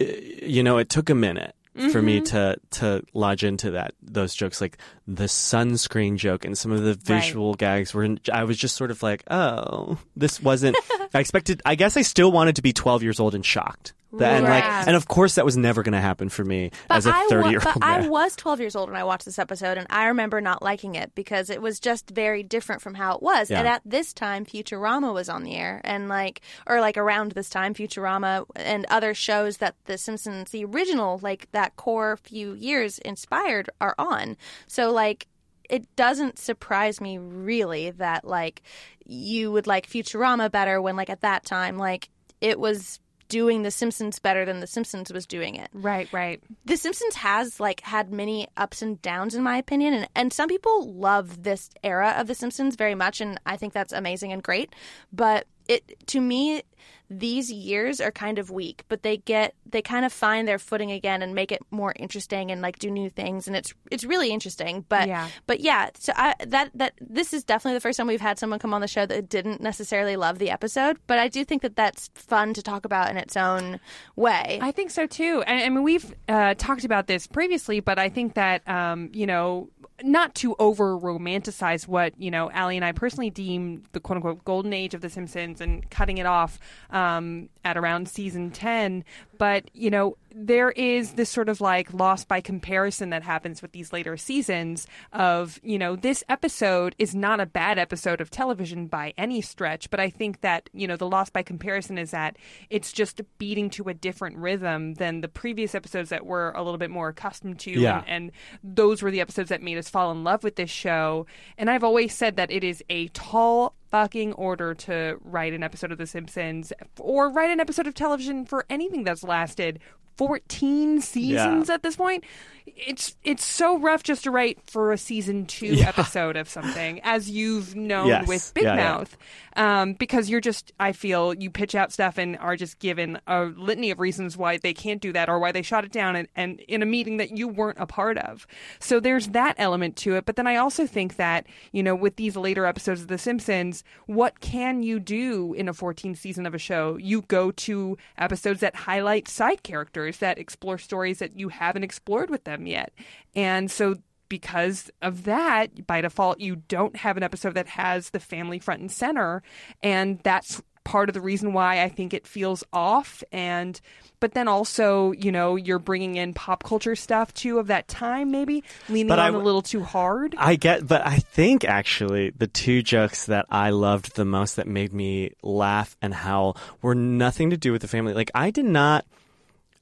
uh, 0.00 0.04
you 0.04 0.62
know 0.62 0.78
it 0.78 0.90
took 0.90 1.10
a 1.10 1.14
minute 1.14 1.54
for 1.92 2.02
me 2.02 2.20
mm-hmm. 2.20 2.24
to 2.24 2.56
to 2.70 3.04
lodge 3.14 3.44
into 3.44 3.70
that 3.70 3.94
those 4.02 4.35
jokes 4.35 4.61
like 4.61 4.76
the 5.06 5.24
sunscreen 5.24 6.16
joke 6.16 6.44
and 6.44 6.59
some 6.59 6.72
of 6.72 6.83
the 6.83 6.94
visual 6.94 7.54
gags 7.54 7.94
were 7.94 8.16
I 8.33 8.42
was 8.44 8.59
just 8.59 8.76
sort 8.76 8.90
of 8.90 9.02
like 9.02 9.22
oh 9.30 9.96
this 10.16 10.42
wasn't 10.42 10.76
I 11.14 11.20
expected 11.20 11.62
I 11.64 11.76
guess 11.76 11.96
I 11.96 12.02
still 12.02 12.33
wanted 12.33 12.56
to 12.56 12.62
be 12.62 12.72
12 12.72 13.04
years 13.04 13.20
old 13.20 13.37
and 13.37 13.46
shocked 13.46 13.94
That- 14.12 14.34
and 14.38 14.44
like 14.44 14.64
Right. 14.64 14.86
and 14.88 14.96
of 14.96 15.06
course 15.06 15.36
that 15.36 15.44
was 15.44 15.56
never 15.56 15.82
going 15.82 15.92
to 15.92 16.00
happen 16.00 16.28
for 16.28 16.44
me 16.44 16.70
But 16.88 16.96
as 16.98 17.06
a 17.06 17.14
I 17.14 17.26
30 17.28 17.42
wa- 17.44 17.50
year 17.50 17.60
But 17.60 17.76
old 17.76 17.84
I 17.84 18.08
was 18.08 18.34
12 18.36 18.60
years 18.60 18.74
old 18.76 18.88
when 18.90 18.98
I 18.98 19.04
watched 19.04 19.24
this 19.24 19.38
episode, 19.38 19.78
and 19.78 19.86
I 19.90 20.06
remember 20.06 20.40
not 20.40 20.62
liking 20.62 20.94
it 20.96 21.14
because 21.14 21.48
it 21.50 21.62
was 21.62 21.78
just 21.78 22.10
very 22.10 22.42
different 22.42 22.82
from 22.82 22.94
how 22.94 23.14
it 23.16 23.22
was. 23.22 23.50
And 23.50 23.68
at 23.68 23.82
this 23.84 24.12
time, 24.12 24.44
Futurama 24.44 25.14
was 25.14 25.28
on 25.28 25.42
the 25.44 25.54
air, 25.54 25.80
and 25.84 26.08
like, 26.08 26.40
or 26.66 26.80
like 26.80 26.96
around 26.96 27.32
this 27.32 27.48
time, 27.48 27.72
Futurama 27.74 28.44
and 28.56 28.84
other 28.88 29.14
shows 29.14 29.58
that 29.58 29.76
The 29.84 29.96
Simpsons, 29.96 30.50
the 30.50 30.64
original, 30.64 31.20
like 31.22 31.50
that 31.52 31.76
core 31.76 32.16
few 32.16 32.54
years 32.54 32.98
inspired, 32.98 33.70
are 33.80 33.94
on. 33.98 34.36
So 34.66 34.90
like. 34.90 35.26
It 35.68 35.86
doesn't 35.94 36.36
surprise 36.40 37.00
me 37.00 37.16
really 37.18 37.90
that 37.92 38.24
like 38.24 38.62
you 39.06 39.52
would 39.52 39.68
like 39.68 39.86
Futurama 39.88 40.50
better 40.50 40.82
when 40.82 40.96
like 40.96 41.08
at 41.08 41.20
that 41.20 41.44
time 41.44 41.78
like 41.78 42.08
it 42.40 42.58
was 42.58 42.98
doing 43.30 43.62
The 43.62 43.70
Simpsons 43.70 44.18
better 44.18 44.44
than 44.44 44.60
The 44.60 44.66
Simpsons 44.66 45.10
was 45.10 45.24
doing 45.24 45.54
it. 45.54 45.70
Right, 45.72 46.12
right. 46.12 46.42
The 46.66 46.76
Simpsons 46.76 47.14
has 47.14 47.58
like 47.58 47.80
had 47.80 48.12
many 48.12 48.48
ups 48.58 48.82
and 48.82 49.00
downs 49.00 49.34
in 49.34 49.42
my 49.42 49.56
opinion 49.56 49.94
and 49.94 50.08
and 50.14 50.32
some 50.32 50.48
people 50.48 50.92
love 50.92 51.42
this 51.42 51.70
era 51.82 52.14
of 52.18 52.26
The 52.26 52.34
Simpsons 52.34 52.76
very 52.76 52.94
much 52.94 53.22
and 53.22 53.40
I 53.46 53.56
think 53.56 53.72
that's 53.72 53.94
amazing 53.94 54.32
and 54.32 54.42
great 54.42 54.74
but 55.12 55.46
it 55.68 56.06
to 56.08 56.20
me 56.20 56.62
these 57.08 57.50
years 57.50 58.00
are 58.00 58.10
kind 58.10 58.38
of 58.38 58.50
weak 58.50 58.84
but 58.88 59.02
they 59.02 59.16
get 59.16 59.54
they 59.72 59.83
kind 59.83 60.04
of 60.04 60.12
find 60.12 60.46
their 60.48 60.59
footing 60.59 60.90
again 60.92 61.22
and 61.22 61.35
make 61.35 61.52
it 61.52 61.61
more 61.70 61.92
interesting 61.96 62.50
and 62.50 62.61
like 62.62 62.78
do 62.78 62.90
new 62.90 63.09
things 63.11 63.46
and 63.46 63.56
it's 63.56 63.72
it's 63.90 64.04
really 64.04 64.30
interesting 64.30 64.85
but 64.88 65.09
Yeah. 65.09 65.28
but 65.46 65.61
yeah 65.61 65.90
so 65.98 66.12
I 66.16 66.35
that 66.46 66.70
that 66.74 66.94
this 67.00 67.33
is 67.33 67.44
definitely 67.44 67.76
the 67.76 67.80
first 67.80 67.96
time 67.96 68.06
we've 68.06 68.20
had 68.20 68.38
someone 68.38 68.59
come 68.59 68.74
on 68.74 68.80
the 68.80 68.88
show 68.88 69.06
that 69.06 69.28
didn't 69.28 69.61
necessarily 69.61 70.16
love 70.16 70.38
the 70.38 70.50
episode 70.50 70.98
but 71.06 71.18
I 71.18 71.28
do 71.28 71.44
think 71.44 71.62
that 71.62 71.76
that's 71.76 72.11
fun 72.14 72.54
to 72.54 72.62
talk 72.62 72.85
about 72.85 73.11
in 73.11 73.16
its 73.16 73.37
own 73.37 73.80
way 74.16 74.59
I 74.62 74.72
think 74.72 74.90
so 74.90 75.06
too. 75.06 75.42
And 75.46 75.62
I 75.64 75.68
mean, 75.68 75.83
we've 75.83 76.14
uh, 76.28 76.54
talked 76.56 76.85
about 76.85 77.06
this 77.06 77.26
previously, 77.26 77.80
but 77.80 77.98
I 77.98 78.09
think 78.09 78.35
that 78.35 78.66
um, 78.68 79.11
you 79.12 79.26
know, 79.26 79.68
not 80.02 80.35
to 80.37 80.56
over 80.59 80.98
romanticize 80.98 81.87
what 81.87 82.18
you 82.20 82.30
know, 82.30 82.50
Allie 82.50 82.76
and 82.76 82.85
I 82.85 82.92
personally 82.92 83.30
deem 83.30 83.83
the 83.92 84.00
quote 84.00 84.16
unquote 84.16 84.44
golden 84.44 84.72
age 84.72 84.94
of 84.94 85.00
The 85.00 85.09
Simpsons 85.11 85.61
and 85.61 85.88
cutting 85.90 86.18
it 86.18 86.26
off 86.26 86.59
um, 86.90 87.48
at 87.64 87.76
around 87.76 88.08
season 88.08 88.50
ten. 88.50 89.04
But 89.38 89.70
you 89.72 89.90
know, 89.90 90.16
there 90.32 90.70
is 90.70 91.12
this 91.12 91.30
sort 91.30 91.48
of 91.48 91.60
like 91.60 91.92
lost 91.92 92.28
by 92.28 92.40
comparison 92.40 93.10
that 93.10 93.22
happens 93.22 93.62
with 93.62 93.72
these 93.72 93.92
later 93.92 94.16
seasons. 94.16 94.86
Of 95.12 95.58
you 95.62 95.78
know, 95.78 95.96
this 95.96 96.22
episode 96.28 96.94
is 96.98 97.14
not 97.14 97.40
a 97.40 97.46
bad 97.46 97.78
episode 97.78 98.20
of 98.20 98.30
television 98.30 98.86
by 98.86 99.14
any 99.16 99.40
stretch, 99.40 99.90
but 99.90 100.00
I 100.00 100.10
think 100.10 100.40
that 100.42 100.68
you 100.72 100.86
know, 100.86 100.96
the 100.96 101.08
lost 101.08 101.32
by 101.32 101.42
comparison 101.42 101.98
is 101.98 102.10
that 102.10 102.36
it's 102.68 102.92
just 102.92 103.20
beating 103.38 103.70
to 103.70 103.88
a 103.88 103.94
different 103.94 104.36
rhythm 104.36 104.94
than 104.94 105.20
the 105.20 105.28
previous 105.28 105.74
episodes 105.74 106.10
that 106.10 106.26
we're 106.26 106.50
a 106.52 106.62
little 106.62 106.78
bit 106.78 106.90
more 106.90 107.08
accustomed 107.08 107.58
to. 107.60 107.70
Yeah. 107.72 108.04
And, 108.06 108.30
and 108.30 108.32
those 108.62 109.02
were 109.02 109.10
the 109.10 109.20
episodes 109.20 109.48
that 109.48 109.62
made 109.62 109.78
us 109.78 109.88
fall 109.88 110.10
in 110.12 110.24
love 110.24 110.44
with 110.44 110.56
this 110.56 110.70
show. 110.70 111.26
And 111.58 111.70
I've 111.70 111.84
always 111.84 112.14
said 112.14 112.36
that 112.36 112.50
it 112.50 112.64
is 112.64 112.82
a 112.88 113.08
tall 113.08 113.74
fucking 113.90 114.33
order 114.35 114.74
to 114.74 115.18
write 115.22 115.53
an 115.53 115.62
episode 115.62 115.92
of 115.92 115.98
The 115.98 116.07
Simpsons 116.07 116.72
or 116.98 117.31
write 117.31 117.50
an 117.50 117.61
episode 117.61 117.87
of 117.87 117.94
television 117.94 118.44
for 118.44 118.64
anything 118.70 119.05
that's 119.05 119.24
lasted 119.24 119.81
14 120.20 121.00
seasons 121.00 121.70
at 121.70 121.83
this 121.83 121.96
point. 121.96 122.24
It's 122.66 123.16
it's 123.24 123.44
so 123.44 123.78
rough 123.78 124.02
just 124.02 124.24
to 124.24 124.30
write 124.30 124.59
for 124.70 124.92
a 124.92 124.98
season 124.98 125.46
2 125.46 125.78
episode 125.80 126.37
of 126.37 126.48
something 126.48 127.00
as 127.04 127.28
you've 127.28 127.74
known 127.74 128.06
Yes. 128.09 128.28
with 128.28 128.52
Big 128.54 128.64
Yeah, 128.64 128.74
yeah. 128.76 128.85
Mouth 128.92 129.16
um, 129.56 129.94
because 129.94 130.30
you're 130.30 130.40
just 130.40 130.72
I 130.78 130.92
feel 130.92 131.35
you 131.35 131.50
pitch 131.50 131.74
out 131.74 131.90
stuff 131.92 132.16
and 132.18 132.37
are 132.37 132.54
just 132.56 132.78
given 132.78 133.18
a 133.26 133.46
litany 133.46 133.90
of 133.90 133.98
reasons 133.98 134.37
why 134.37 134.59
they 134.59 134.72
can't 134.72 135.00
do 135.00 135.12
that 135.14 135.28
or 135.28 135.38
why 135.40 135.52
they 135.52 135.62
shot 135.62 135.85
it 135.85 135.90
down 135.90 136.14
and, 136.16 136.28
and 136.37 136.61
in 136.61 136.83
a 136.83 136.87
meeting 136.87 137.16
that 137.16 137.37
you 137.37 137.48
weren't 137.48 137.78
a 137.80 137.87
part 137.87 138.16
of. 138.18 138.46
So 138.78 139.00
there's 139.00 139.28
that 139.28 139.56
element 139.59 139.96
to 139.96 140.14
it. 140.14 140.24
But 140.26 140.37
then 140.37 140.46
I 140.46 140.56
also 140.56 140.87
think 140.87 141.16
that 141.16 141.46
you 141.72 141.83
know 141.83 141.94
with 141.96 142.16
these 142.16 142.37
later 142.37 142.66
episodes 142.66 143.00
of 143.02 143.09
The 143.09 143.18
Simpsons, 143.18 143.83
what 144.06 144.40
can 144.40 144.83
you 144.83 145.00
do 145.00 145.54
in 145.54 145.66
a 145.68 145.72
14 145.74 146.14
season 146.14 146.46
of 146.46 146.54
a 146.54 146.59
show? 146.59 146.96
You 146.98 147.22
go 147.22 147.50
to 147.52 147.98
episodes 148.16 148.61
that 148.61 148.76
highlight 148.76 149.26
side 149.28 149.62
characters 149.64 150.09
that 150.18 150.38
explore 150.38 150.78
stories 150.78 151.20
that 151.20 151.38
you 151.38 151.48
haven't 151.48 151.84
explored 151.84 152.30
with 152.30 152.44
them 152.44 152.66
yet, 152.66 152.92
and 153.34 153.70
so 153.70 153.96
because 154.30 154.90
of 155.02 155.24
that, 155.24 155.86
by 155.86 156.00
default, 156.00 156.40
you 156.40 156.56
don't 156.56 156.96
have 156.96 157.18
an 157.18 157.22
episode 157.22 157.54
that 157.54 157.66
has 157.66 158.10
the 158.10 158.20
family 158.20 158.58
front 158.58 158.80
and 158.80 158.90
center. 158.90 159.42
And 159.82 160.20
that's 160.22 160.62
part 160.84 161.10
of 161.10 161.14
the 161.14 161.20
reason 161.20 161.52
why 161.52 161.82
I 161.82 161.88
think 161.90 162.14
it 162.14 162.26
feels 162.26 162.64
off. 162.72 163.22
And, 163.32 163.78
but 164.18 164.32
then 164.32 164.48
also, 164.48 165.12
you 165.12 165.30
know, 165.30 165.56
you're 165.56 165.78
bringing 165.78 166.16
in 166.16 166.32
pop 166.32 166.62
culture 166.62 166.96
stuff 166.96 167.34
too 167.34 167.58
of 167.58 167.66
that 167.66 167.86
time, 167.88 168.30
maybe 168.30 168.64
leaning 168.88 169.08
But 169.08 169.18
on 169.18 169.26
a 169.26 169.32
w- 169.32 169.44
little 169.44 169.62
too 169.62 169.82
hard. 169.82 170.34
I 170.38 170.56
get, 170.56 170.86
but 170.86 171.06
I 171.06 171.18
think 171.18 171.64
actually 171.64 172.30
the 172.30 172.46
two 172.46 172.82
jokes 172.82 173.26
that 173.26 173.46
I 173.50 173.70
loved 173.70 174.16
the 174.16 174.24
most 174.24 174.56
that 174.56 174.66
made 174.66 174.92
me 174.92 175.32
laugh 175.42 175.96
and 176.00 176.14
howl 176.14 176.56
were 176.80 176.94
nothing 176.94 177.50
to 177.50 177.56
do 177.56 177.72
with 177.72 177.82
the 177.82 177.88
family. 177.88 178.14
Like 178.14 178.30
I 178.34 178.50
did 178.50 178.64
not. 178.64 179.04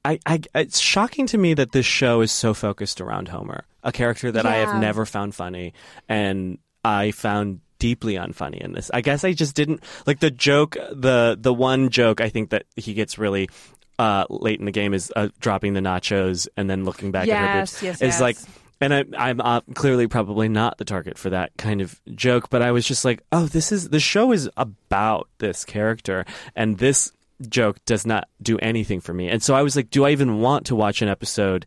I, 0.05 0.19
I, 0.25 0.39
it's 0.55 0.79
shocking 0.79 1.27
to 1.27 1.37
me 1.37 1.53
that 1.55 1.71
this 1.71 1.85
show 1.85 2.21
is 2.21 2.31
so 2.31 2.53
focused 2.53 3.01
around 3.01 3.27
Homer. 3.27 3.65
a 3.83 3.91
character 3.91 4.31
that 4.31 4.45
I 4.45 4.55
have 4.57 4.79
never 4.79 5.05
found 5.05 5.35
funny, 5.35 5.73
and 6.07 6.57
I 6.85 7.11
found 7.11 7.59
deeply 7.79 8.13
unfunny 8.15 8.59
in 8.59 8.71
this. 8.73 8.89
I 8.93 9.01
guess 9.01 9.23
I 9.23 9.33
just 9.33 9.55
didn't 9.55 9.83
like 10.05 10.19
the 10.19 10.31
joke. 10.31 10.75
the 10.91 11.37
The 11.39 11.53
one 11.53 11.89
joke 11.89 12.21
I 12.21 12.29
think 12.29 12.49
that 12.51 12.63
he 12.75 12.93
gets 12.93 13.17
really. 13.17 13.49
Uh, 13.97 14.23
late 14.29 14.57
in 14.61 14.65
the 14.65 14.71
game 14.71 14.93
is 14.93 15.11
uh, 15.13 15.27
dropping 15.41 15.73
the 15.73 15.81
nachos 15.81 16.47
and 16.55 16.69
then 16.69 16.85
looking 16.85 17.11
back 17.11 17.27
at 17.27 17.37
her 17.37 17.45
Yes, 17.59 17.71
boobs. 17.73 17.83
yes, 17.83 17.95
It's 17.95 18.01
yes. 18.01 18.21
like 18.21 18.37
and 18.79 18.93
I, 18.93 19.03
I'm 19.17 19.41
uh, 19.41 19.59
clearly 19.75 20.07
probably 20.07 20.47
not 20.47 20.77
the 20.77 20.85
target 20.85 21.17
for 21.17 21.29
that 21.31 21.51
kind 21.57 21.81
of 21.81 21.99
joke, 22.15 22.49
but 22.49 22.61
I 22.61 22.71
was 22.71 22.85
just 22.87 23.03
like, 23.03 23.21
oh, 23.33 23.47
this 23.47 23.73
is 23.73 23.89
the 23.89 23.99
show 23.99 24.31
is 24.31 24.49
about 24.55 25.27
this 25.39 25.65
character, 25.65 26.23
and 26.55 26.77
this 26.77 27.11
joke 27.47 27.77
does 27.85 28.05
not 28.05 28.27
do 28.41 28.57
anything 28.59 28.99
for 28.99 29.13
me. 29.13 29.29
And 29.29 29.41
so 29.41 29.55
I 29.55 29.61
was 29.61 29.75
like, 29.75 29.89
do 29.89 30.05
I 30.05 30.11
even 30.11 30.39
want 30.39 30.65
to 30.67 30.75
watch 30.75 31.01
an 31.01 31.09
episode 31.09 31.65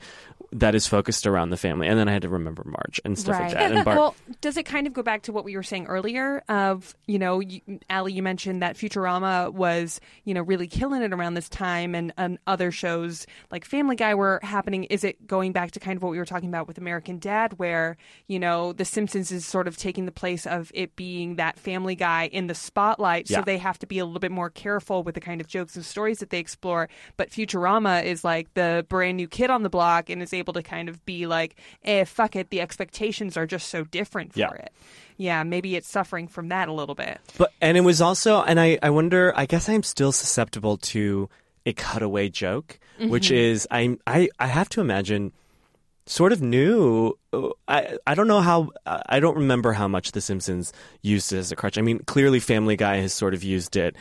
that 0.53 0.75
is 0.75 0.87
focused 0.87 1.27
around 1.27 1.51
the 1.51 1.57
family? 1.57 1.89
And 1.89 1.99
then 1.99 2.09
I 2.09 2.13
had 2.13 2.23
to 2.23 2.29
remember 2.29 2.63
Marge 2.65 3.01
and 3.05 3.19
stuff 3.19 3.39
like 3.39 3.53
that. 3.53 3.73
And 3.73 3.85
Bart, 3.85 3.97
well, 3.99 4.15
does 4.41 4.57
it 4.57 4.65
kind 4.65 4.87
of 4.87 4.93
go 4.93 5.03
back 5.03 5.23
to 5.23 5.33
what 5.33 5.45
we 5.45 5.57
were 5.57 5.63
saying 5.63 5.87
earlier? 5.87 6.43
Of 6.49 6.95
you 7.07 7.19
know, 7.19 7.41
you, 7.41 7.61
Allie, 7.91 8.13
you 8.13 8.23
mentioned 8.23 8.63
that 8.63 8.77
Futurama 8.77 9.53
was 9.53 10.01
you 10.25 10.35
know 10.35 10.43
really 10.43 10.67
killing 10.67 11.03
it 11.03 11.13
around 11.13 11.35
this 11.35 11.49
time, 11.49 11.95
and, 11.95 12.13
and 12.17 12.39
other 12.47 12.71
shows 12.71 13.27
like 13.51 13.65
Family 13.65 13.97
Guy 13.97 14.15
were 14.15 14.41
happening. 14.43 14.85
Is 14.85 15.05
it 15.05 15.27
going 15.27 15.53
back 15.53 15.73
to 15.73 15.81
kind 15.81 15.97
of 15.97 16.03
what 16.03 16.11
we 16.11 16.19
were 16.19 16.25
talking 16.25 16.49
about 16.49 16.69
with 16.69 16.79
American 16.79 17.19
Dad, 17.19 17.59
where 17.59 17.97
you 18.27 18.39
know 18.39 18.73
The 18.73 18.85
Simpsons 18.85 19.33
is 19.33 19.47
sort 19.47 19.69
of 19.69 19.77
taking 19.77 20.07
the 20.07 20.13
place 20.13 20.47
of 20.47 20.71
it 20.75 20.95
being 20.97 21.37
that 21.37 21.59
Family 21.59 21.95
Guy 21.95 22.27
in 22.33 22.47
the 22.47 22.55
spotlight, 22.55 23.31
Yeah. 23.31 23.39
so 23.39 23.43
they 23.45 23.59
have 23.59 23.79
to 23.81 23.87
be 23.87 23.99
a 23.99 24.05
little 24.05 24.21
bit 24.21 24.33
more 24.33 24.51
careful 24.51 25.03
with 25.03 25.15
the 25.15 25.21
kind 25.21 25.41
of 25.41 25.47
jokes 25.47 25.77
and 25.77 25.85
stories 25.85 26.19
that 26.19 26.31
they 26.31 26.39
explore. 26.39 26.89
But 27.17 27.31
Futurama 27.31 28.05
is 28.05 28.25
like 28.25 28.53
the 28.55 28.85
brand 28.89 29.17
new 29.17 29.29
kid 29.29 29.51
on 29.51 29.63
the 29.63 29.71
block 29.71 30.11
and 30.11 30.23
is 30.23 30.33
able 30.35 30.42
to 30.55 30.63
kind 30.63 30.89
of 30.89 31.05
be 31.07 31.27
like, 31.27 31.55
eh, 31.85 32.05
fuck 32.05 32.35
it, 32.35 32.51
the 32.51 32.61
expectations 32.61 33.37
are 33.37 33.47
just 33.47 33.69
so 33.69 33.85
different 33.85 34.33
for 34.33 34.41
Yeah. 34.41 34.53
it. 34.53 34.73
Yeah, 35.19 35.43
maybe 35.45 35.77
it's 35.77 35.89
suffering 35.89 36.27
from 36.27 36.49
that 36.49 36.69
a 36.69 36.73
little 36.73 36.95
bit. 36.97 37.21
But 37.39 37.53
and 37.61 37.77
it 37.77 37.83
was 37.83 38.01
also, 38.01 38.43
and 38.43 38.59
I, 38.59 38.79
I 38.83 38.91
wonder. 38.91 39.33
I 39.37 39.47
guess 39.47 39.69
I'm 39.69 39.83
still 39.85 40.11
susceptible 40.11 40.79
to 40.79 41.29
a 41.65 41.73
cutaway 41.73 42.29
joke, 42.29 42.81
which 42.99 43.31
is 43.31 43.69
I 43.71 43.97
I 44.07 44.31
I 44.41 44.47
have 44.49 44.69
to 44.71 44.81
imagine 44.81 45.31
sort 46.07 46.33
of 46.33 46.43
new. 46.43 47.15
I 47.69 47.97
I 48.07 48.15
don't 48.15 48.29
know 48.29 48.41
how. 48.41 48.71
I 48.87 49.21
don't 49.21 49.37
remember 49.37 49.73
how 49.73 49.89
much 49.89 50.13
The 50.13 50.21
Simpsons 50.21 50.73
used 51.03 51.33
it 51.33 51.39
as 51.39 51.53
a 51.53 51.57
crutch. 51.57 51.79
I 51.79 51.83
mean, 51.83 52.01
clearly 52.01 52.41
Family 52.41 52.77
Guy 52.77 52.97
has 52.97 53.13
sort 53.13 53.35
of 53.35 53.43
used 53.45 53.77
it 53.77 53.97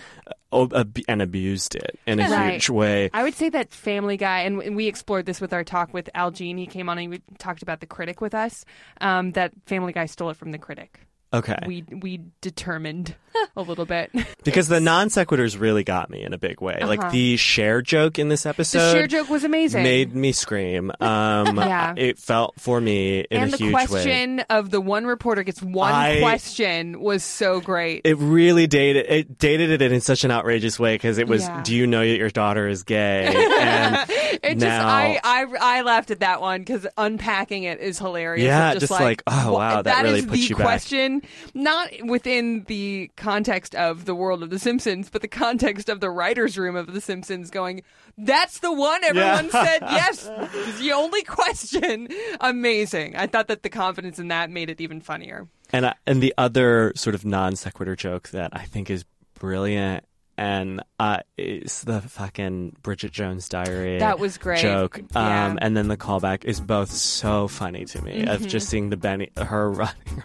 uh, 0.51 0.67
ab- 0.75 0.99
and 1.07 1.21
abused 1.21 1.75
it 1.75 1.97
in 2.05 2.19
a 2.19 2.29
Right. 2.29 2.53
huge 2.53 2.69
way. 2.69 3.09
I 3.13 3.23
would 3.23 3.35
say 3.35 3.49
that 3.49 3.73
Family 3.73 4.17
Guy, 4.17 4.39
and 4.41 4.61
and 4.61 4.75
we 4.75 4.87
explored 4.87 5.25
this 5.25 5.39
with 5.39 5.53
our 5.53 5.63
talk 5.63 5.93
with 5.93 6.09
Al 6.15 6.31
Jean. 6.31 6.57
He 6.57 6.65
came 6.67 6.89
on 6.89 6.97
and 6.97 7.09
we 7.09 7.21
talked 7.37 7.61
about 7.61 7.79
the 7.79 7.87
critic 7.87 8.19
with 8.21 8.33
us. 8.33 8.65
Um, 8.99 9.31
that 9.33 9.51
Family 9.65 9.93
Guy 9.93 10.05
stole 10.07 10.29
it 10.31 10.37
from 10.37 10.51
the 10.51 10.57
critic. 10.57 10.99
Okay, 11.33 11.57
We 11.65 11.85
we 11.89 12.19
determined 12.41 13.15
a 13.55 13.61
little 13.61 13.85
bit. 13.85 14.11
because 14.43 14.67
the 14.67 14.81
non 14.81 15.07
sequiturs 15.07 15.57
really 15.57 15.83
got 15.85 16.09
me 16.09 16.23
in 16.23 16.33
a 16.33 16.37
big 16.37 16.59
way. 16.61 16.77
Like 16.83 17.11
the 17.11 17.37
share 17.37 17.81
joke 17.81 18.19
in 18.19 18.27
this 18.27 18.45
episode. 18.45 18.79
Uh-huh. 18.79 18.87
the 18.91 18.97
share 18.99 19.07
joke 19.07 19.29
was 19.29 19.43
amazing. 19.45 19.83
Made 19.83 20.13
me 20.13 20.33
scream. 20.33 20.91
Um, 20.99 21.55
Yeah. 21.71 21.93
It 21.95 22.17
felt 22.19 22.59
for 22.59 22.81
me 22.81 23.21
in 23.31 23.43
and 23.43 23.53
a 23.53 23.57
huge 23.57 23.73
way. 23.73 23.81
The 23.83 23.87
question 23.87 24.39
of 24.49 24.71
the 24.71 24.81
one 24.81 25.05
reporter 25.05 25.43
gets 25.43 25.61
one 25.61 25.93
I- 25.93 26.19
question 26.19 26.99
was 26.99 27.23
so 27.23 27.61
great. 27.61 28.01
it 28.03 28.17
really 28.17 28.67
dated 28.67 29.05
it 29.07 29.37
dated 29.37 29.81
it 29.81 29.91
in 29.93 30.01
such 30.01 30.23
an 30.25 30.31
outrageous 30.31 30.77
way 30.79 30.95
because 30.95 31.17
it 31.17 31.27
was 31.29 31.43
Yeah. 31.43 31.61
do 31.63 31.73
you 31.75 31.87
know 31.87 32.01
that 32.05 32.17
your 32.17 32.29
daughter 32.29 32.67
is 32.67 32.83
gay 32.83 33.33
and 33.59 33.95
It 34.43 34.55
just 34.59 34.65
I, 34.65 35.19
I 35.23 35.45
I 35.59 35.81
laughed 35.81 36.11
at 36.11 36.19
that 36.21 36.41
one 36.41 36.61
because 36.61 36.87
unpacking 36.97 37.63
it 37.63 37.79
is 37.79 37.99
hilarious. 37.99 38.45
Yeah, 38.45 38.73
Of 38.73 38.79
just 38.79 38.91
like, 38.91 39.21
oh, 39.27 39.53
wow, 39.53 39.81
that 39.81 40.03
really 40.03 40.19
is 40.19 40.25
puts 40.25 40.41
the 40.41 40.47
you 40.47 40.55
back. 40.55 40.65
question, 40.65 41.21
not 41.53 41.89
within 42.05 42.63
the 42.67 43.11
context 43.17 43.75
of 43.75 44.05
the 44.05 44.15
world 44.15 44.43
of 44.43 44.49
The 44.49 44.59
Simpsons, 44.59 45.09
but 45.09 45.21
the 45.21 45.27
context 45.27 45.89
of 45.89 45.99
the 45.99 46.09
writers' 46.09 46.57
room 46.57 46.75
of 46.75 46.93
The 46.93 47.01
Simpsons. 47.01 47.49
Going, 47.51 47.81
that's 48.17 48.59
the 48.59 48.71
one 48.71 49.03
everyone 49.03 49.49
Yeah. 49.53 49.63
said 49.63 49.79
yes. 49.89 50.29
It's 50.53 50.79
the 50.79 50.91
only 50.93 51.23
question. 51.23 52.07
Amazing. 52.39 53.15
I 53.15 53.27
thought 53.27 53.47
that 53.47 53.63
the 53.63 53.69
confidence 53.69 54.19
in 54.19 54.27
that 54.29 54.49
made 54.49 54.69
it 54.69 54.81
even 54.81 55.01
funnier. 55.01 55.47
and 55.71 55.85
I, 55.87 55.95
and 56.05 56.21
the 56.21 56.33
other 56.37 56.93
sort 56.95 57.15
of 57.15 57.25
non 57.25 57.55
sequitur 57.55 57.95
joke 57.95 58.29
that 58.29 58.51
I 58.53 58.65
think 58.65 58.89
is 58.89 59.05
brilliant 59.39 60.05
and 60.37 60.81
uh, 60.99 61.19
is 61.37 61.81
the 61.83 62.01
fucking 62.01 62.75
Bridget 62.81 63.11
Jones 63.11 63.49
Diary 63.49 63.99
That 63.99 64.19
was 64.19 64.37
great. 64.37 64.61
joke 64.61 64.97
Yeah. 64.97 65.03
Mm-hmm. 65.03 65.51
um, 65.51 65.59
and 65.61 65.75
then 65.77 65.87
the 65.87 65.97
callback 65.97 66.45
is 66.45 66.59
both 66.61 66.89
so 66.91 67.47
funny 67.47 67.85
to 67.85 68.01
me 68.01 68.25
of 68.25 68.47
just 68.47 68.69
seeing 68.69 68.89
the 68.89 68.97
Benny 68.97 69.29
Hill 69.35 69.45
running 69.49 69.73
around 70.09 70.23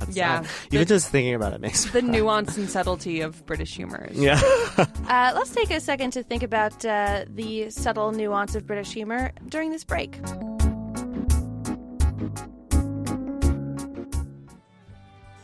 outside. 0.00 0.14
Yeah. 0.16 0.44
even 0.72 0.86
just 0.86 1.10
thinking 1.10 1.34
about 1.34 1.52
it 1.52 1.60
makes 1.60 1.84
me 1.86 1.92
The 2.00 2.02
nuance 2.02 2.56
and 2.56 2.68
subtlety 2.68 3.20
of 3.20 3.44
British 3.46 3.74
humor. 3.76 4.08
yeah 4.12 4.40
Uh, 4.78 5.32
let's 5.34 5.50
take 5.54 5.70
a 5.70 5.80
second 5.80 6.12
to 6.12 6.22
think 6.22 6.42
about 6.42 6.84
uh, 6.84 7.24
the 7.28 7.70
subtle 7.70 8.10
nuance 8.12 8.54
of 8.54 8.66
British 8.66 8.92
humor 8.92 9.32
during 9.48 9.70
this 9.70 9.84
break. 9.84 10.18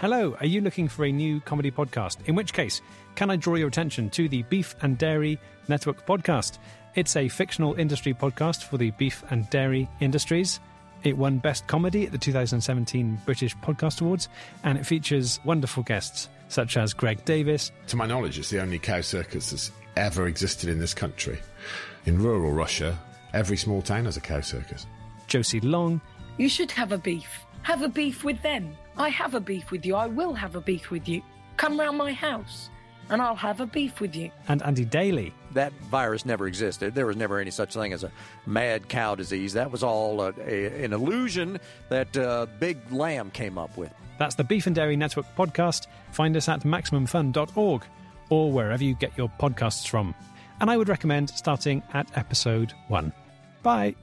Hello, 0.00 0.34
are 0.40 0.46
you 0.46 0.62
looking 0.62 0.88
for 0.88 1.04
a 1.04 1.12
new 1.12 1.40
comedy 1.40 1.70
podcast? 1.70 2.26
In 2.26 2.34
which 2.34 2.54
case, 2.54 2.80
can 3.16 3.28
I 3.28 3.36
draw 3.36 3.56
your 3.56 3.68
attention 3.68 4.08
to 4.10 4.30
the 4.30 4.42
Beef 4.44 4.74
and 4.80 4.96
Dairy 4.96 5.38
Network 5.68 6.06
podcast? 6.06 6.56
It's 6.94 7.16
a 7.16 7.28
fictional 7.28 7.74
industry 7.74 8.14
podcast 8.14 8.64
for 8.64 8.78
the 8.78 8.92
beef 8.92 9.22
and 9.28 9.48
dairy 9.50 9.90
industries. 10.00 10.58
It 11.02 11.18
won 11.18 11.36
Best 11.36 11.66
Comedy 11.66 12.06
at 12.06 12.12
the 12.12 12.18
2017 12.18 13.20
British 13.26 13.54
Podcast 13.58 14.00
Awards, 14.00 14.30
and 14.64 14.78
it 14.78 14.86
features 14.86 15.38
wonderful 15.44 15.82
guests 15.82 16.30
such 16.48 16.78
as 16.78 16.94
Greg 16.94 17.22
Davies, 17.26 17.70
To 17.88 17.96
my 17.96 18.06
knowledge, 18.06 18.38
it's 18.38 18.48
the 18.48 18.62
only 18.62 18.78
cow 18.78 19.02
circus 19.02 19.50
that's 19.50 19.70
ever 19.96 20.28
existed 20.28 20.70
in 20.70 20.78
this 20.78 20.94
country. 20.94 21.38
In 22.06 22.18
rural 22.18 22.52
Russia, 22.52 22.98
every 23.34 23.58
small 23.58 23.82
town 23.82 24.06
has 24.06 24.16
a 24.16 24.20
cow 24.22 24.40
circus. 24.40 24.86
Josie 25.26 25.60
Long, 25.60 26.00
You 26.38 26.48
should 26.48 26.70
have 26.70 26.90
a 26.90 26.98
beef. 26.98 27.44
Have 27.62 27.82
a 27.82 27.88
beef 27.88 28.24
with 28.24 28.40
them. 28.40 28.74
I 29.00 29.08
have 29.08 29.34
a 29.34 29.40
beef 29.40 29.70
with 29.70 29.86
you. 29.86 29.94
I 29.96 30.06
will 30.06 30.34
have 30.34 30.56
a 30.56 30.60
beef 30.60 30.90
with 30.90 31.08
you. 31.08 31.22
Come 31.56 31.80
round 31.80 31.96
my 31.96 32.12
house 32.12 32.68
and 33.08 33.22
I'll 33.22 33.34
have 33.34 33.60
a 33.60 33.66
beef 33.66 33.98
with 33.98 34.14
you. 34.14 34.30
and 34.46 34.62
Andy 34.62 34.84
Daly. 34.84 35.32
That 35.52 35.72
virus 35.90 36.26
never 36.26 36.46
existed. 36.46 36.94
There 36.94 37.06
was 37.06 37.16
never 37.16 37.38
any 37.38 37.50
such 37.50 37.72
thing 37.72 37.94
as 37.94 38.04
a 38.04 38.12
mad 38.46 38.88
cow 38.88 39.14
disease. 39.14 39.54
That 39.54 39.70
was 39.70 39.82
all 39.82 40.20
a, 40.20 40.34
a, 40.46 40.84
an 40.84 40.92
illusion 40.92 41.58
that 41.88 42.14
uh, 42.16 42.46
Big 42.60 42.78
Lamb 42.92 43.30
came 43.30 43.56
up 43.56 43.76
with. 43.78 43.92
That's 44.18 44.34
the 44.34 44.44
Beef 44.44 44.66
and 44.66 44.76
Dairy 44.76 44.96
Network 44.96 45.26
podcast. 45.34 45.86
Find 46.12 46.36
us 46.36 46.48
at 46.48 46.60
MaximumFun.org 46.60 47.82
or 48.28 48.52
wherever 48.52 48.84
you 48.84 48.94
get 48.94 49.16
your 49.16 49.32
podcasts 49.40 49.88
from. 49.88 50.14
And 50.60 50.70
I 50.70 50.76
would 50.76 50.90
recommend 50.90 51.30
starting 51.30 51.82
at 51.94 52.06
episode 52.18 52.74
one. 52.88 53.14
Bye. 53.62 53.96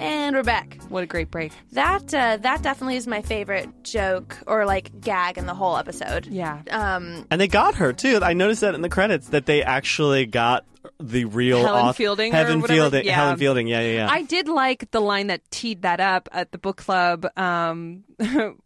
And 0.00 0.34
we're 0.34 0.42
back. 0.42 0.78
What 0.88 1.02
a 1.02 1.06
great 1.06 1.30
break. 1.30 1.52
That 1.72 2.12
uh, 2.14 2.38
that 2.38 2.62
definitely 2.62 2.96
is 2.96 3.06
my 3.06 3.20
favorite 3.22 3.68
joke 3.84 4.38
or 4.46 4.64
like 4.64 5.00
gag 5.00 5.36
in 5.38 5.46
the 5.46 5.54
whole 5.54 5.76
episode. 5.76 6.26
Yeah. 6.26 6.62
Um, 6.70 7.26
And 7.30 7.40
they 7.40 7.48
got 7.48 7.74
her 7.76 7.92
too. 7.92 8.18
I 8.22 8.32
noticed 8.32 8.62
that 8.62 8.74
in 8.74 8.80
the 8.82 8.88
credits 8.88 9.28
that 9.28 9.46
they 9.46 9.62
actually 9.62 10.26
got 10.26 10.64
the 10.98 11.26
real 11.26 11.62
Helen 11.62 11.84
auth- 11.86 11.94
Fielding 11.96 12.32
Helen? 12.32 12.62
Fielding. 12.62 13.04
Yeah. 13.04 13.14
Helen 13.16 13.36
Fielding. 13.36 13.66
Yeah, 13.68 13.80
yeah, 13.82 13.92
yeah. 13.92 14.08
I 14.10 14.22
did 14.22 14.48
like 14.48 14.90
the 14.90 15.00
line 15.00 15.26
that 15.26 15.42
teed 15.50 15.82
that 15.82 16.00
up 16.00 16.28
at 16.32 16.52
the 16.52 16.58
book 16.58 16.78
club. 16.78 17.26
Um, 17.36 18.04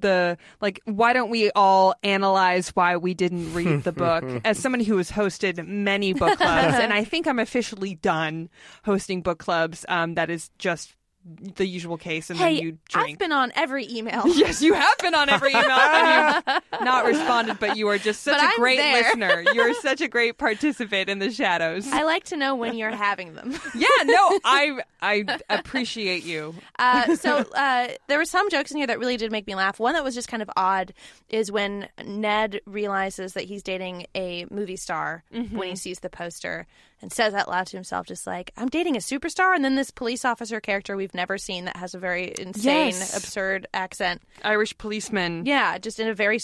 the 0.00 0.38
like, 0.60 0.80
why 0.84 1.12
don't 1.12 1.30
we 1.30 1.50
all 1.52 1.94
analyze 2.02 2.70
why 2.70 2.96
we 2.96 3.14
didn't 3.14 3.52
read 3.54 3.84
the 3.84 3.92
book? 4.04 4.24
As 4.44 4.58
somebody 4.58 4.84
who 4.84 4.96
has 4.96 5.10
hosted 5.10 5.66
many 5.66 6.12
book 6.12 6.38
clubs, 6.38 6.74
and 6.78 6.92
I 6.92 7.04
think 7.04 7.26
I'm 7.26 7.38
officially 7.38 7.94
done 7.96 8.48
hosting 8.84 9.22
book 9.22 9.38
clubs. 9.38 9.84
Um, 9.88 10.14
that 10.14 10.30
is 10.30 10.50
just 10.58 10.94
the 11.24 11.66
usual 11.66 11.96
case, 11.96 12.30
and 12.30 12.38
hey, 12.38 12.56
then 12.56 12.62
you 12.64 12.78
drink. 12.88 13.10
I've 13.12 13.18
been 13.18 13.32
on 13.32 13.52
every 13.54 13.86
email. 13.88 14.24
Yes, 14.34 14.60
you 14.62 14.74
have 14.74 14.98
been 14.98 15.14
on 15.14 15.28
every 15.28 15.50
email 15.54 15.62
and 15.70 16.42
you've 16.72 16.80
not 16.82 17.04
responded, 17.04 17.58
but 17.60 17.76
you 17.76 17.86
are 17.88 17.98
just 17.98 18.22
such 18.22 18.42
a 18.42 18.56
great 18.58 18.78
there. 18.78 19.02
listener. 19.02 19.44
You're 19.54 19.74
such 19.80 20.00
a 20.00 20.08
great 20.08 20.36
participant 20.38 21.08
in 21.08 21.18
the 21.20 21.30
shadows. 21.30 21.86
I 21.92 22.02
like 22.02 22.24
to 22.24 22.36
know 22.36 22.54
when 22.56 22.74
you're 22.76 22.90
having 22.90 23.34
them. 23.34 23.52
yeah, 23.74 23.86
no, 24.04 24.38
I 24.44 24.80
I 25.00 25.24
appreciate 25.48 26.24
you. 26.24 26.54
Uh, 26.78 27.14
so 27.16 27.38
uh, 27.54 27.88
there 28.08 28.18
were 28.18 28.24
some 28.24 28.50
jokes 28.50 28.70
in 28.72 28.78
here 28.78 28.86
that 28.88 28.98
really 28.98 29.16
did 29.16 29.30
make 29.30 29.46
me 29.46 29.54
laugh. 29.54 29.78
One 29.78 29.94
that 29.94 30.02
was 30.04 30.14
just 30.14 30.28
kind 30.28 30.42
of 30.42 30.50
odd 30.56 30.92
is 31.28 31.52
when 31.52 31.88
Ned 32.04 32.60
realizes 32.66 33.34
that 33.34 33.44
he's 33.44 33.62
dating 33.62 34.06
a 34.14 34.46
movie 34.50 34.76
star 34.76 35.22
Mm-hmm. 35.32 35.56
when 35.56 35.68
he 35.68 35.76
sees 35.76 36.00
the 36.00 36.10
poster 36.10 36.66
and 37.02 37.12
says 37.12 37.34
out 37.34 37.48
loud 37.48 37.66
to 37.66 37.76
himself, 37.76 38.06
just 38.06 38.26
like, 38.26 38.52
I'm 38.56 38.68
dating 38.68 38.96
a 38.96 39.00
superstar. 39.00 39.54
And 39.54 39.64
then 39.64 39.74
this 39.74 39.90
police 39.90 40.24
officer 40.24 40.60
character 40.60 40.96
we've 40.96 41.14
never 41.14 41.36
seen 41.36 41.64
that 41.66 41.76
has 41.76 41.94
a 41.94 41.98
very 41.98 42.32
insane, 42.38 42.88
Yes. 42.94 43.16
absurd 43.16 43.66
accent. 43.74 44.22
Irish 44.44 44.78
policeman. 44.78 45.44
Yeah, 45.44 45.78
just 45.78 45.98
in 46.00 46.08
a 46.08 46.14
very 46.14 46.38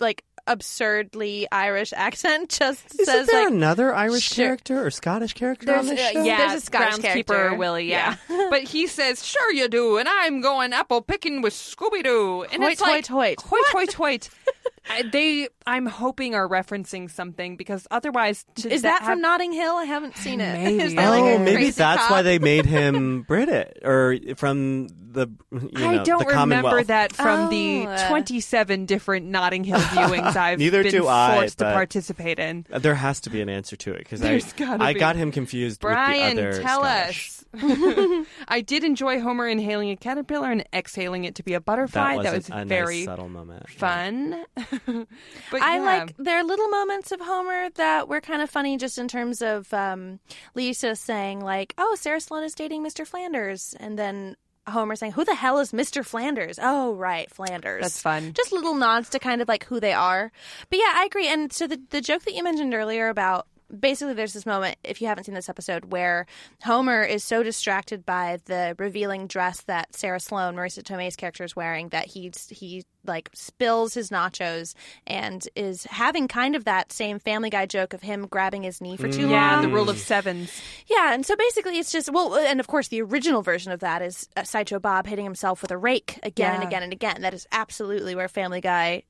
like 0.00 0.24
absurdly 0.46 1.46
Irish 1.52 1.92
accent 1.94 2.48
just 2.58 2.84
Isn't 2.94 3.04
says 3.06 3.26
there 3.28 3.44
like 3.44 3.52
another 3.52 3.94
Irish 3.94 4.24
sure. 4.24 4.46
character 4.46 4.84
or 4.84 4.90
Scottish 4.90 5.34
character 5.34 5.66
There's, 5.66 5.78
on 5.80 5.86
this 5.94 6.00
uh, 6.00 6.12
show? 6.12 6.24
yeah, 6.24 6.38
There's 6.38 6.62
a 6.62 6.66
Scottish 6.66 6.96
groundskeeper 7.04 7.26
character. 7.26 7.54
Willie, 7.56 7.90
yeah. 7.90 8.16
but 8.50 8.62
he 8.64 8.86
says, 8.86 9.24
"Sure 9.24 9.52
you 9.52 9.68
do," 9.68 9.98
and 9.98 10.08
I'm 10.08 10.40
going 10.40 10.72
apple 10.72 11.02
picking 11.02 11.42
with 11.42 11.52
Scooby 11.54 12.02
Doo, 12.02 12.42
and 12.52 12.62
Hoit, 12.62 12.72
it's 12.72 12.80
like 12.80 13.06
hoit, 13.06 13.36
hoit. 13.38 13.42
hoit, 13.42 13.64
hoit, 13.72 13.92
hoit. 13.92 14.28
I- 14.90 15.02
they, 15.02 15.48
I'm 15.66 15.86
hoping, 15.86 16.34
are 16.34 16.48
referencing 16.48 17.10
something 17.10 17.56
because 17.56 17.86
otherwise, 17.90 18.44
to 18.56 18.72
Is 18.72 18.82
that 18.82 19.00
have- 19.02 19.08
from 19.08 19.20
Notting 19.20 19.52
Hill? 19.52 19.74
I 19.76 19.84
haven't 19.84 20.16
seen 20.16 20.40
it. 20.40 20.52
Maybe. 20.52 20.82
Is 20.82 20.94
that 20.94 21.08
like 21.10 21.22
oh, 21.22 21.36
a 21.36 21.38
maybe 21.38 21.70
that's 21.70 22.02
cop? 22.02 22.10
why 22.10 22.22
they 22.22 22.38
made 22.38 22.66
him 22.76 23.22
British 23.22 23.72
or 23.84 24.16
from 24.36 24.88
the 25.12 25.28
you 25.52 25.68
know 25.78 25.90
I 25.90 26.02
don't 26.02 26.26
the 26.26 26.34
remember 26.34 26.82
that 26.84 27.12
from 27.12 27.50
the 27.50 27.84
Oh, 27.86 27.90
uh. 27.90 28.08
27 28.08 28.86
different 28.86 29.26
Notting 29.26 29.62
Hill 29.64 29.78
viewings 29.78 30.34
I've 30.36 30.58
Neither 30.58 30.82
been 30.82 30.92
do 30.92 31.06
I, 31.08 31.36
forced 31.36 31.58
to 31.58 31.64
participate 31.66 32.38
in. 32.38 32.66
Uh, 32.72 32.78
There 32.78 32.94
has 32.94 33.20
to 33.20 33.30
be 33.30 33.40
an 33.42 33.48
answer 33.48 33.76
to 33.76 33.92
it 33.92 33.98
because 33.98 34.22
I 34.22 34.38
gotta 34.56 34.82
I 34.82 34.94
be. 34.94 35.00
got 35.00 35.16
him 35.16 35.30
confused 35.30 35.80
Brian, 35.80 36.36
with 36.36 36.44
the 36.44 36.48
other 36.50 36.62
tell 36.62 36.80
Scottish. 36.80 37.28
us. 37.28 37.38
I 38.48 38.62
did 38.62 38.82
enjoy 38.84 39.20
Homer 39.20 39.46
inhaling 39.46 39.90
a 39.90 39.96
caterpillar 39.96 40.50
and 40.50 40.64
exhaling 40.72 41.24
it 41.24 41.34
to 41.36 41.42
be 41.42 41.52
a 41.52 41.60
butterfly. 41.60 42.16
That 42.22 42.34
was, 42.34 42.48
was 42.48 42.50
a, 42.50 42.62
a 42.62 42.64
very 42.64 42.96
nice 43.00 43.04
subtle 43.04 43.28
moment. 43.28 43.68
fun. 43.68 44.44
but 44.86 45.62
I 45.62 45.76
yeah. 45.76 45.82
like 45.82 46.16
there 46.16 46.38
are 46.38 46.44
little 46.44 46.68
moments 46.68 47.12
of 47.12 47.20
Homer 47.20 47.70
that 47.70 48.08
were 48.08 48.20
kind 48.20 48.42
of 48.42 48.50
funny, 48.50 48.76
just 48.76 48.98
in 48.98 49.08
terms 49.08 49.42
of 49.42 49.72
um, 49.72 50.18
Lisa 50.54 50.96
saying 50.96 51.40
like, 51.40 51.74
"Oh, 51.76 51.94
Sara 51.94 52.20
Sloane 52.20 52.44
is 52.44 52.54
dating 52.54 52.84
Mr. 52.84 53.06
Flanders," 53.06 53.74
and 53.78 53.98
then 53.98 54.36
Homer 54.66 54.96
saying, 54.96 55.12
"Who 55.12 55.24
the 55.24 55.34
hell 55.34 55.58
is 55.58 55.72
Mr. 55.72 56.04
Flanders?" 56.04 56.58
Oh, 56.60 56.94
right, 56.94 57.30
Flanders. 57.30 57.82
That's 57.82 58.00
fun. 58.00 58.32
Just 58.32 58.52
little 58.52 58.74
nods 58.74 59.10
to 59.10 59.18
kind 59.18 59.42
of 59.42 59.48
like 59.48 59.64
who 59.64 59.78
they 59.78 59.92
are. 59.92 60.32
But 60.70 60.78
yeah, 60.78 60.92
I 60.94 61.04
agree. 61.04 61.28
And 61.28 61.52
so 61.52 61.66
the 61.66 61.80
the 61.90 62.00
joke 62.00 62.22
that 62.22 62.34
you 62.34 62.42
mentioned 62.42 62.72
earlier 62.72 63.08
about 63.08 63.46
basically 63.78 64.14
there's 64.14 64.32
this 64.32 64.46
moment 64.46 64.76
if 64.84 65.00
you 65.00 65.06
haven't 65.06 65.24
seen 65.24 65.34
this 65.34 65.48
episode 65.48 65.92
where 65.92 66.26
Homer 66.62 67.02
is 67.02 67.24
so 67.24 67.42
distracted 67.42 68.04
by 68.04 68.38
the 68.44 68.74
revealing 68.78 69.26
dress 69.26 69.62
that 69.62 69.94
Sara 69.94 70.20
Sloane, 70.20 70.54
Marisa 70.54 70.82
Tomei's 70.82 71.16
character 71.16 71.44
is 71.44 71.56
wearing 71.56 71.88
that 71.90 72.06
he's 72.06 72.48
he 72.48 72.84
like 73.04 73.30
spills 73.34 73.94
his 73.94 74.10
nachos 74.10 74.74
and 75.06 75.48
is 75.56 75.84
having 75.84 76.28
kind 76.28 76.54
of 76.54 76.64
that 76.64 76.92
same 76.92 77.18
Family 77.18 77.50
Guy 77.50 77.66
joke 77.66 77.94
of 77.94 78.02
him 78.02 78.26
grabbing 78.26 78.62
his 78.62 78.80
knee 78.80 78.96
for 78.96 79.08
too 79.08 79.28
yeah, 79.28 79.54
long. 79.54 79.62
Yeah, 79.62 79.68
the 79.68 79.74
rule 79.74 79.90
of 79.90 79.98
sevens. 79.98 80.52
Yeah, 80.86 81.14
and 81.14 81.26
so 81.26 81.34
basically 81.36 81.78
it's 81.78 81.90
just 81.90 82.12
well, 82.12 82.36
and 82.36 82.60
of 82.60 82.66
course 82.66 82.88
the 82.88 83.02
original 83.02 83.42
version 83.42 83.72
of 83.72 83.80
that 83.80 84.02
is 84.02 84.28
uh, 84.36 84.44
Sideshow 84.44 84.78
Bob 84.78 85.06
hitting 85.06 85.24
himself 85.24 85.62
with 85.62 85.70
a 85.70 85.78
rake 85.78 86.20
again 86.22 86.56
and 86.56 86.64
again 86.64 86.82
and 86.82 86.92
again. 86.92 87.22
That 87.22 87.34
is 87.34 87.46
absolutely 87.52 88.14
where 88.14 88.28
Family 88.28 88.60
Guy. 88.60 89.04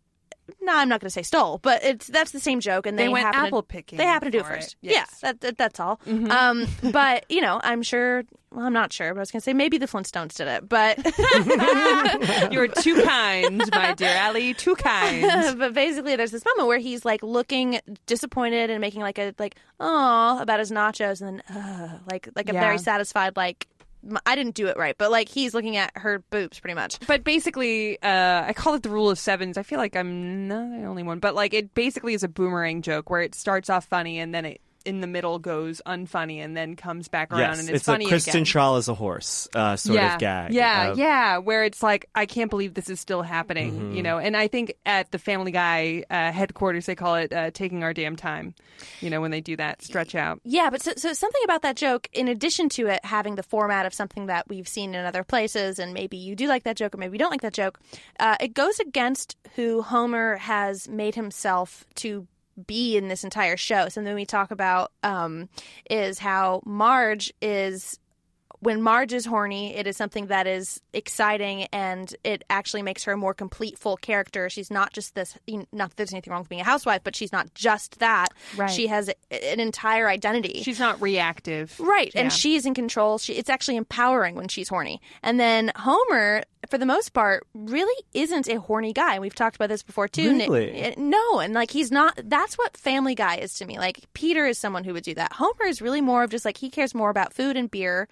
No, 0.61 0.76
I'm 0.76 0.88
not 0.88 1.00
going 1.00 1.07
to 1.09 1.12
say 1.12 1.22
stole, 1.22 1.59
but 1.59 1.82
it's 1.84 2.07
that's 2.07 2.30
the 2.32 2.40
same 2.40 2.61
joke, 2.61 2.86
and 2.86 2.98
They 2.98 3.05
they, 3.05 3.09
went 3.09 3.24
happen 3.24 3.46
apple 3.46 3.62
to, 3.62 3.66
picking 3.68 3.98
They 3.98 4.05
happen 4.05 4.26
to 4.26 4.30
do 4.30 4.38
it 4.40 4.46
for 4.46 4.53
it, 4.55 4.57
first. 4.62 4.76
yes. 4.80 5.09
Yeah, 5.22 5.28
that, 5.32 5.40
that, 5.40 5.59
that's 5.59 5.80
all. 5.80 6.00
Um, 6.07 6.66
but 6.92 7.24
you 7.30 7.40
know, 7.40 7.61
I'm 7.62 7.82
sure. 7.82 8.24
Well, 8.55 8.66
I'm 8.66 8.72
not 8.74 8.92
sure, 8.92 9.14
but 9.14 9.18
I 9.18 9.22
was 9.22 9.30
going 9.30 9.40
to 9.40 9.44
say 9.44 9.55
maybe 9.55 9.78
the 9.78 9.86
Flintstones 9.86 10.34
did 10.36 10.46
it, 10.46 10.68
but 10.68 10.98
You're 12.53 12.68
too 12.68 13.03
kind, 13.03 13.62
my 13.72 13.94
dear 13.94 14.09
Allie. 14.11 14.53
Too 14.55 14.74
kind. 14.74 15.59
but 15.59 15.72
basically 15.72 16.16
there's 16.16 16.32
this 16.32 16.44
moment 16.44 16.68
where 16.68 16.78
he's 16.78 17.05
like 17.05 17.22
looking 17.22 17.80
disappointed 18.07 18.68
and 18.70 18.80
making 18.80 19.00
like 19.00 19.18
a 19.18 19.34
like 19.38 19.57
oh 19.80 20.38
about 20.40 20.59
his 20.59 20.70
nachos 20.70 21.22
and 21.22 21.42
then 21.48 21.57
uh, 21.57 21.98
like 22.11 22.28
like 22.36 22.50
a 22.50 22.53
Yeah. 22.53 22.61
very 22.61 22.76
satisfied 22.78 23.36
like 23.36 23.66
"M- 23.80 23.82
I 24.26 24.34
didn't 24.34 24.55
do 24.55 24.66
it 24.66 24.76
right 24.76 24.96
but 24.98 25.11
like 25.11 25.28
he's 25.28 25.55
looking 25.55 25.76
at 25.76 25.92
her 25.96 26.20
boobs 26.30 26.59
pretty 26.61 26.74
much 26.74 26.98
But 27.07 27.24
basically, 27.24 28.00
uh, 28.03 28.44
I 28.46 28.53
call 28.55 28.74
it 28.74 28.82
the 28.82 28.88
rule 28.90 29.11
of 29.11 29.18
sevens. 29.18 29.57
I 29.59 29.62
feel 29.62 29.78
like 29.78 29.96
I'm 29.96 30.48
not 30.48 30.70
the 30.70 30.84
only 30.84 31.03
one, 31.03 31.18
but 31.18 31.34
like 31.34 31.55
it 31.55 31.74
basically 31.74 32.14
is 32.14 32.22
a 32.22 32.28
boomerang 32.28 32.82
joke 32.82 33.11
where 33.11 33.20
it 33.20 33.34
starts 33.34 33.68
off 33.70 33.84
funny 33.86 34.18
and 34.18 34.34
then 34.34 34.44
it 34.44 34.61
in 34.83 35.01
the 35.01 35.07
middle 35.07 35.39
goes 35.39 35.80
unfunny 35.87 36.39
and 36.39 36.57
then 36.57 36.76
comes 36.76 37.09
back 37.09 37.33
around 37.33 37.41
Yes, 37.41 37.61
and 37.61 37.68
it's, 37.68 37.76
it's 37.76 37.85
funny 37.87 38.05
a 38.07 38.09
Kristen 38.09 38.30
again. 38.37 38.45
Shaw 38.45 38.76
as 38.76 38.89
a 38.89 38.95
horse 38.95 39.49
uh, 39.55 39.76
sort 39.76 39.97
yeah, 39.97 40.14
of 40.14 40.20
gag. 40.20 40.53
Yeah, 40.53 40.89
of- 40.93 40.99
yeah, 40.99 41.39
where 41.39 41.64
it's 41.64 41.83
like 41.83 42.09
I 42.14 42.26
can't 42.26 42.51
believe 42.51 42.74
this 42.74 42.91
is 42.91 43.01
still 43.01 43.22
happening, 43.22 43.72
Mm-hmm. 43.72 43.95
you 43.97 44.03
know. 44.03 44.18
And 44.18 44.37
I 44.37 44.49
think 44.49 44.74
at 44.87 45.11
the 45.11 45.18
Family 45.18 45.53
Guy 45.53 46.05
uh, 46.11 46.33
headquarters 46.33 46.87
they 46.87 46.95
call 46.95 47.14
it 47.16 47.33
uh, 47.33 47.51
taking 47.53 47.83
our 47.83 47.93
damn 47.93 48.16
time, 48.16 48.55
you 49.01 49.11
know, 49.11 49.20
when 49.20 49.30
they 49.30 49.41
do 49.41 49.57
that 49.57 49.83
stretch 49.83 50.14
out. 50.14 50.41
yeah 50.45 50.68
but 50.70 50.83
so, 50.83 50.93
so 50.97 51.12
something 51.12 51.41
about 51.45 51.62
that 51.62 51.76
joke 51.76 52.09
in 52.12 52.28
addition 52.28 52.68
to 52.68 52.87
it 52.89 53.05
having 53.05 53.35
the 53.37 53.43
format 53.43 53.87
of 53.87 53.95
something 53.95 54.26
that 54.26 54.49
we've 54.49 54.68
seen 54.68 54.95
in 54.95 55.05
other 55.05 55.24
places 55.24 55.78
and 55.78 55.93
maybe 55.95 56.16
you 56.16 56.35
do 56.37 56.47
like 56.47 56.64
that 56.64 56.76
joke 56.76 56.95
or 56.95 56.99
maybe 56.99 57.14
you 57.14 57.18
don't 57.18 57.30
like 57.30 57.41
that 57.43 57.53
joke 57.55 57.78
uh, 58.20 58.37
it 58.41 58.55
goes 58.55 58.78
against 58.80 59.37
who 59.57 59.83
Homer 59.83 60.37
has 60.37 60.89
made 60.89 61.14
himself 61.14 61.85
to 61.97 62.26
be 62.66 62.96
in 62.96 63.09
this 63.09 63.24
entire 63.24 63.57
show. 63.57 63.88
Something 63.88 64.14
we 64.14 64.26
talk 64.26 64.50
about 64.50 64.92
um, 65.03 65.48
is 65.90 66.18
how 66.18 66.62
Marge 66.64 67.32
is. 67.40 67.98
When 68.61 68.80
Marge 68.80 69.12
is 69.12 69.26
horny, 69.26 69.74
it 69.74 69.88
is 69.88 69.96
something 69.96 70.26
that 70.28 70.46
is 70.46 70.80
exciting 70.92 71.64
and 71.72 72.14
it 72.22 72.44
actually 72.48 72.82
makes 72.82 73.03
her 73.03 73.12
a 73.14 73.16
more 73.16 73.34
complete, 73.34 73.76
full 73.76 73.96
character. 73.96 74.48
She's 74.48 74.70
not 74.70 74.92
just 74.92 75.16
this, 75.16 75.36
you 75.48 75.59
know, 75.59 75.64
not 75.72 75.90
that 75.90 75.96
there's 75.96 76.12
anything 76.12 76.30
wrong 76.30 76.42
with 76.42 76.48
being 76.48 76.61
a 76.61 76.64
housewife, 76.64 77.00
but 77.03 77.16
she's 77.16 77.32
not 77.32 77.53
just 77.55 77.98
that. 77.98 78.28
Right. 78.57 78.70
She 78.70 78.86
has 78.86 79.09
a- 79.32 79.53
an 79.53 79.59
entire 79.59 80.09
identity. 80.09 80.62
She's 80.62 80.78
not 80.78 81.03
reactive, 81.03 81.74
Right, 81.80 82.12
Yeah. 82.14 82.20
and 82.20 82.32
she's 82.32 82.64
in 82.64 82.72
control. 82.72 83.18
She, 83.18 83.32
it's 83.32 83.50
actually 83.50 83.78
empowering 83.78 84.36
when 84.36 84.46
she's 84.46 84.68
horny. 84.68 85.00
And 85.24 85.40
then 85.40 85.72
Homer, 85.74 86.44
for 86.70 86.78
the 86.78 86.86
most 86.86 87.12
part, 87.12 87.46
really 87.54 88.04
isn't 88.14 88.48
a 88.48 88.60
horny 88.60 88.92
guy. 88.92 89.18
We've 89.18 89.34
talked 89.34 89.56
about 89.56 89.68
this 89.68 89.82
before 89.82 90.08
too. 90.08 90.32
Nick- 90.32 90.50
Really? 90.50 90.72
eh, 90.74 90.94
no, 90.96 91.40
and 91.40 91.54
like 91.54 91.70
he's 91.70 91.90
not. 91.90 92.18
That's 92.24 92.56
what 92.56 92.76
Family 92.76 93.14
Guy 93.14 93.36
is 93.36 93.54
to 93.54 93.66
me. 93.66 93.78
Like 93.78 94.00
Peter 94.14 94.46
is 94.46 94.58
someone 94.58 94.84
who 94.84 94.92
would 94.94 95.04
do 95.04 95.14
that. 95.14 95.32
Homer 95.32 95.64
is 95.66 95.82
really 95.82 96.00
more 96.00 96.22
of 96.22 96.30
just 96.30 96.44
like 96.44 96.56
he 96.56 96.70
cares 96.70 96.94
more 96.94 97.10
about 97.10 97.32
food 97.32 97.56
and 97.56 97.70
beer, 97.70 98.08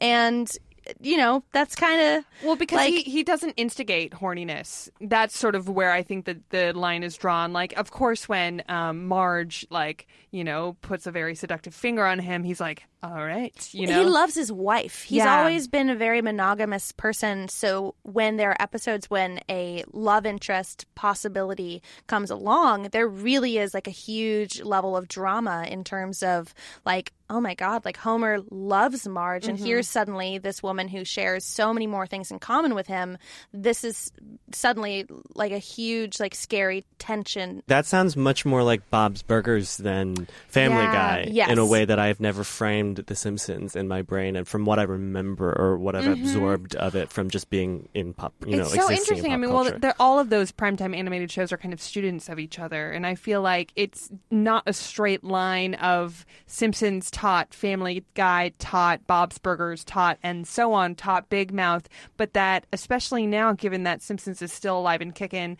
and 0.00 0.50
you 1.00 1.18
know 1.18 1.42
that's 1.52 1.74
kind 1.74 2.00
of 2.18 2.24
Well, 2.42 2.56
because 2.56 2.76
like, 2.76 2.94
he, 2.94 3.02
he 3.02 3.22
doesn't 3.22 3.52
instigate 3.58 4.12
horniness. 4.12 4.88
That's 5.00 5.38
sort 5.38 5.54
of 5.54 5.68
where 5.68 5.92
I 5.92 6.02
think 6.02 6.24
that 6.26 6.48
the 6.50 6.72
line 6.72 7.02
is 7.02 7.16
drawn. 7.16 7.52
Like, 7.52 7.74
of 7.76 7.90
course, 7.90 8.26
when 8.28 8.62
um, 8.70 9.06
Marge, 9.06 9.66
like, 9.70 10.06
you 10.30 10.44
know, 10.44 10.76
puts 10.80 11.06
a 11.06 11.10
very 11.10 11.34
seductive 11.34 11.74
finger 11.74 12.06
on 12.06 12.18
him, 12.20 12.42
he's 12.42 12.60
like, 12.60 12.84
all 13.02 13.24
right, 13.24 13.54
you 13.72 13.86
know. 13.86 14.00
He 14.00 14.04
loves 14.04 14.34
his 14.34 14.50
wife. 14.50 15.02
He's 15.02 15.18
Yeah. 15.18 15.38
always 15.38 15.68
been 15.68 15.88
a 15.88 15.94
very 15.94 16.20
monogamous 16.20 16.90
person. 16.92 17.48
So 17.48 17.94
when 18.02 18.36
there 18.36 18.50
are 18.50 18.56
episodes 18.60 19.08
when 19.08 19.40
a 19.48 19.84
love 19.92 20.26
interest 20.26 20.86
possibility 20.96 21.80
comes 22.08 22.30
along, 22.30 22.88
there 22.90 23.06
really 23.06 23.58
is 23.58 23.72
like 23.72 23.86
a 23.86 23.92
huge 23.92 24.62
level 24.62 24.96
of 24.96 25.06
drama 25.06 25.64
in 25.68 25.84
terms 25.84 26.24
of 26.24 26.52
like, 26.84 27.12
oh 27.30 27.40
my 27.40 27.54
God, 27.54 27.84
like 27.84 27.98
Homer 27.98 28.38
loves 28.50 29.06
Marge. 29.06 29.46
And 29.46 29.58
mm-hmm. 29.58 29.66
here's 29.66 29.88
suddenly 29.88 30.38
this 30.38 30.62
woman 30.62 30.88
who 30.88 31.04
shares 31.04 31.44
so 31.44 31.72
many 31.74 31.86
more 31.86 32.06
things 32.06 32.30
in 32.30 32.38
common 32.38 32.74
with 32.74 32.86
him. 32.86 33.18
This 33.52 33.84
is 33.84 34.10
suddenly 34.50 35.06
like 35.34 35.52
a 35.52 35.58
huge, 35.58 36.18
like 36.20 36.34
scary 36.34 36.84
tension. 36.98 37.62
That 37.66 37.84
sounds 37.86 38.16
much 38.16 38.46
more 38.46 38.62
like 38.62 38.88
Bob's 38.90 39.22
Burgers 39.22 39.76
than 39.76 40.26
Family 40.48 40.82
Yeah, 40.82 40.92
Guy 40.92 41.28
yes. 41.30 41.50
in 41.50 41.58
a 41.58 41.66
way 41.66 41.84
that 41.84 41.98
I've 41.98 42.18
never 42.18 42.44
framed 42.44 42.87
The 42.94 43.14
Simpsons 43.14 43.76
in 43.76 43.88
my 43.88 44.02
brain, 44.02 44.36
and 44.36 44.46
from 44.46 44.64
what 44.64 44.78
I 44.78 44.82
remember 44.82 45.52
or 45.58 45.78
what 45.78 45.94
I've 45.96 46.06
absorbed 46.06 46.74
of 46.76 46.94
it 46.94 47.10
from 47.10 47.30
just 47.30 47.50
being 47.50 47.88
in 47.94 48.14
pop, 48.14 48.34
you 48.46 48.56
know, 48.56 48.64
Mm-hmm. 48.64 48.74
it's 48.74 48.74
so 48.74 48.88
existing 48.88 48.92
interesting. 49.16 49.32
I 49.32 49.36
mean, 49.36 49.52
well, 49.52 49.64
culture. 49.64 49.78
they're, 49.78 49.94
all 50.00 50.18
of 50.18 50.30
those 50.30 50.52
primetime 50.52 50.96
animated 50.96 51.30
shows 51.30 51.52
are 51.52 51.56
kind 51.56 51.72
of 51.72 51.80
students 51.80 52.28
of 52.28 52.38
each 52.38 52.58
other, 52.58 52.90
and 52.90 53.06
I 53.06 53.14
feel 53.14 53.42
like 53.42 53.72
it's 53.76 54.10
not 54.30 54.62
a 54.66 54.72
straight 54.72 55.24
line 55.24 55.74
of 55.74 56.24
Simpsons 56.46 57.10
taught, 57.10 57.54
Family 57.54 58.04
Guy 58.14 58.52
taught, 58.58 59.06
Bob's 59.06 59.38
Burgers 59.38 59.84
taught, 59.84 60.18
and 60.22 60.46
so 60.46 60.72
on 60.72 60.94
taught 60.94 61.28
Big 61.28 61.52
Mouth, 61.52 61.88
but 62.16 62.32
that 62.34 62.66
especially 62.72 63.26
now, 63.26 63.52
given 63.52 63.84
that 63.84 64.02
Simpsons 64.02 64.42
is 64.42 64.52
still 64.52 64.78
alive 64.78 65.00
and 65.00 65.14
kicking. 65.14 65.56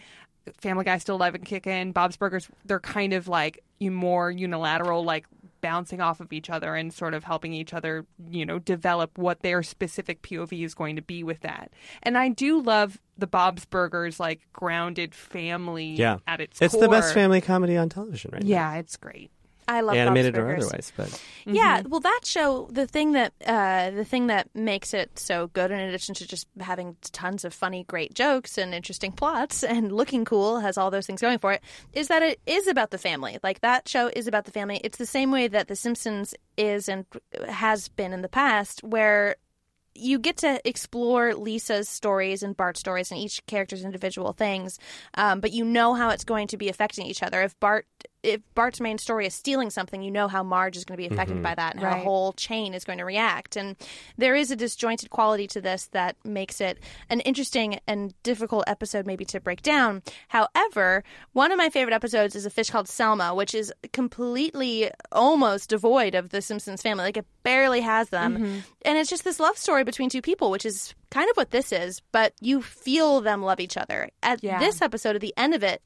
Family 0.63 0.83
Guy 0.83 0.97
still 0.97 1.17
alive 1.17 1.35
and 1.35 1.45
kicking. 1.45 1.93
Bob's 1.93 2.17
Burgers, 2.17 2.49
they're 2.65 2.81
kind 2.81 3.13
of 3.13 3.29
like 3.29 3.63
you 3.81 3.91
more 3.91 4.31
unilateral, 4.31 5.05
like 5.05 5.27
bouncing 5.61 6.01
off 6.01 6.21
of 6.21 6.33
each 6.33 6.51
other 6.51 6.75
and 6.75 6.93
sort 6.93 7.15
of 7.15 7.25
helping 7.25 7.53
each 7.53 7.75
other, 7.75 8.07
you 8.31 8.45
know, 8.45 8.59
develop 8.59 9.19
what 9.19 9.41
their 9.41 9.63
specific 9.63 10.23
POV 10.23 10.65
is 10.65 10.75
going 10.75 10.97
to 10.97 11.03
be 11.03 11.23
with 11.23 11.41
that. 11.41 11.73
And 12.03 12.17
I 12.17 12.29
do 12.29 12.61
love 12.61 13.01
the 13.17 13.27
Bob's 13.27 13.65
Burgers 13.65 14.21
like 14.21 14.41
grounded 14.53 15.15
family 15.15 15.91
yeah, 15.93 16.19
at 16.27 16.41
its 16.41 16.61
it's 16.63 16.77
the 16.77 16.89
best 16.89 17.15
family 17.15 17.41
comedy 17.41 17.77
on 17.77 17.89
television 17.89 18.31
right 18.33 18.43
now. 18.43 18.49
Yeah, 18.49 18.75
it's 18.77 18.97
great. 18.97 19.31
I 19.69 19.83
love 19.83 19.95
now, 19.95 20.07
Bob's 20.07 20.19
animated 20.19 20.39
or 20.39 20.57
otherwise. 20.57 20.93
But 20.97 21.23
Yeah, 21.45 21.83
well, 21.87 22.01
that 22.01 22.21
show, 22.25 22.69
the 22.73 22.87
thing 22.87 23.13
that 23.13 23.35
uh, 23.47 23.91
the 23.91 24.05
thing 24.05 24.29
that 24.29 24.49
makes 24.55 24.95
it 24.95 25.19
so 25.19 25.49
good, 25.49 25.71
in 25.71 25.79
addition 25.79 26.15
to 26.17 26.27
just 26.27 26.49
having 26.59 26.97
tons 27.03 27.45
of 27.45 27.53
funny, 27.53 27.85
great 27.85 28.15
jokes 28.15 28.57
and 28.57 28.75
interesting 28.75 29.13
plots 29.13 29.63
and 29.63 29.93
looking 29.93 30.25
cool, 30.25 30.61
has 30.61 30.79
all 30.79 30.91
those 30.91 31.07
things 31.07 31.21
going 31.21 31.39
for 31.39 31.53
it, 31.53 31.63
is 31.93 32.09
that 32.09 32.23
it 32.23 32.41
is 32.47 32.67
about 32.67 32.91
the 32.91 32.99
family. 32.99 33.39
Like 33.43 33.61
that 33.61 33.87
show 33.87 34.11
is 34.17 34.27
about 34.27 34.47
the 34.47 34.53
family. 34.53 34.81
It's 34.83 34.99
the 34.99 35.07
same 35.07 35.31
way 35.31 35.49
that 35.49 35.69
The 35.69 35.77
Simpsons 35.77 36.35
is 36.57 36.89
and 36.89 37.05
has 37.47 37.89
been 37.89 38.15
in 38.15 38.23
the 38.23 38.29
past, 38.29 38.83
where 38.83 39.37
you 39.95 40.19
get 40.19 40.39
to 40.39 40.61
explore 40.67 41.35
Lisa's 41.35 41.89
stories 41.89 42.43
and 42.43 42.57
Bart's 42.57 42.81
stories 42.81 43.11
and 43.11 43.21
each 43.21 43.45
character's 43.47 43.85
individual 43.85 44.33
things, 44.33 44.79
um, 45.15 45.41
but 45.41 45.53
you 45.53 45.65
know 45.65 45.95
how 45.95 46.11
it's 46.11 46.25
going 46.25 46.47
to 46.49 46.57
be 46.57 46.69
affecting 46.69 47.07
each 47.07 47.23
other. 47.23 47.43
If 47.43 47.59
Bart 47.59 47.87
if 48.23 48.41
Bart's 48.55 48.81
main 48.81 48.99
story 48.99 49.27
is 49.27 49.35
stealing 49.35 49.71
something, 49.71 50.03
you 50.03 50.11
know 50.11 50.27
how 50.29 50.43
Marge 50.43 50.77
is 50.77 50.85
going 50.85 50.97
to 51.01 51.09
be 51.09 51.13
affected 51.13 51.37
Mhm. 51.39 51.43
by 51.43 51.55
that 51.55 51.75
and 51.75 51.83
how 51.85 51.91
Right. 51.91 52.01
a 52.01 52.05
whole 52.05 52.33
chain 52.33 52.75
is 52.75 52.85
going 52.85 52.99
to 52.99 53.05
react. 53.05 53.57
And 53.57 53.77
there 54.17 54.35
is 54.35 54.51
a 54.51 54.57
disjointed 54.57 55.11
quality 55.11 55.47
to 55.49 55.61
this 55.61 55.87
that 55.93 56.17
makes 56.25 56.61
it 56.61 56.79
an 57.11 57.21
interesting 57.21 57.79
and 57.87 58.15
difficult 58.25 58.65
episode, 58.67 59.07
maybe 59.07 59.25
to 59.27 59.39
break 59.41 59.63
down. 59.63 60.03
However, 60.29 61.05
one 61.33 61.53
of 61.53 61.59
my 61.59 61.71
favorite 61.71 61.95
episodes 61.95 62.35
is 62.35 62.45
A 62.45 62.51
Fish 62.51 62.71
Called 62.71 62.89
Selma, 62.89 63.35
which 63.35 63.55
is 63.55 63.73
completely 63.93 64.91
almost 65.13 65.69
devoid 65.71 66.15
of 66.15 66.31
the 66.31 66.43
Simpsons 66.43 66.83
family. 66.83 67.05
Like 67.05 67.17
it 67.19 67.27
barely 67.45 67.83
has 67.83 68.09
them. 68.09 68.37
Mhm. 68.39 68.63
And 68.83 68.99
it's 68.99 69.11
just 69.11 69.23
this 69.25 69.39
love 69.39 69.57
story 69.57 69.85
between 69.85 70.11
two 70.11 70.23
people, 70.23 70.51
which 70.51 70.67
is 70.67 70.95
kind 71.11 71.31
of 71.31 71.37
what 71.37 71.51
this 71.51 71.73
is, 71.73 72.01
but 72.13 72.33
you 72.41 72.61
feel 72.63 73.21
them 73.21 73.43
love 73.43 73.61
each 73.61 73.77
other. 73.77 74.11
At 74.23 74.43
Yeah. 74.43 74.59
this 74.59 74.83
episode, 74.83 75.15
at 75.15 75.21
the 75.23 75.33
end 75.37 75.55
of 75.55 75.63
it, 75.63 75.83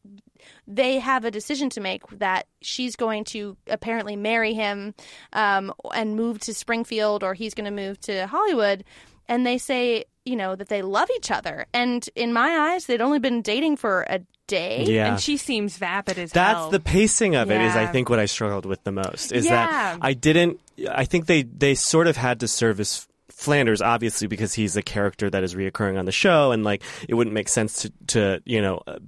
they 0.66 0.98
have 0.98 1.24
a 1.24 1.30
decision 1.30 1.70
to 1.70 1.80
make 1.80 2.02
that 2.18 2.46
she's 2.60 2.96
going 2.96 3.24
to 3.24 3.56
apparently 3.66 4.16
marry 4.16 4.54
him 4.54 4.94
um, 5.32 5.72
and 5.94 6.16
move 6.16 6.38
to 6.40 6.54
Springfield 6.54 7.22
or 7.24 7.34
he's 7.34 7.54
going 7.54 7.64
to 7.64 7.70
move 7.70 8.00
to 8.02 8.26
Hollywood. 8.26 8.84
And 9.28 9.46
they 9.46 9.58
say, 9.58 10.04
you 10.24 10.36
know, 10.36 10.54
that 10.56 10.68
they 10.68 10.82
love 10.82 11.08
each 11.16 11.30
other. 11.30 11.66
And 11.72 12.08
in 12.14 12.32
my 12.32 12.72
eyes, 12.72 12.86
they'd 12.86 13.00
only 13.00 13.18
been 13.18 13.42
dating 13.42 13.76
for 13.76 14.04
a 14.08 14.20
day. 14.46 14.84
Yeah. 14.86 15.06
And 15.12 15.20
she 15.20 15.36
seems 15.36 15.78
vapid 15.78 16.18
as 16.18 16.32
That's 16.32 16.54
hell. 16.58 16.70
the 16.70 16.80
pacing 16.80 17.36
of 17.36 17.50
it 17.50 17.60
is 17.60 17.74
I 17.74 17.86
think 17.86 18.10
what 18.10 18.18
I 18.18 18.26
struggled 18.26 18.66
with 18.66 18.82
the 18.84 18.92
most 18.92 19.32
is 19.32 19.46
Yeah. 19.46 19.66
that 19.66 19.98
I 20.02 20.12
didn't 20.14 20.60
I 20.90 21.04
think 21.04 21.26
they 21.26 21.42
they 21.44 21.74
sort 21.74 22.06
of 22.08 22.16
had 22.16 22.40
to 22.40 22.48
service 22.48 23.06
Flanders 23.42 23.82
obviously 23.82 24.28
because 24.28 24.54
he's 24.54 24.76
a 24.76 24.82
character 24.82 25.28
that 25.28 25.42
is 25.42 25.54
reoccurring 25.54 25.98
on 25.98 26.04
the 26.04 26.12
show 26.12 26.52
and 26.52 26.64
like 26.64 26.82
it 27.08 27.14
wouldn't 27.14 27.34
make 27.34 27.48
sense 27.48 27.82
to 27.82 27.92
to 28.06 28.42
you 28.44 28.60
know 28.62 28.82
uh, 28.86 28.98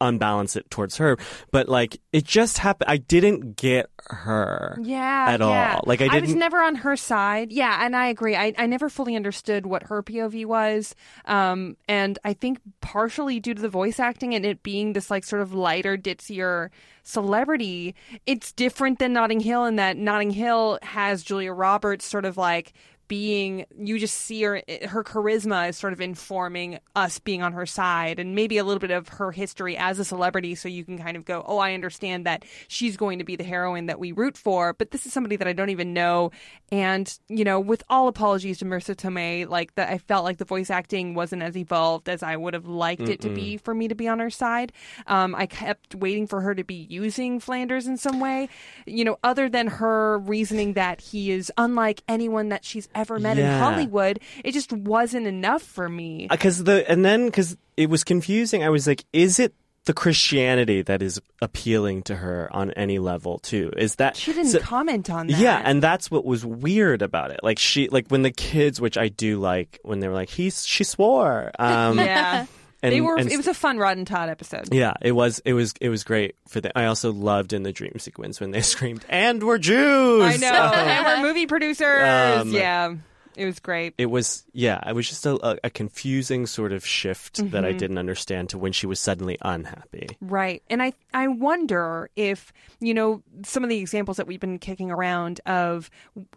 unbalance 0.00 0.56
it 0.56 0.68
towards 0.70 0.96
her. 0.96 1.16
But 1.50 1.68
like 1.68 2.00
it 2.12 2.24
just 2.24 2.58
happened. 2.58 2.90
I 2.90 2.96
didn't 2.96 3.56
get 3.56 3.90
her 4.08 4.78
yeah 4.82 5.26
at 5.28 5.40
yeah. 5.40 5.74
all. 5.76 5.84
Like 5.86 6.00
I 6.00 6.06
was 6.06 6.28
didn't 6.28 6.38
never 6.38 6.60
on 6.60 6.76
her 6.76 6.96
side. 6.96 7.52
Yeah 7.52 7.84
and 7.84 7.96
i 7.96 8.06
agree. 8.06 8.36
I, 8.36 8.52
I 8.58 8.66
never 8.66 8.88
fully 8.88 9.16
understood 9.16 9.66
what 9.66 9.84
her 9.84 10.02
pov 10.02 10.44
was. 10.46 10.94
Um, 11.24 11.76
and 11.88 12.18
i 12.24 12.32
think 12.32 12.60
partially 12.80 13.40
due 13.40 13.54
to 13.54 13.62
the 13.62 13.68
voice 13.68 13.98
acting 14.00 14.34
and 14.34 14.44
it 14.44 14.62
being 14.62 14.92
this 14.92 15.10
like 15.10 15.24
sort 15.24 15.42
of 15.42 15.52
lighter 15.52 15.96
ditzier 15.96 16.70
celebrity 17.02 17.94
it's 18.26 18.52
different 18.52 18.98
than 18.98 19.12
notting 19.12 19.40
hill 19.40 19.64
in 19.64 19.76
that 19.76 19.96
notting 19.96 20.30
hill 20.30 20.78
has 20.82 21.22
julia 21.22 21.52
roberts 21.52 22.04
sort 22.04 22.24
of 22.24 22.36
like 22.36 22.72
being 23.12 23.66
you 23.78 23.98
just 23.98 24.14
see 24.14 24.42
her 24.42 24.62
her 24.88 25.04
charisma 25.04 25.68
is 25.68 25.76
sort 25.76 25.92
of 25.92 26.00
informing 26.00 26.78
us 26.96 27.18
being 27.18 27.42
on 27.42 27.52
her 27.52 27.66
side 27.66 28.18
and 28.18 28.34
maybe 28.34 28.56
a 28.56 28.64
little 28.64 28.80
bit 28.80 28.90
of 28.90 29.06
her 29.06 29.30
history 29.30 29.76
as 29.76 29.98
a 29.98 30.04
celebrity 30.04 30.54
so 30.54 30.66
you 30.66 30.82
can 30.82 30.96
kind 30.96 31.14
of 31.14 31.26
go 31.26 31.44
oh 31.46 31.58
I 31.58 31.74
understand 31.74 32.24
that 32.24 32.42
she's 32.68 32.96
going 32.96 33.18
to 33.18 33.24
be 33.26 33.36
the 33.36 33.44
heroine 33.44 33.84
that 33.84 33.98
we 33.98 34.12
root 34.12 34.38
for 34.38 34.72
but 34.72 34.92
this 34.92 35.04
is 35.04 35.12
somebody 35.12 35.36
that 35.36 35.46
I 35.46 35.52
don't 35.52 35.68
even 35.68 35.92
know. 35.92 36.30
And 36.70 37.14
you 37.28 37.44
know 37.44 37.60
with 37.60 37.82
all 37.90 38.08
apologies 38.08 38.60
to 38.60 38.64
Marisa 38.64 38.96
Tomei 38.96 39.46
like 39.46 39.74
that 39.74 39.90
I 39.90 39.98
felt 39.98 40.24
like 40.24 40.38
the 40.38 40.46
voice 40.46 40.70
acting 40.70 41.12
wasn't 41.12 41.42
as 41.42 41.54
evolved 41.54 42.08
as 42.08 42.22
I 42.22 42.36
would 42.38 42.54
have 42.54 42.66
liked 42.66 43.10
it 43.10 43.20
to 43.20 43.28
be 43.28 43.58
for 43.58 43.74
me 43.74 43.88
to 43.88 43.94
be 43.94 44.08
on 44.08 44.20
her 44.20 44.30
side. 44.30 44.72
Um, 45.06 45.34
I 45.34 45.44
kept 45.44 45.94
waiting 45.94 46.26
for 46.26 46.40
her 46.40 46.54
to 46.54 46.64
be 46.64 46.86
using 46.88 47.40
Flanders 47.40 47.86
in 47.86 47.98
some 47.98 48.20
way. 48.20 48.48
You 48.86 49.04
know 49.04 49.18
other 49.22 49.50
than 49.50 49.66
her 49.66 50.18
reasoning 50.20 50.72
that 50.72 51.02
he 51.02 51.30
is 51.30 51.52
unlike 51.58 52.02
anyone 52.08 52.48
that 52.48 52.64
she's 52.64 52.88
ever 52.94 53.01
met 53.10 53.38
in 53.38 53.46
Hollywood 53.58 54.20
it 54.44 54.52
just 54.52 54.72
wasn't 54.72 55.26
enough 55.26 55.62
for 55.62 55.88
me. 55.88 56.26
Because 56.30 56.64
the 56.64 56.88
and 56.90 57.04
then 57.04 57.26
because 57.26 57.56
it 57.76 57.88
was 57.88 58.04
confusing 58.04 58.62
i 58.62 58.68
was 58.68 58.86
like 58.86 59.04
is 59.12 59.38
it 59.38 59.54
the 59.84 59.92
christianity 59.92 60.82
that 60.82 61.02
is 61.02 61.20
appealing 61.40 62.02
to 62.02 62.14
her 62.14 62.48
on 62.52 62.70
any 62.72 62.98
level 63.00 63.38
too? 63.40 63.72
Is 63.76 63.96
that 63.96 64.16
she 64.16 64.32
didn't 64.32 64.50
so- 64.52 64.60
comment 64.60 65.10
on 65.10 65.26
that. 65.26 65.38
yeah 65.38 65.60
and 65.64 65.82
that's 65.82 66.10
what 66.10 66.24
was 66.24 66.44
weird 66.46 67.02
about 67.02 67.30
it. 67.32 67.40
Like 67.42 67.58
she 67.58 67.88
like 67.88 68.06
when 68.08 68.22
the 68.22 68.30
kids 68.30 68.80
which 68.80 68.96
i 68.96 69.08
do 69.08 69.40
like 69.40 69.80
when 69.82 69.98
they 70.00 70.06
were 70.08 70.14
like 70.14 70.28
he's 70.30 70.64
she 70.66 70.84
swore 70.84 71.50
um 71.58 71.98
yeah 71.98 72.46
and, 72.82 72.92
they 72.92 73.00
were 73.00 73.16
and- 73.16 73.30
it 73.30 73.36
was 73.36 73.46
a 73.46 73.54
fun 73.54 73.78
Rod 73.78 73.96
and 73.96 74.06
Todd 74.06 74.28
episode 74.28 74.72
yeah, 74.74 74.94
it 75.00 75.12
was. 75.12 75.40
It 75.44 75.52
was. 75.54 75.74
It 75.80 75.88
was 75.88 76.04
great 76.04 76.34
for 76.48 76.60
the. 76.60 76.76
I 76.76 76.86
also 76.86 77.12
loved 77.12 77.52
in 77.52 77.62
the 77.62 77.72
dream 77.72 77.98
sequence 77.98 78.40
when 78.40 78.50
they 78.50 78.60
screamed, 78.72 79.04
"And 79.08 79.42
we're 79.42 79.58
Jews." 79.58 80.22
I 80.22 80.36
know 80.36 80.72
and 80.74 81.22
we're 81.22 81.28
movie 81.28 81.46
producers 81.46 82.40
Um, 82.40 82.52
yeah 82.52 82.94
it 83.34 83.46
was 83.46 83.60
great 83.60 83.94
It 83.96 84.06
was. 84.06 84.44
Yeah, 84.52 84.78
it 84.86 84.94
was 84.94 85.08
just 85.08 85.24
a, 85.24 85.58
a, 85.64 85.70
confusing 85.70 86.46
sort 86.46 86.70
of 86.70 86.84
shift 86.84 87.36
that 87.52 87.64
I 87.64 87.72
Mhm. 87.72 87.78
didn't 87.78 87.96
understand 87.96 88.50
to 88.50 88.58
when 88.58 88.72
she 88.72 88.86
was 88.86 89.00
suddenly 89.00 89.38
unhappy. 89.40 90.08
Right. 90.20 90.62
And 90.68 90.82
I 90.82 90.92
I 91.14 91.28
wonder 91.28 92.10
if, 92.14 92.52
you 92.80 92.92
know, 92.92 93.22
some 93.42 93.62
of 93.64 93.70
the 93.70 93.78
examples 93.78 94.18
that 94.18 94.26
we've 94.26 94.38
been 94.38 94.58
kicking 94.58 94.90
around 94.90 95.40
of 95.46 95.88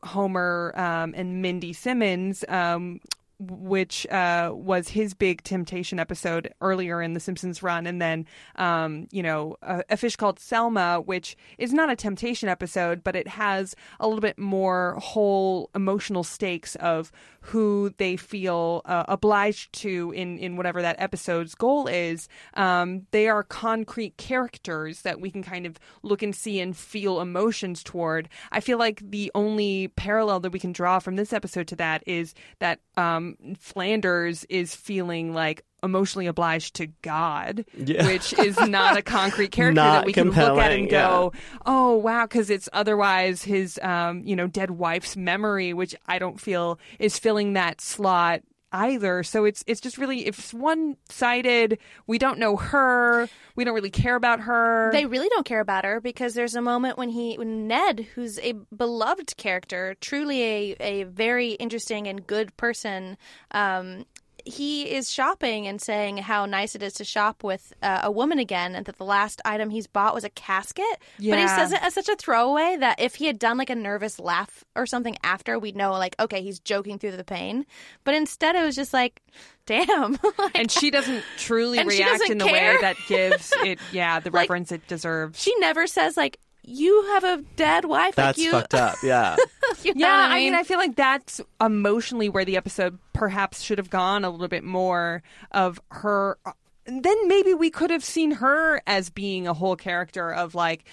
Homer 0.03 0.73
um, 0.77 1.13
and 1.17 1.41
Mindy 1.41 1.73
Simmons 1.73 2.45
um 2.47 3.01
which 3.39 4.07
uh, 4.07 4.51
was 4.53 4.89
his 4.89 5.13
big 5.13 5.43
temptation 5.43 5.99
episode 5.99 6.53
earlier 6.61 7.01
in 7.01 7.13
the 7.13 7.19
Simpsons 7.19 7.61
run, 7.61 7.88
and 7.88 8.01
then 8.01 8.25
um, 8.55 9.07
you 9.11 9.23
know 9.23 9.55
a, 9.61 9.83
a 9.89 9.97
fish 9.97 10.15
called 10.15 10.39
Selma, 10.39 11.01
which 11.01 11.36
is 11.57 11.73
not 11.73 11.89
a 11.89 11.95
temptation 11.95 12.49
episode, 12.49 13.03
but 13.03 13.15
it 13.15 13.27
has 13.27 13.75
a 13.99 14.07
little 14.07 14.21
bit 14.21 14.38
more 14.38 14.95
whole 14.99 15.69
emotional 15.75 16.23
stakes 16.23 16.75
of 16.75 17.11
who 17.45 17.93
they 17.97 18.17
feel 18.17 18.81
uh, 18.85 19.03
obliged 19.07 19.71
to 19.73 20.11
in 20.15 20.37
in 20.39 20.57
whatever 20.57 20.81
that 20.81 20.95
episode's 20.99 21.53
goal 21.53 21.87
is. 21.87 22.27
Um, 22.55 23.05
they 23.11 23.27
are 23.27 23.43
concrete 23.43 24.17
characters 24.17 25.03
that 25.03 25.21
we 25.21 25.29
can 25.29 25.43
kind 25.43 25.65
of 25.65 25.77
look 26.01 26.23
and 26.23 26.35
see 26.35 26.59
and 26.59 26.75
feel 26.75 27.21
emotions 27.21 27.83
toward. 27.83 28.29
I 28.51 28.59
feel 28.59 28.79
like 28.79 29.01
the 29.03 29.31
only 29.35 29.89
parallel 29.89 30.39
that 30.41 30.51
we 30.51 30.59
can 30.59 30.71
draw 30.71 30.99
from 30.99 31.17
this 31.17 31.33
episode 31.33 31.67
to 31.67 31.75
that 31.75 32.03
is 32.07 32.33
that 32.59 32.79
um, 32.97 33.37
Flanders 33.59 34.43
is 34.45 34.75
feeling 34.75 35.33
like 35.33 35.63
emotionally 35.86 36.27
obliged 36.27 36.75
to 36.75 36.88
God, 37.01 37.63
Yeah. 37.77 38.05
which 38.07 38.33
is 38.39 38.59
not 38.59 38.97
a 38.97 39.01
concrete 39.01 39.51
character 39.51 39.75
Not 39.81 39.93
that 40.01 40.05
we 40.05 40.13
can 40.13 40.31
look 40.31 40.57
at 40.59 40.71
and 40.71 40.89
go, 40.89 41.31
oh 41.65 41.95
wow, 41.95 42.25
because 42.25 42.49
it's 42.49 42.67
otherwise 42.73 43.43
his 43.43 43.79
um, 43.81 44.23
you 44.25 44.36
know 44.36 44.47
dead 44.47 44.71
wife's 44.71 45.15
memory, 45.15 45.73
which 45.73 45.95
I 46.07 46.19
don't 46.19 46.39
feel 46.41 46.79
is 46.99 47.17
filling 47.17 47.53
that 47.53 47.79
slot 47.79 48.41
either. 48.71 49.23
So 49.23 49.45
it's 49.45 49.63
it's 49.67 49.79
just 49.79 49.97
really 49.97 50.25
it's 50.27 50.53
one 50.53 50.97
sided. 51.09 51.77
We 52.07 52.17
don't 52.17 52.39
know 52.39 52.57
her. 52.57 53.29
We 53.55 53.63
don't 53.63 53.73
really 53.73 53.89
care 53.89 54.15
about 54.15 54.41
her. 54.41 54.89
They 54.91 55.05
really 55.05 55.29
don't 55.29 55.45
care 55.45 55.61
about 55.61 55.86
her 55.86 56.01
because 56.01 56.33
there's 56.33 56.55
a 56.55 56.61
moment 56.61 56.97
when 56.97 57.07
he, 57.07 57.36
when 57.38 57.67
Ned, 57.67 58.05
who's 58.15 58.38
a 58.39 58.53
beloved 58.75 59.38
character, 59.38 59.95
truly 60.01 60.41
a, 60.43 60.75
a 60.81 61.03
very 61.03 61.51
interesting 61.51 62.05
and 62.07 62.27
good 62.27 62.55
person, 62.57 63.17
um, 63.51 64.05
he 64.45 64.83
is 64.91 65.11
shopping 65.11 65.67
and 65.67 65.81
saying 65.81 66.17
how 66.17 66.45
nice 66.45 66.75
it 66.75 66.83
is 66.83 66.93
to 66.93 67.03
shop 67.03 67.43
with 67.43 67.73
uh, 67.81 68.01
a 68.03 68.11
woman 68.11 68.39
again, 68.39 68.75
and 68.75 68.85
that 68.85 68.97
the 68.97 69.03
last 69.03 69.41
item 69.43 69.71
he's 69.71 69.87
bought 69.87 70.13
was 70.13 70.23
a 70.23 70.29
casket. 70.29 70.85
But 71.17 71.39
he 71.39 71.47
says 71.47 71.71
it 71.73 71.81
as 71.83 71.93
such 71.95 72.07
a 72.09 72.15
throwaway 72.15 72.77
that 72.79 72.99
if 72.99 73.15
he 73.15 73.25
had 73.25 73.39
done 73.39 73.57
like 73.57 73.69
a 73.69 73.75
nervous 73.75 74.19
laugh 74.19 74.63
or 74.75 74.85
something 74.85 75.17
after, 75.23 75.57
we'd 75.59 75.75
know 75.75 75.91
like, 75.91 76.15
okay, 76.19 76.41
he's 76.41 76.59
joking 76.59 76.99
through 76.99 77.17
the 77.17 77.23
pain. 77.23 77.65
But 78.03 78.13
instead, 78.13 78.55
it 78.55 78.63
was 78.63 78.75
just 78.75 78.93
like, 78.93 79.21
damn. 79.65 80.17
and 80.55 80.69
she 80.69 80.91
doesn't 80.91 81.23
truly 81.37 81.83
react 81.83 82.19
doesn't 82.19 82.31
in 82.33 82.37
the 82.37 82.45
care. 82.45 82.75
way 82.75 82.81
that 82.81 82.97
gives 83.07 83.51
it, 83.63 83.79
yeah, 83.91 84.19
the 84.19 84.29
Like, 84.29 84.43
reverence 84.49 84.71
it 84.71 84.87
deserves. 84.87 85.41
she 85.41 85.53
never 85.59 85.87
says 85.87 86.15
like, 86.15 86.37
you 86.68 87.03
have 87.13 87.24
a 87.24 87.43
dead 87.55 87.86
wife. 87.86 88.16
That's 88.16 88.38
like 88.38 88.45
you, 88.45 88.51
fucked 88.51 88.74
up. 88.74 88.97
Yeah. 89.03 89.36
You 89.82 89.93
know 89.95 90.07
yeah, 90.07 90.22
what 90.22 90.32
I 90.32 90.36
I 90.36 90.39
mean, 90.39 90.51
mean? 90.51 90.59
I 90.59 90.63
feel 90.63 90.78
like 90.78 90.95
that's 90.95 91.41
emotionally 91.59 92.30
where 92.30 92.45
the 92.45 92.55
episode 92.55 92.97
perhaps 93.13 93.61
should 93.61 93.78
have 93.78 93.89
gone 93.89 94.24
a 94.24 94.30
little 94.30 94.47
bit 94.47 94.63
more 94.63 95.22
of 95.51 95.82
her. 95.91 96.38
Then 96.86 97.28
maybe 97.28 97.53
we 97.53 97.70
could 97.72 97.89
have 97.89 98.03
seen 98.03 98.32
her 98.32 98.82
as 98.88 99.09
being 99.09 99.47
a 99.47 99.53
whole 99.53 99.76
character 99.76 100.32
of 100.32 100.53
like, 100.55 100.86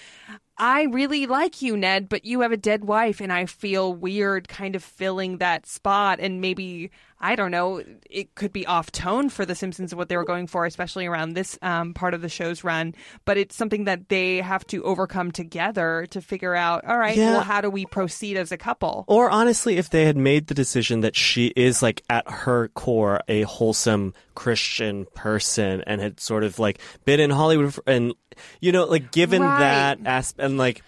I 0.58 0.84
really 0.84 1.26
like 1.26 1.60
you, 1.62 1.76
Ned, 1.76 2.08
but 2.08 2.24
you 2.24 2.40
have 2.40 2.52
a 2.52 2.56
dead 2.56 2.84
wife, 2.84 3.20
and 3.20 3.32
I 3.32 3.46
feel 3.46 3.94
weird 3.94 4.48
kind 4.48 4.74
of 4.74 4.82
filling 4.82 5.38
that 5.38 5.66
spot. 5.66 6.18
And 6.20 6.40
maybe, 6.40 6.90
I 7.22 7.36
don't 7.36 7.52
know, 7.52 7.82
it 8.10 8.34
could 8.34 8.52
be 8.52 8.66
off 8.66 8.90
tone 8.90 9.28
for 9.28 9.46
The 9.46 9.54
Simpsons 9.54 9.92
of 9.92 9.98
what 9.98 10.08
they 10.08 10.16
were 10.16 10.24
going 10.24 10.48
for, 10.48 10.66
especially 10.66 11.06
around 11.06 11.34
this 11.34 11.56
um, 11.62 11.94
part 11.94 12.14
of 12.14 12.20
the 12.20 12.28
show's 12.28 12.64
run. 12.64 12.94
But 13.24 13.38
it's 13.38 13.54
something 13.54 13.84
that 13.84 14.08
they 14.08 14.38
have 14.38 14.66
to 14.66 14.82
overcome 14.82 15.30
together 15.30 16.06
to 16.10 16.20
figure 16.20 16.54
out, 16.54 16.84
all 16.84 16.98
right, 16.98 17.16
Yeah. 17.16 17.30
well, 17.32 17.40
how 17.42 17.60
do 17.60 17.70
we 17.70 17.86
proceed 17.86 18.36
as 18.36 18.50
a 18.50 18.56
couple? 18.58 19.04
Or 19.06 19.30
honestly, 19.30 19.76
if 19.76 19.88
they 19.88 20.04
had 20.04 20.16
made 20.16 20.48
the 20.48 20.54
decision 20.54 21.00
that 21.02 21.14
she 21.14 21.52
is 21.54 21.80
like 21.82 22.02
at 22.10 22.28
her 22.28 22.68
core 22.68 23.20
a 23.28 23.42
wholesome 23.42 24.14
Christian 24.34 25.06
person 25.14 25.82
and 25.86 26.00
had 26.00 26.18
sort 26.18 26.42
of 26.42 26.58
like 26.58 26.80
been 27.04 27.20
in 27.20 27.30
Hollywood 27.30 27.74
for, 27.74 27.82
and 27.86 28.14
you 28.60 28.72
know 28.72 28.84
like 28.86 29.12
given 29.12 29.42
Right. 29.42 29.58
that 29.60 29.98
aspect 30.04 30.44
and 30.44 30.58
like 30.58 30.82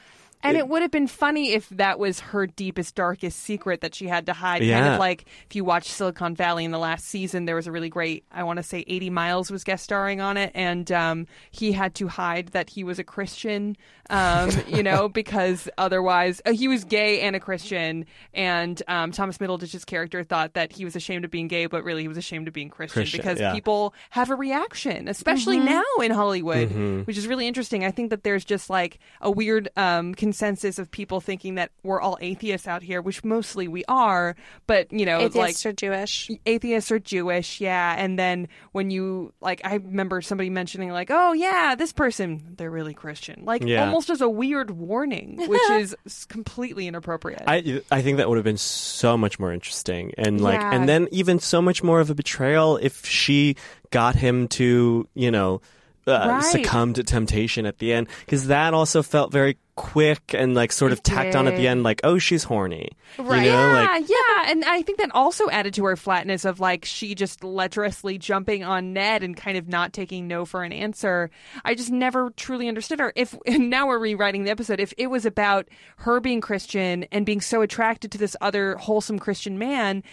And 0.45 0.57
it, 0.57 0.69
would 0.69 0.83
have 0.83 0.91
been 0.91 1.07
funny 1.07 1.53
if 1.53 1.69
that 1.71 1.99
was 1.99 2.21
her 2.21 2.47
deepest, 2.47 2.95
darkest 2.95 3.41
secret 3.41 3.81
that 3.81 3.95
she 3.95 4.07
had 4.07 4.27
to 4.27 4.33
hide. 4.33 4.63
Yeah. 4.63 4.81
Kind 4.81 4.95
of 4.95 5.01
like 5.01 5.25
if 5.49 5.57
you 5.57 5.65
watch 5.65 5.89
Silicon 5.89 6.35
Valley 6.35 6.65
in 6.65 6.71
the 6.71 6.79
last 6.79 7.07
season, 7.07 7.45
there 7.47 7.57
was 7.57 7.67
a 7.67 7.73
really 7.73 7.89
great, 7.89 8.25
I 8.31 8.43
want 8.45 8.59
to 8.59 8.63
say 8.63 8.85
80 8.87 9.11
Miles 9.11 9.51
was 9.51 9.65
guest 9.65 9.85
starring 9.85 10.21
on 10.21 10.37
it. 10.37 10.53
And 10.55 10.91
um, 10.93 11.27
he 11.51 11.73
had 11.73 11.95
to 11.97 12.09
hide 12.09 12.49
that 12.49 12.71
he 12.71 12.85
was 12.85 12.99
a 12.99 13.05
Christian, 13.05 13.77
um, 14.11 14.51
you 14.69 14.83
know, 14.83 15.09
because 15.09 15.69
otherwise 15.79 16.41
uh, 16.45 16.53
he 16.53 16.69
was 16.69 16.85
gay 16.85 17.21
and 17.23 17.35
a 17.35 17.41
Christian. 17.41 18.07
And 18.33 18.83
um, 18.89 19.13
Thomas 19.13 19.39
Middleditch's 19.39 19.85
character 19.85 20.23
thought 20.25 20.55
that 20.55 20.73
he 20.73 20.85
was 20.85 20.95
ashamed 20.97 21.25
of 21.25 21.31
being 21.31 21.49
gay, 21.49 21.67
but 21.67 21.85
really 21.85 22.03
he 22.03 22.09
was 22.09 22.17
ashamed 22.19 22.49
of 22.49 22.55
being 22.55 22.69
Christian, 22.69 23.03
Christian, 23.03 23.19
because 23.21 23.41
yeah. 23.41 23.53
people 23.53 23.95
have 24.11 24.31
a 24.31 24.35
reaction, 24.35 25.09
especially 25.09 25.57
Mm-hmm. 25.57 25.65
now 25.67 26.03
in 26.05 26.11
Hollywood, 26.11 26.69
Mhm. 26.71 27.07
which 27.07 27.17
is 27.17 27.27
really 27.27 27.47
interesting. 27.47 27.85
I 27.85 27.91
think 27.91 28.11
that 28.11 28.23
there's 28.25 28.45
just 28.45 28.69
like 28.71 28.99
a 29.21 29.31
weird 29.31 29.69
um, 29.77 30.15
consensus 30.35 30.81
of 30.81 30.91
people 30.91 31.21
thinking 31.21 31.55
that 31.55 31.71
we're 31.85 32.01
all 32.01 32.19
atheists 32.21 32.67
out 32.67 32.83
here, 32.83 33.01
which 33.01 33.23
mostly 33.23 33.69
we 33.69 33.85
are, 33.87 34.35
but 34.67 34.93
you 34.93 35.07
know, 35.07 35.21
Atheists 35.21 35.65
like 35.65 35.71
are 35.71 35.75
Jewish. 35.77 36.29
atheists 36.45 36.91
are 36.91 36.99
Jewish, 36.99 37.61
yeah. 37.61 37.95
And 37.97 38.19
then 38.19 38.49
when 38.73 38.91
you 38.91 39.33
like, 39.41 39.61
I 39.65 39.75
remember 39.77 40.21
somebody 40.21 40.51
mentioning 40.51 40.91
like, 40.91 41.09
oh 41.13 41.33
yeah, 41.35 41.77
this 41.77 41.93
person 41.93 42.55
they're 42.57 42.71
really 42.71 42.95
Christian, 42.95 43.45
like 43.45 43.63
Yeah. 43.63 43.85
almost 43.85 44.11
as 44.11 44.21
a 44.21 44.29
weird 44.29 44.73
warning, 44.73 45.37
which 45.47 45.71
is 45.71 45.95
completely 46.29 46.89
inappropriate. 46.89 47.45
I 47.47 47.81
I 47.93 48.03
think 48.03 48.17
that 48.17 48.29
would 48.29 48.37
have 48.39 48.45
been 48.45 48.57
so 48.57 49.17
much 49.17 49.39
more 49.39 49.53
interesting, 49.53 50.13
and 50.19 50.41
like, 50.41 50.61
Yeah. 50.61 50.75
and 50.75 50.89
then 50.89 51.07
even 51.13 51.39
so 51.39 51.63
much 51.63 51.85
more 51.85 52.01
of 52.01 52.11
a 52.11 52.15
betrayal 52.17 52.77
if 52.83 53.07
she 53.07 53.55
got 53.91 54.17
him 54.17 54.49
to, 54.49 55.07
you 55.15 55.31
know, 55.31 55.61
uh, 56.07 56.27
Right. 56.29 56.43
succumb 56.45 56.93
to 56.95 57.03
temptation 57.05 57.67
at 57.67 57.79
the 57.79 57.93
end, 57.93 58.09
because 58.21 58.47
that 58.49 58.75
also 58.75 59.03
felt 59.03 59.33
very 59.33 59.57
quick 59.77 60.21
and 60.35 60.55
like 60.55 60.71
sort 60.71 60.93
of 60.93 61.03
tacked 61.03 61.35
on 61.35 61.49
at 61.49 61.57
the 61.57 61.67
end, 61.67 61.83
like, 61.83 62.01
oh, 62.05 62.17
she's 62.17 62.45
horny, 62.45 62.91
Right. 63.19 63.45
You 63.47 63.51
know, 63.51 63.73
yeah, 63.75 63.87
like 63.97 64.09
yeah. 64.09 64.51
And 64.51 64.65
I 64.65 64.83
think 64.83 64.99
that 64.99 65.11
also 65.15 65.51
added 65.51 65.75
to 65.75 65.85
her 65.87 65.97
flatness 65.97 66.45
of 66.45 66.61
like 66.61 66.85
she 66.85 67.15
just 67.17 67.43
lecherously 67.43 68.17
jumping 68.19 68.63
on 68.63 68.93
Ned 68.93 69.25
and 69.25 69.37
kind 69.37 69.57
of 69.59 69.67
not 69.67 69.93
taking 69.93 70.29
no 70.29 70.45
for 70.45 70.63
an 70.63 70.73
answer. 70.73 71.29
I 71.65 71.75
just 71.75 71.91
never 71.91 72.31
truly 72.37 72.69
understood 72.69 73.01
her. 73.01 73.13
If 73.17 73.37
and 73.47 73.69
now 73.71 73.89
we're 73.89 73.99
rewriting 73.99 74.45
the 74.45 74.51
episode, 74.51 74.79
if 74.79 74.95
it 74.97 75.09
was 75.09 75.27
about 75.27 75.69
her 75.99 76.21
being 76.21 76.41
Christian 76.41 77.05
and 77.11 77.27
being 77.27 77.41
so 77.41 77.61
attracted 77.63 78.13
to 78.13 78.19
this 78.19 78.37
other 78.41 78.77
wholesome 78.77 79.19
Christian 79.19 79.59
man, 79.59 80.05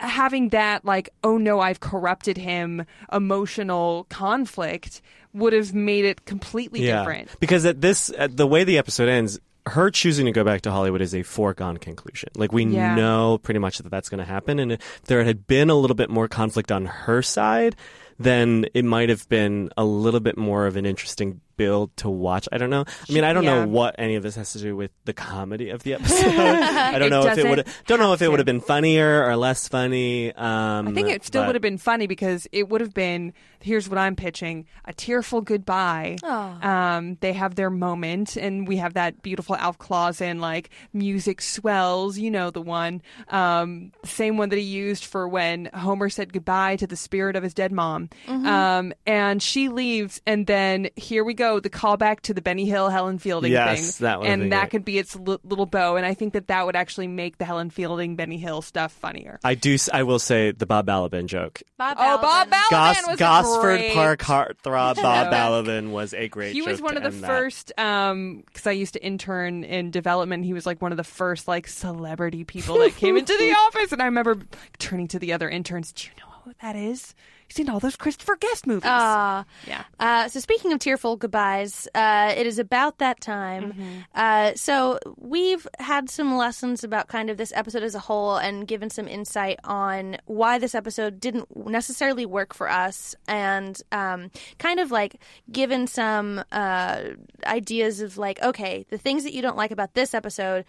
having 0.00 0.48
that 0.50 0.84
like, 0.84 1.10
oh 1.22 1.38
no, 1.38 1.60
I've 1.60 1.80
corrupted 1.80 2.36
him 2.36 2.84
emotional 3.12 4.06
conflict 4.08 5.00
would 5.32 5.52
have 5.52 5.72
made 5.74 6.04
it 6.04 6.24
completely 6.24 6.80
different. 6.80 7.28
Because 7.38 7.64
at 7.64 7.80
this, 7.80 8.10
at 8.18 8.36
the 8.36 8.46
way 8.46 8.64
the 8.64 8.78
episode 8.78 9.08
ends, 9.08 9.38
her 9.66 9.90
choosing 9.90 10.26
to 10.26 10.32
go 10.32 10.42
back 10.42 10.62
to 10.62 10.70
Hollywood 10.70 11.00
is 11.00 11.14
a 11.14 11.22
foregone 11.22 11.76
conclusion. 11.76 12.30
Like 12.34 12.52
we 12.52 12.64
Yeah. 12.64 12.94
know 12.94 13.38
pretty 13.38 13.60
much 13.60 13.78
that 13.78 13.90
that's 13.90 14.08
going 14.08 14.18
to 14.18 14.24
happen, 14.24 14.58
and 14.58 14.72
if 14.72 15.02
there 15.04 15.22
had 15.22 15.46
been 15.46 15.70
a 15.70 15.74
little 15.74 15.94
bit 15.94 16.10
more 16.10 16.26
conflict 16.28 16.72
on 16.72 16.86
her 16.86 17.22
side, 17.22 17.76
then 18.18 18.66
it 18.74 18.84
might 18.84 19.08
have 19.08 19.28
been 19.28 19.70
a 19.76 19.84
little 19.84 20.20
bit 20.20 20.36
more 20.36 20.66
of 20.66 20.76
an 20.76 20.86
interesting 20.86 21.40
build 21.60 21.94
to 21.98 22.08
watch. 22.08 22.48
I 22.50 22.56
don't 22.56 22.70
know. 22.70 22.84
I 23.08 23.12
mean, 23.12 23.22
I 23.22 23.34
don't 23.34 23.44
Yeah. 23.44 23.64
know 23.64 23.68
what 23.68 23.94
any 23.98 24.14
of 24.14 24.22
this 24.22 24.34
has 24.36 24.52
to 24.54 24.58
do 24.58 24.74
with 24.74 24.90
the 25.04 25.12
comedy 25.12 25.68
of 25.68 25.82
the 25.82 25.92
episode. 25.98 26.26
I 26.34 26.98
don't 26.98 27.10
know 27.10 27.26
if 27.26 27.36
it 27.36 27.46
would. 27.46 27.66
Don't 27.86 27.98
know 28.00 28.10
have 28.12 28.22
if 28.22 28.22
it 28.22 28.30
would 28.30 28.38
have 28.38 28.46
been 28.46 28.62
funnier 28.62 29.24
or 29.26 29.36
less 29.36 29.68
funny. 29.68 30.32
Um, 30.34 30.88
I 30.88 30.92
think 30.92 31.10
it 31.10 31.22
still 31.24 31.42
but- 31.42 31.48
would 31.48 31.54
have 31.56 31.62
been 31.62 31.76
funny 31.78 32.06
because 32.06 32.46
it 32.50 32.68
would 32.70 32.80
have 32.80 32.94
been 32.94 33.34
here's 33.62 33.90
what 33.90 33.98
I'm 33.98 34.16
pitching 34.16 34.64
a 34.86 34.94
tearful 34.94 35.42
goodbye. 35.42 36.16
Um, 36.24 37.18
they 37.20 37.34
have 37.34 37.56
their 37.56 37.68
moment, 37.68 38.36
and 38.36 38.66
we 38.66 38.76
have 38.78 38.94
that 38.94 39.20
beautiful 39.20 39.54
Alf 39.56 39.76
Clausen 39.76 40.40
like 40.40 40.70
music 40.94 41.42
swells, 41.42 42.16
you 42.16 42.30
know 42.30 42.50
the 42.50 42.62
one, 42.62 43.02
um, 43.28 43.92
same 44.04 44.38
one 44.38 44.48
that 44.48 44.56
he 44.56 44.64
used 44.64 45.04
for 45.04 45.28
when 45.28 45.68
Homer 45.74 46.08
said 46.08 46.32
goodbye 46.32 46.76
to 46.76 46.86
the 46.86 46.96
spirit 46.96 47.36
of 47.36 47.42
his 47.42 47.52
dead 47.52 47.70
mom. 47.70 48.08
Mm-hmm. 48.26 48.46
Um, 48.46 48.92
and 49.06 49.42
she 49.42 49.68
leaves, 49.68 50.22
and 50.26 50.46
then 50.46 50.88
here 50.96 51.22
we 51.22 51.34
go, 51.34 51.49
the 51.58 51.70
callback 51.70 52.20
to 52.20 52.34
the 52.34 52.40
Benny 52.42 52.66
Hill 52.66 52.88
Helen 52.90 53.18
Fielding 53.18 53.50
Yes, 53.50 53.96
thing, 53.98 54.04
that 54.06 54.20
and 54.22 54.52
that 54.52 54.60
great. 54.60 54.70
could 54.70 54.84
be 54.84 54.98
its 54.98 55.16
li- 55.16 55.38
little 55.42 55.66
bow, 55.66 55.96
and 55.96 56.06
I 56.06 56.14
think 56.14 56.34
that 56.34 56.46
that 56.48 56.66
would 56.66 56.76
actually 56.76 57.08
make 57.08 57.38
the 57.38 57.44
Helen 57.44 57.70
Fielding 57.70 58.14
Benny 58.14 58.36
Hill 58.38 58.62
stuff 58.62 58.92
funnier. 58.92 59.40
I 59.42 59.54
do. 59.56 59.76
I 59.92 60.04
will 60.04 60.18
say 60.20 60.52
the 60.52 60.66
Bob 60.66 60.86
Balaban 60.86 61.26
joke. 61.26 61.62
Bob 61.78 61.96
Oh, 61.98 62.18
Bob 62.18 62.48
Balaban. 62.48 62.52
Balaban 62.52 62.70
Gos- 62.70 63.06
was 63.08 63.14
a 63.14 63.18
Gosford 63.18 63.62
great- 63.80 63.92
Park 63.94 64.20
heartthrob 64.20 64.96
Bob 65.02 65.32
Balaban 65.32 65.90
was 65.90 66.14
a 66.14 66.28
great. 66.28 66.52
He 66.52 66.62
was 66.62 66.80
one 66.80 66.92
to 66.92 66.98
of 66.98 67.02
the 67.04 67.08
end 67.16 67.24
that. 67.24 67.26
first, 67.26 67.72
um, 67.78 68.42
because 68.46 68.66
I 68.66 68.72
used 68.72 68.92
to 68.92 69.02
intern 69.04 69.64
in 69.64 69.90
development. 69.90 70.44
He 70.44 70.52
was 70.52 70.66
like 70.66 70.82
one 70.82 70.92
of 70.92 70.96
the 70.98 71.04
first 71.04 71.48
like 71.48 71.66
celebrity 71.66 72.44
people 72.44 72.78
that 72.78 72.94
came 72.96 73.16
into 73.16 73.36
the 73.36 73.52
office, 73.52 73.92
and 73.92 74.02
I 74.02 74.04
remember 74.04 74.38
turning 74.78 75.08
to 75.08 75.18
the 75.18 75.32
other 75.32 75.48
interns. 75.48 75.92
Do 75.92 76.04
you 76.08 76.10
know 76.20 76.30
who 76.44 76.52
that 76.60 76.76
is? 76.76 77.14
You've 77.50 77.56
seen 77.56 77.68
all 77.68 77.80
those 77.80 77.96
Christopher 77.96 78.36
Guest 78.36 78.68
movies. 78.68 78.84
Ah. 78.84 79.44
yeah. 79.66 79.82
Uh, 79.98 80.28
so 80.28 80.38
speaking 80.38 80.72
of 80.72 80.78
tearful 80.78 81.16
goodbyes, 81.16 81.88
uh, 81.96 82.32
it 82.36 82.46
is 82.46 82.60
about 82.60 82.98
that 82.98 83.20
time. 83.20 83.72
Mm-hmm. 83.72 83.98
Uh, 84.14 84.52
so 84.54 85.00
we've 85.18 85.66
had 85.80 86.08
some 86.08 86.36
lessons 86.36 86.84
about 86.84 87.08
kind 87.08 87.28
of 87.28 87.38
this 87.38 87.52
episode 87.56 87.82
as 87.82 87.96
a 87.96 87.98
whole, 87.98 88.36
and 88.36 88.68
given 88.68 88.88
some 88.88 89.08
insight 89.08 89.58
on 89.64 90.18
why 90.26 90.60
this 90.60 90.76
episode 90.76 91.18
didn't 91.18 91.48
necessarily 91.56 92.24
work 92.24 92.54
for 92.54 92.70
us, 92.70 93.16
and 93.26 93.82
um, 93.90 94.30
kind 94.58 94.78
of 94.78 94.92
like 94.92 95.20
given 95.50 95.88
some 95.88 96.44
uh, 96.52 97.00
ideas 97.44 98.00
of 98.00 98.16
like, 98.16 98.40
okay, 98.44 98.86
the 98.90 98.98
things 98.98 99.24
that 99.24 99.34
you 99.34 99.42
don't 99.42 99.56
like 99.56 99.72
about 99.72 99.94
this 99.94 100.14
episode. 100.14 100.64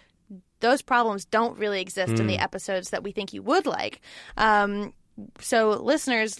Those 0.61 0.83
problems 0.83 1.25
don't 1.25 1.57
really 1.57 1.81
exist 1.81 2.19
in 2.19 2.27
the 2.27 2.37
episodes 2.37 2.91
that 2.91 3.01
we 3.01 3.11
think 3.11 3.33
you 3.33 3.41
would 3.41 3.65
like. 3.65 3.99
Um, 4.37 4.93
so 5.39 5.71
listeners 5.71 6.39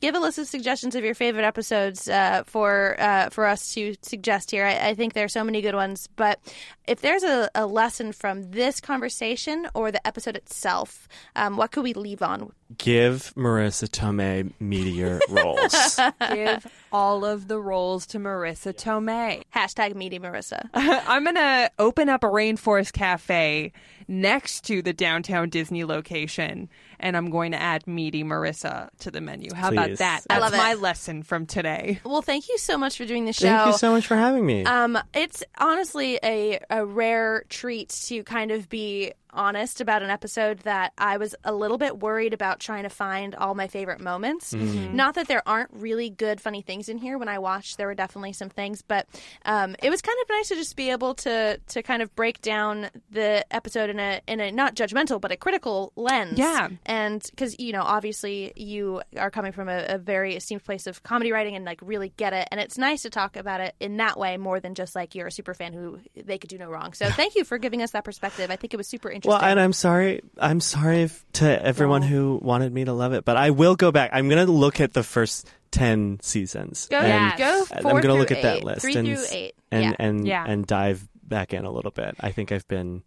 give 0.00 0.14
a 0.14 0.18
list 0.18 0.38
of 0.38 0.46
suggestions 0.46 0.94
of 0.94 1.04
your 1.04 1.14
favorite 1.14 1.44
episodes 1.44 2.08
uh, 2.08 2.42
for 2.46 3.00
uh, 3.00 3.30
for 3.30 3.46
us 3.46 3.74
to 3.74 3.94
suggest 4.02 4.50
here 4.50 4.64
I, 4.64 4.90
I 4.90 4.94
think 4.94 5.14
there 5.14 5.24
are 5.24 5.28
so 5.28 5.44
many 5.44 5.62
good 5.62 5.74
ones 5.74 6.08
but 6.16 6.38
if 6.86 7.00
there's 7.00 7.22
a, 7.22 7.50
a 7.54 7.66
lesson 7.66 8.12
from 8.12 8.50
this 8.50 8.80
conversation 8.80 9.68
or 9.74 9.90
the 9.90 10.04
episode 10.06 10.36
itself 10.36 11.08
um, 11.36 11.56
what 11.56 11.72
could 11.72 11.84
we 11.84 11.94
leave 11.94 12.22
on 12.22 12.52
Give 12.78 13.32
Marisa 13.34 13.88
Tomei 13.88 14.52
meteor 14.58 15.20
roles. 15.28 16.00
Give 16.32 16.66
all 16.92 17.24
of 17.24 17.48
the 17.48 17.58
roles 17.58 18.06
to 18.06 18.18
Marisa 18.18 18.72
Tomei. 18.74 19.42
hashtag 19.54 19.94
meaty 19.94 20.18
marisa 20.18 20.68
I'm 20.74 21.24
gonna 21.24 21.70
open 21.78 22.08
up 22.08 22.22
a 22.22 22.28
rainforest 22.28 22.92
cafe 22.92 23.72
next 24.08 24.64
to 24.66 24.82
the 24.82 24.92
downtown 24.92 25.48
Disney 25.48 25.84
location, 25.84 26.68
and 27.00 27.16
I'm 27.16 27.30
going 27.30 27.52
to 27.52 27.60
add 27.60 27.86
meaty 27.86 28.24
Marisa 28.24 28.90
to 28.98 29.10
the 29.10 29.20
menu. 29.20 29.54
How 29.54 29.70
about 29.70 29.86
Please. 29.90 29.98
that? 30.00 30.22
I 30.28 30.34
That's 30.34 30.42
love 30.42 30.54
it. 30.54 30.56
my 30.58 30.74
lesson 30.74 31.22
from 31.22 31.46
today. 31.46 32.00
well 32.04 32.20
thank 32.20 32.48
you 32.48 32.58
so 32.58 32.76
much 32.76 32.96
for 32.98 33.04
doing 33.06 33.24
the 33.24 33.32
show 33.32 33.46
Thank 33.46 33.66
you 33.68 33.78
so 33.78 33.92
much 33.92 34.06
for 34.06 34.16
having 34.16 34.44
me. 34.44 34.64
Um, 34.64 34.98
it's 35.14 35.42
honestly 35.58 36.18
a, 36.22 36.58
a 36.68 36.84
rare 36.84 37.44
treat 37.48 37.88
to 38.06 38.22
kind 38.24 38.50
of 38.50 38.68
be 38.68 39.12
honest 39.34 39.80
about 39.80 40.02
an 40.02 40.10
episode 40.10 40.58
that 40.60 40.92
I 40.98 41.16
was 41.16 41.34
a 41.42 41.54
little 41.54 41.78
bit 41.78 42.00
worried 42.00 42.34
about 42.34 42.60
trying 42.60 42.82
to 42.82 42.90
find 42.90 43.34
all 43.34 43.54
my 43.54 43.66
favorite 43.66 44.00
moments. 44.00 44.52
Not 44.52 45.14
that 45.14 45.26
there 45.26 45.42
aren't 45.48 45.70
really 45.72 46.10
good, 46.10 46.38
funny 46.38 46.60
things 46.60 46.81
in 46.88 46.98
here. 46.98 47.18
When 47.18 47.28
I 47.28 47.38
watched, 47.38 47.76
there 47.76 47.86
were 47.86 47.94
definitely 47.94 48.32
some 48.32 48.48
things, 48.48 48.82
but 48.82 49.06
um, 49.44 49.76
it 49.82 49.90
was 49.90 50.02
kind 50.02 50.16
of 50.22 50.28
nice 50.28 50.48
to 50.48 50.54
just 50.54 50.76
be 50.76 50.90
able 50.90 51.14
to 51.16 51.58
to 51.58 51.82
kind 51.82 52.02
of 52.02 52.14
break 52.14 52.40
down 52.40 52.90
the 53.10 53.44
episode 53.50 53.90
in 53.90 53.98
a 53.98 54.20
in 54.26 54.40
a 54.40 54.50
not 54.50 54.74
judgmental 54.74 55.20
but 55.20 55.32
a 55.32 55.36
critical 55.36 55.92
lens. 55.96 56.38
Yeah. 56.38 56.68
and 56.86 57.22
because 57.30 57.58
you 57.58 57.72
know, 57.72 57.82
obviously, 57.82 58.52
you 58.56 59.02
are 59.16 59.30
coming 59.30 59.52
from 59.52 59.68
a, 59.68 59.84
a 59.88 59.98
very 59.98 60.36
esteemed 60.36 60.64
place 60.64 60.86
of 60.86 61.02
comedy 61.02 61.32
writing 61.32 61.56
and 61.56 61.64
like 61.64 61.80
really 61.82 62.12
get 62.16 62.32
it, 62.32 62.48
and 62.50 62.60
it's 62.60 62.78
nice 62.78 63.02
to 63.02 63.10
talk 63.10 63.36
about 63.36 63.60
it 63.60 63.74
in 63.80 63.96
that 63.98 64.18
way 64.18 64.36
more 64.36 64.60
than 64.60 64.74
just 64.74 64.94
like 64.94 65.14
you're 65.14 65.26
a 65.28 65.32
super 65.32 65.54
fan 65.54 65.72
who 65.72 65.98
they 66.16 66.38
could 66.38 66.50
do 66.50 66.58
no 66.58 66.68
wrong. 66.68 66.92
So 66.92 67.08
thank 67.10 67.34
you 67.34 67.44
for 67.44 67.58
giving 67.58 67.82
us 67.82 67.92
that 67.92 68.04
perspective. 68.04 68.50
I 68.50 68.56
think 68.56 68.74
it 68.74 68.76
was 68.76 68.88
super 68.88 69.10
interesting. 69.10 69.30
well, 69.30 69.42
and 69.42 69.60
I'm 69.60 69.72
sorry. 69.72 70.22
I'm 70.38 70.60
sorry 70.60 71.02
if, 71.02 71.24
to 71.34 71.64
everyone 71.64 72.02
who 72.02 72.38
wanted 72.42 72.72
me 72.72 72.84
to 72.84 72.92
love 72.92 73.12
it, 73.12 73.24
but 73.24 73.36
I 73.36 73.50
will 73.50 73.76
go 73.76 73.92
back. 73.92 74.10
I'm 74.12 74.28
going 74.28 74.44
to 74.44 74.52
look 74.52 74.80
at 74.80 74.92
the 74.92 75.02
first 75.02 75.48
ten 75.72 76.20
seasons. 76.22 76.86
Go, 76.88 76.98
and 76.98 77.36
go 77.38 77.64
I'm 77.72 77.82
four 77.82 77.92
going 77.92 78.02
to 78.02 78.14
look 78.14 78.30
at 78.30 78.42
that 78.42 78.58
eight. 78.58 78.64
list 78.64 78.82
Three 78.82 78.94
and 78.94 79.08
through 79.08 79.24
eight. 79.32 79.54
and 79.72 79.82
yeah. 79.84 79.94
and 79.98 80.26
Yeah. 80.26 80.44
and 80.46 80.64
dive 80.66 81.08
back 81.24 81.52
in 81.52 81.64
a 81.64 81.70
little 81.70 81.90
bit. 81.90 82.14
I 82.20 82.30
think 82.30 82.52
I've 82.52 82.68
been 82.68 83.02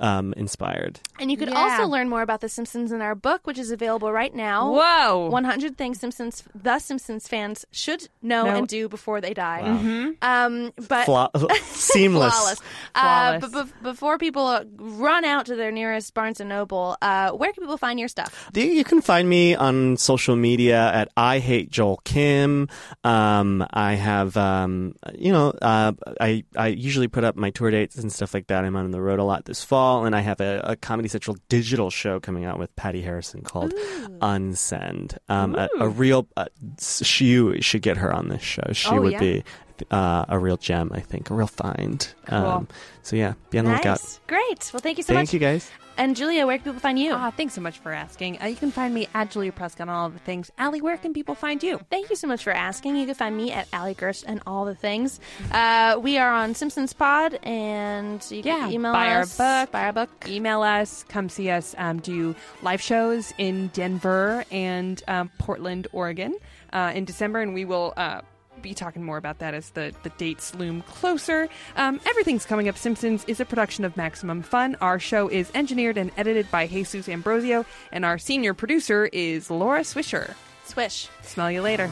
um, 0.00 0.32
inspired. 0.36 1.00
And 1.18 1.30
you 1.30 1.36
could 1.36 1.50
Yeah. 1.50 1.58
also 1.58 1.86
learn 1.86 2.08
more 2.08 2.22
about 2.22 2.40
The 2.40 2.48
Simpsons 2.48 2.92
in 2.92 3.00
our 3.02 3.14
book, 3.14 3.46
which 3.46 3.58
is 3.58 3.70
available 3.70 4.10
right 4.12 4.34
now. 4.34 4.72
Whoa. 4.72 5.28
100 5.30 5.76
Things 5.76 6.00
Simpsons, 6.00 6.42
The 6.54 6.78
Simpsons 6.78 7.28
fans 7.28 7.64
should 7.70 8.08
know 8.22 8.44
No. 8.46 8.54
and 8.56 8.68
do 8.68 8.88
before 8.88 9.20
they 9.20 9.34
die. 9.34 9.62
Mhm. 9.64 10.16
Um, 10.22 10.72
but 10.88 11.04
Flaw- 11.04 11.30
seamless. 11.64 12.34
flawless. 12.34 12.60
Uh, 12.94 13.38
but 13.40 13.52
bef- 13.52 13.82
before 13.82 14.18
people 14.18 14.46
uh, 14.46 14.64
run 14.78 15.24
out 15.24 15.46
to 15.46 15.56
their 15.56 15.70
nearest 15.72 16.14
Barnes 16.14 16.40
and 16.40 16.48
Noble, 16.48 16.96
uh, 17.02 17.30
where 17.32 17.52
can 17.52 17.62
people 17.62 17.78
find 17.78 17.98
your 17.98 18.08
stuff? 18.08 18.50
You- 18.54 18.64
You 18.80 18.84
can 18.84 19.00
find 19.02 19.28
me 19.28 19.54
on 19.54 19.96
social 19.98 20.36
media 20.36 20.90
at 20.92 21.08
I 21.16 21.38
hate 21.38 21.70
Joel 21.70 22.00
Kim. 22.04 22.68
Um, 23.04 23.66
I 23.72 23.94
have, 23.94 24.36
um, 24.36 24.94
you 25.14 25.32
know, 25.32 25.50
uh, 25.60 25.92
I 26.20 26.44
I 26.56 26.68
usually 26.68 27.08
put 27.08 27.24
up 27.24 27.36
my 27.36 27.50
tour 27.50 27.70
dates 27.70 27.96
and 27.96 28.10
stuff 28.12 28.32
like 28.32 28.46
that. 28.48 28.64
I'm 28.64 28.76
on 28.76 28.90
the 28.90 29.00
road 29.00 29.18
a 29.18 29.24
lot 29.24 29.44
this 29.44 29.62
fall, 29.64 29.89
and 30.04 30.14
I 30.16 30.20
have 30.20 30.40
a, 30.40 30.60
a 30.64 30.76
Comedy 30.76 31.08
Central 31.08 31.36
digital 31.48 31.90
show 31.90 32.20
coming 32.20 32.44
out 32.44 32.58
with 32.58 32.74
Patti 32.76 33.02
Harrison 33.02 33.42
called 33.42 33.72
Unsend. 34.20 35.16
Um, 35.28 35.54
a, 35.54 35.68
a 35.78 35.88
real, 35.88 36.26
uh, 36.36 36.46
she, 36.78 37.60
should 37.60 37.82
get 37.82 37.96
her 37.98 38.12
on 38.12 38.28
this 38.28 38.42
show. 38.42 38.72
She 38.72 38.88
Oh, 38.88 39.00
would 39.00 39.12
yeah. 39.12 39.18
be 39.20 39.44
uh, 39.90 40.24
a 40.28 40.38
real 40.38 40.56
gem, 40.56 40.90
I 40.94 41.00
think, 41.00 41.30
a 41.30 41.34
real 41.34 41.46
find. 41.46 42.06
Um, 42.28 42.68
so 43.02 43.16
yeah, 43.16 43.34
be 43.50 43.58
on 43.58 43.64
the 43.64 43.72
lookout. 43.72 44.20
Great. 44.26 44.70
Well, 44.72 44.80
thank 44.80 44.98
you 44.98 45.02
so 45.04 45.14
Thank 45.14 45.18
much. 45.18 45.30
Thank 45.30 45.32
you 45.34 45.38
guys. 45.40 45.70
And 46.00 46.16
Julia, 46.16 46.46
where 46.46 46.56
can 46.56 46.64
people 46.64 46.80
find 46.80 46.98
you? 46.98 47.12
Ah, 47.12 47.30
thanks 47.30 47.52
so 47.52 47.60
much 47.60 47.78
for 47.78 47.92
asking. 47.92 48.40
Uh, 48.40 48.46
you 48.46 48.56
can 48.56 48.70
find 48.70 48.94
me 48.94 49.06
at 49.12 49.30
Julia 49.30 49.52
Prescott 49.52 49.86
on 49.90 49.94
all 49.94 50.08
the 50.08 50.18
things. 50.20 50.50
Allie, 50.56 50.80
where 50.80 50.96
can 50.96 51.12
people 51.12 51.34
find 51.34 51.62
you? 51.62 51.78
Thank 51.90 52.08
you 52.08 52.16
so 52.16 52.26
much 52.26 52.42
for 52.42 52.52
asking. 52.54 52.96
You 52.96 53.04
can 53.04 53.14
find 53.14 53.36
me 53.36 53.52
at 53.52 53.68
Allie 53.70 53.92
Goertz 53.94 54.24
and 54.26 54.40
all 54.46 54.64
the 54.64 54.74
things. 54.74 55.20
Uh, 55.52 55.98
we 56.02 56.16
are 56.16 56.32
on 56.32 56.54
Simpsons 56.54 56.94
Pod, 56.94 57.38
and 57.42 58.24
you 58.30 58.40
Yeah, 58.42 58.60
can 58.60 58.72
email 58.72 58.94
buy 58.94 59.10
our 59.12 59.20
us. 59.20 59.36
book. 59.36 59.72
Buy 59.72 59.84
our 59.84 59.92
book. 59.92 60.08
Email 60.26 60.62
us, 60.62 61.04
come 61.10 61.28
see 61.28 61.50
us, 61.50 61.74
um, 61.76 61.98
do 62.00 62.34
live 62.62 62.80
shows 62.80 63.34
in 63.36 63.66
Denver 63.74 64.46
and 64.50 65.02
um, 65.06 65.30
Portland, 65.36 65.86
Oregon 65.92 66.34
uh, 66.72 66.92
in 66.94 67.04
December, 67.04 67.40
and 67.40 67.52
we 67.52 67.66
will 67.66 67.92
uh, 67.98 68.22
be 68.62 68.74
talking 68.74 69.02
more 69.02 69.16
about 69.16 69.38
that 69.38 69.54
as 69.54 69.70
the, 69.70 69.94
the 70.02 70.10
dates 70.10 70.54
loom 70.54 70.82
closer. 70.82 71.48
Um, 71.76 72.00
everything's 72.06 72.44
coming 72.44 72.68
up. 72.68 72.76
Simpsons 72.76 73.24
is 73.26 73.40
a 73.40 73.44
production 73.44 73.84
of 73.84 73.96
Maximum 73.96 74.42
Fun. 74.42 74.76
Our 74.80 74.98
show 74.98 75.28
is 75.28 75.50
engineered 75.54 75.98
and 75.98 76.10
edited 76.16 76.50
by 76.50 76.66
Jesus 76.66 77.08
Ambrosio, 77.08 77.64
and 77.92 78.04
our 78.04 78.18
senior 78.18 78.54
producer 78.54 79.08
is 79.12 79.50
Laura 79.50 79.80
Swisher. 79.80 80.34
Swish. 80.64 81.08
Smell 81.22 81.50
you 81.50 81.62
later. 81.62 81.90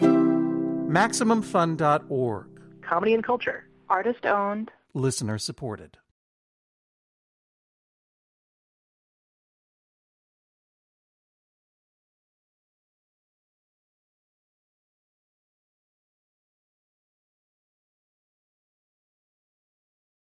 MaximumFun.org. 0.00 2.46
Comedy 2.82 3.14
and 3.14 3.24
culture. 3.24 3.64
Artist 3.88 4.26
owned. 4.26 4.70
Listener 4.92 5.38
supported. 5.38 5.96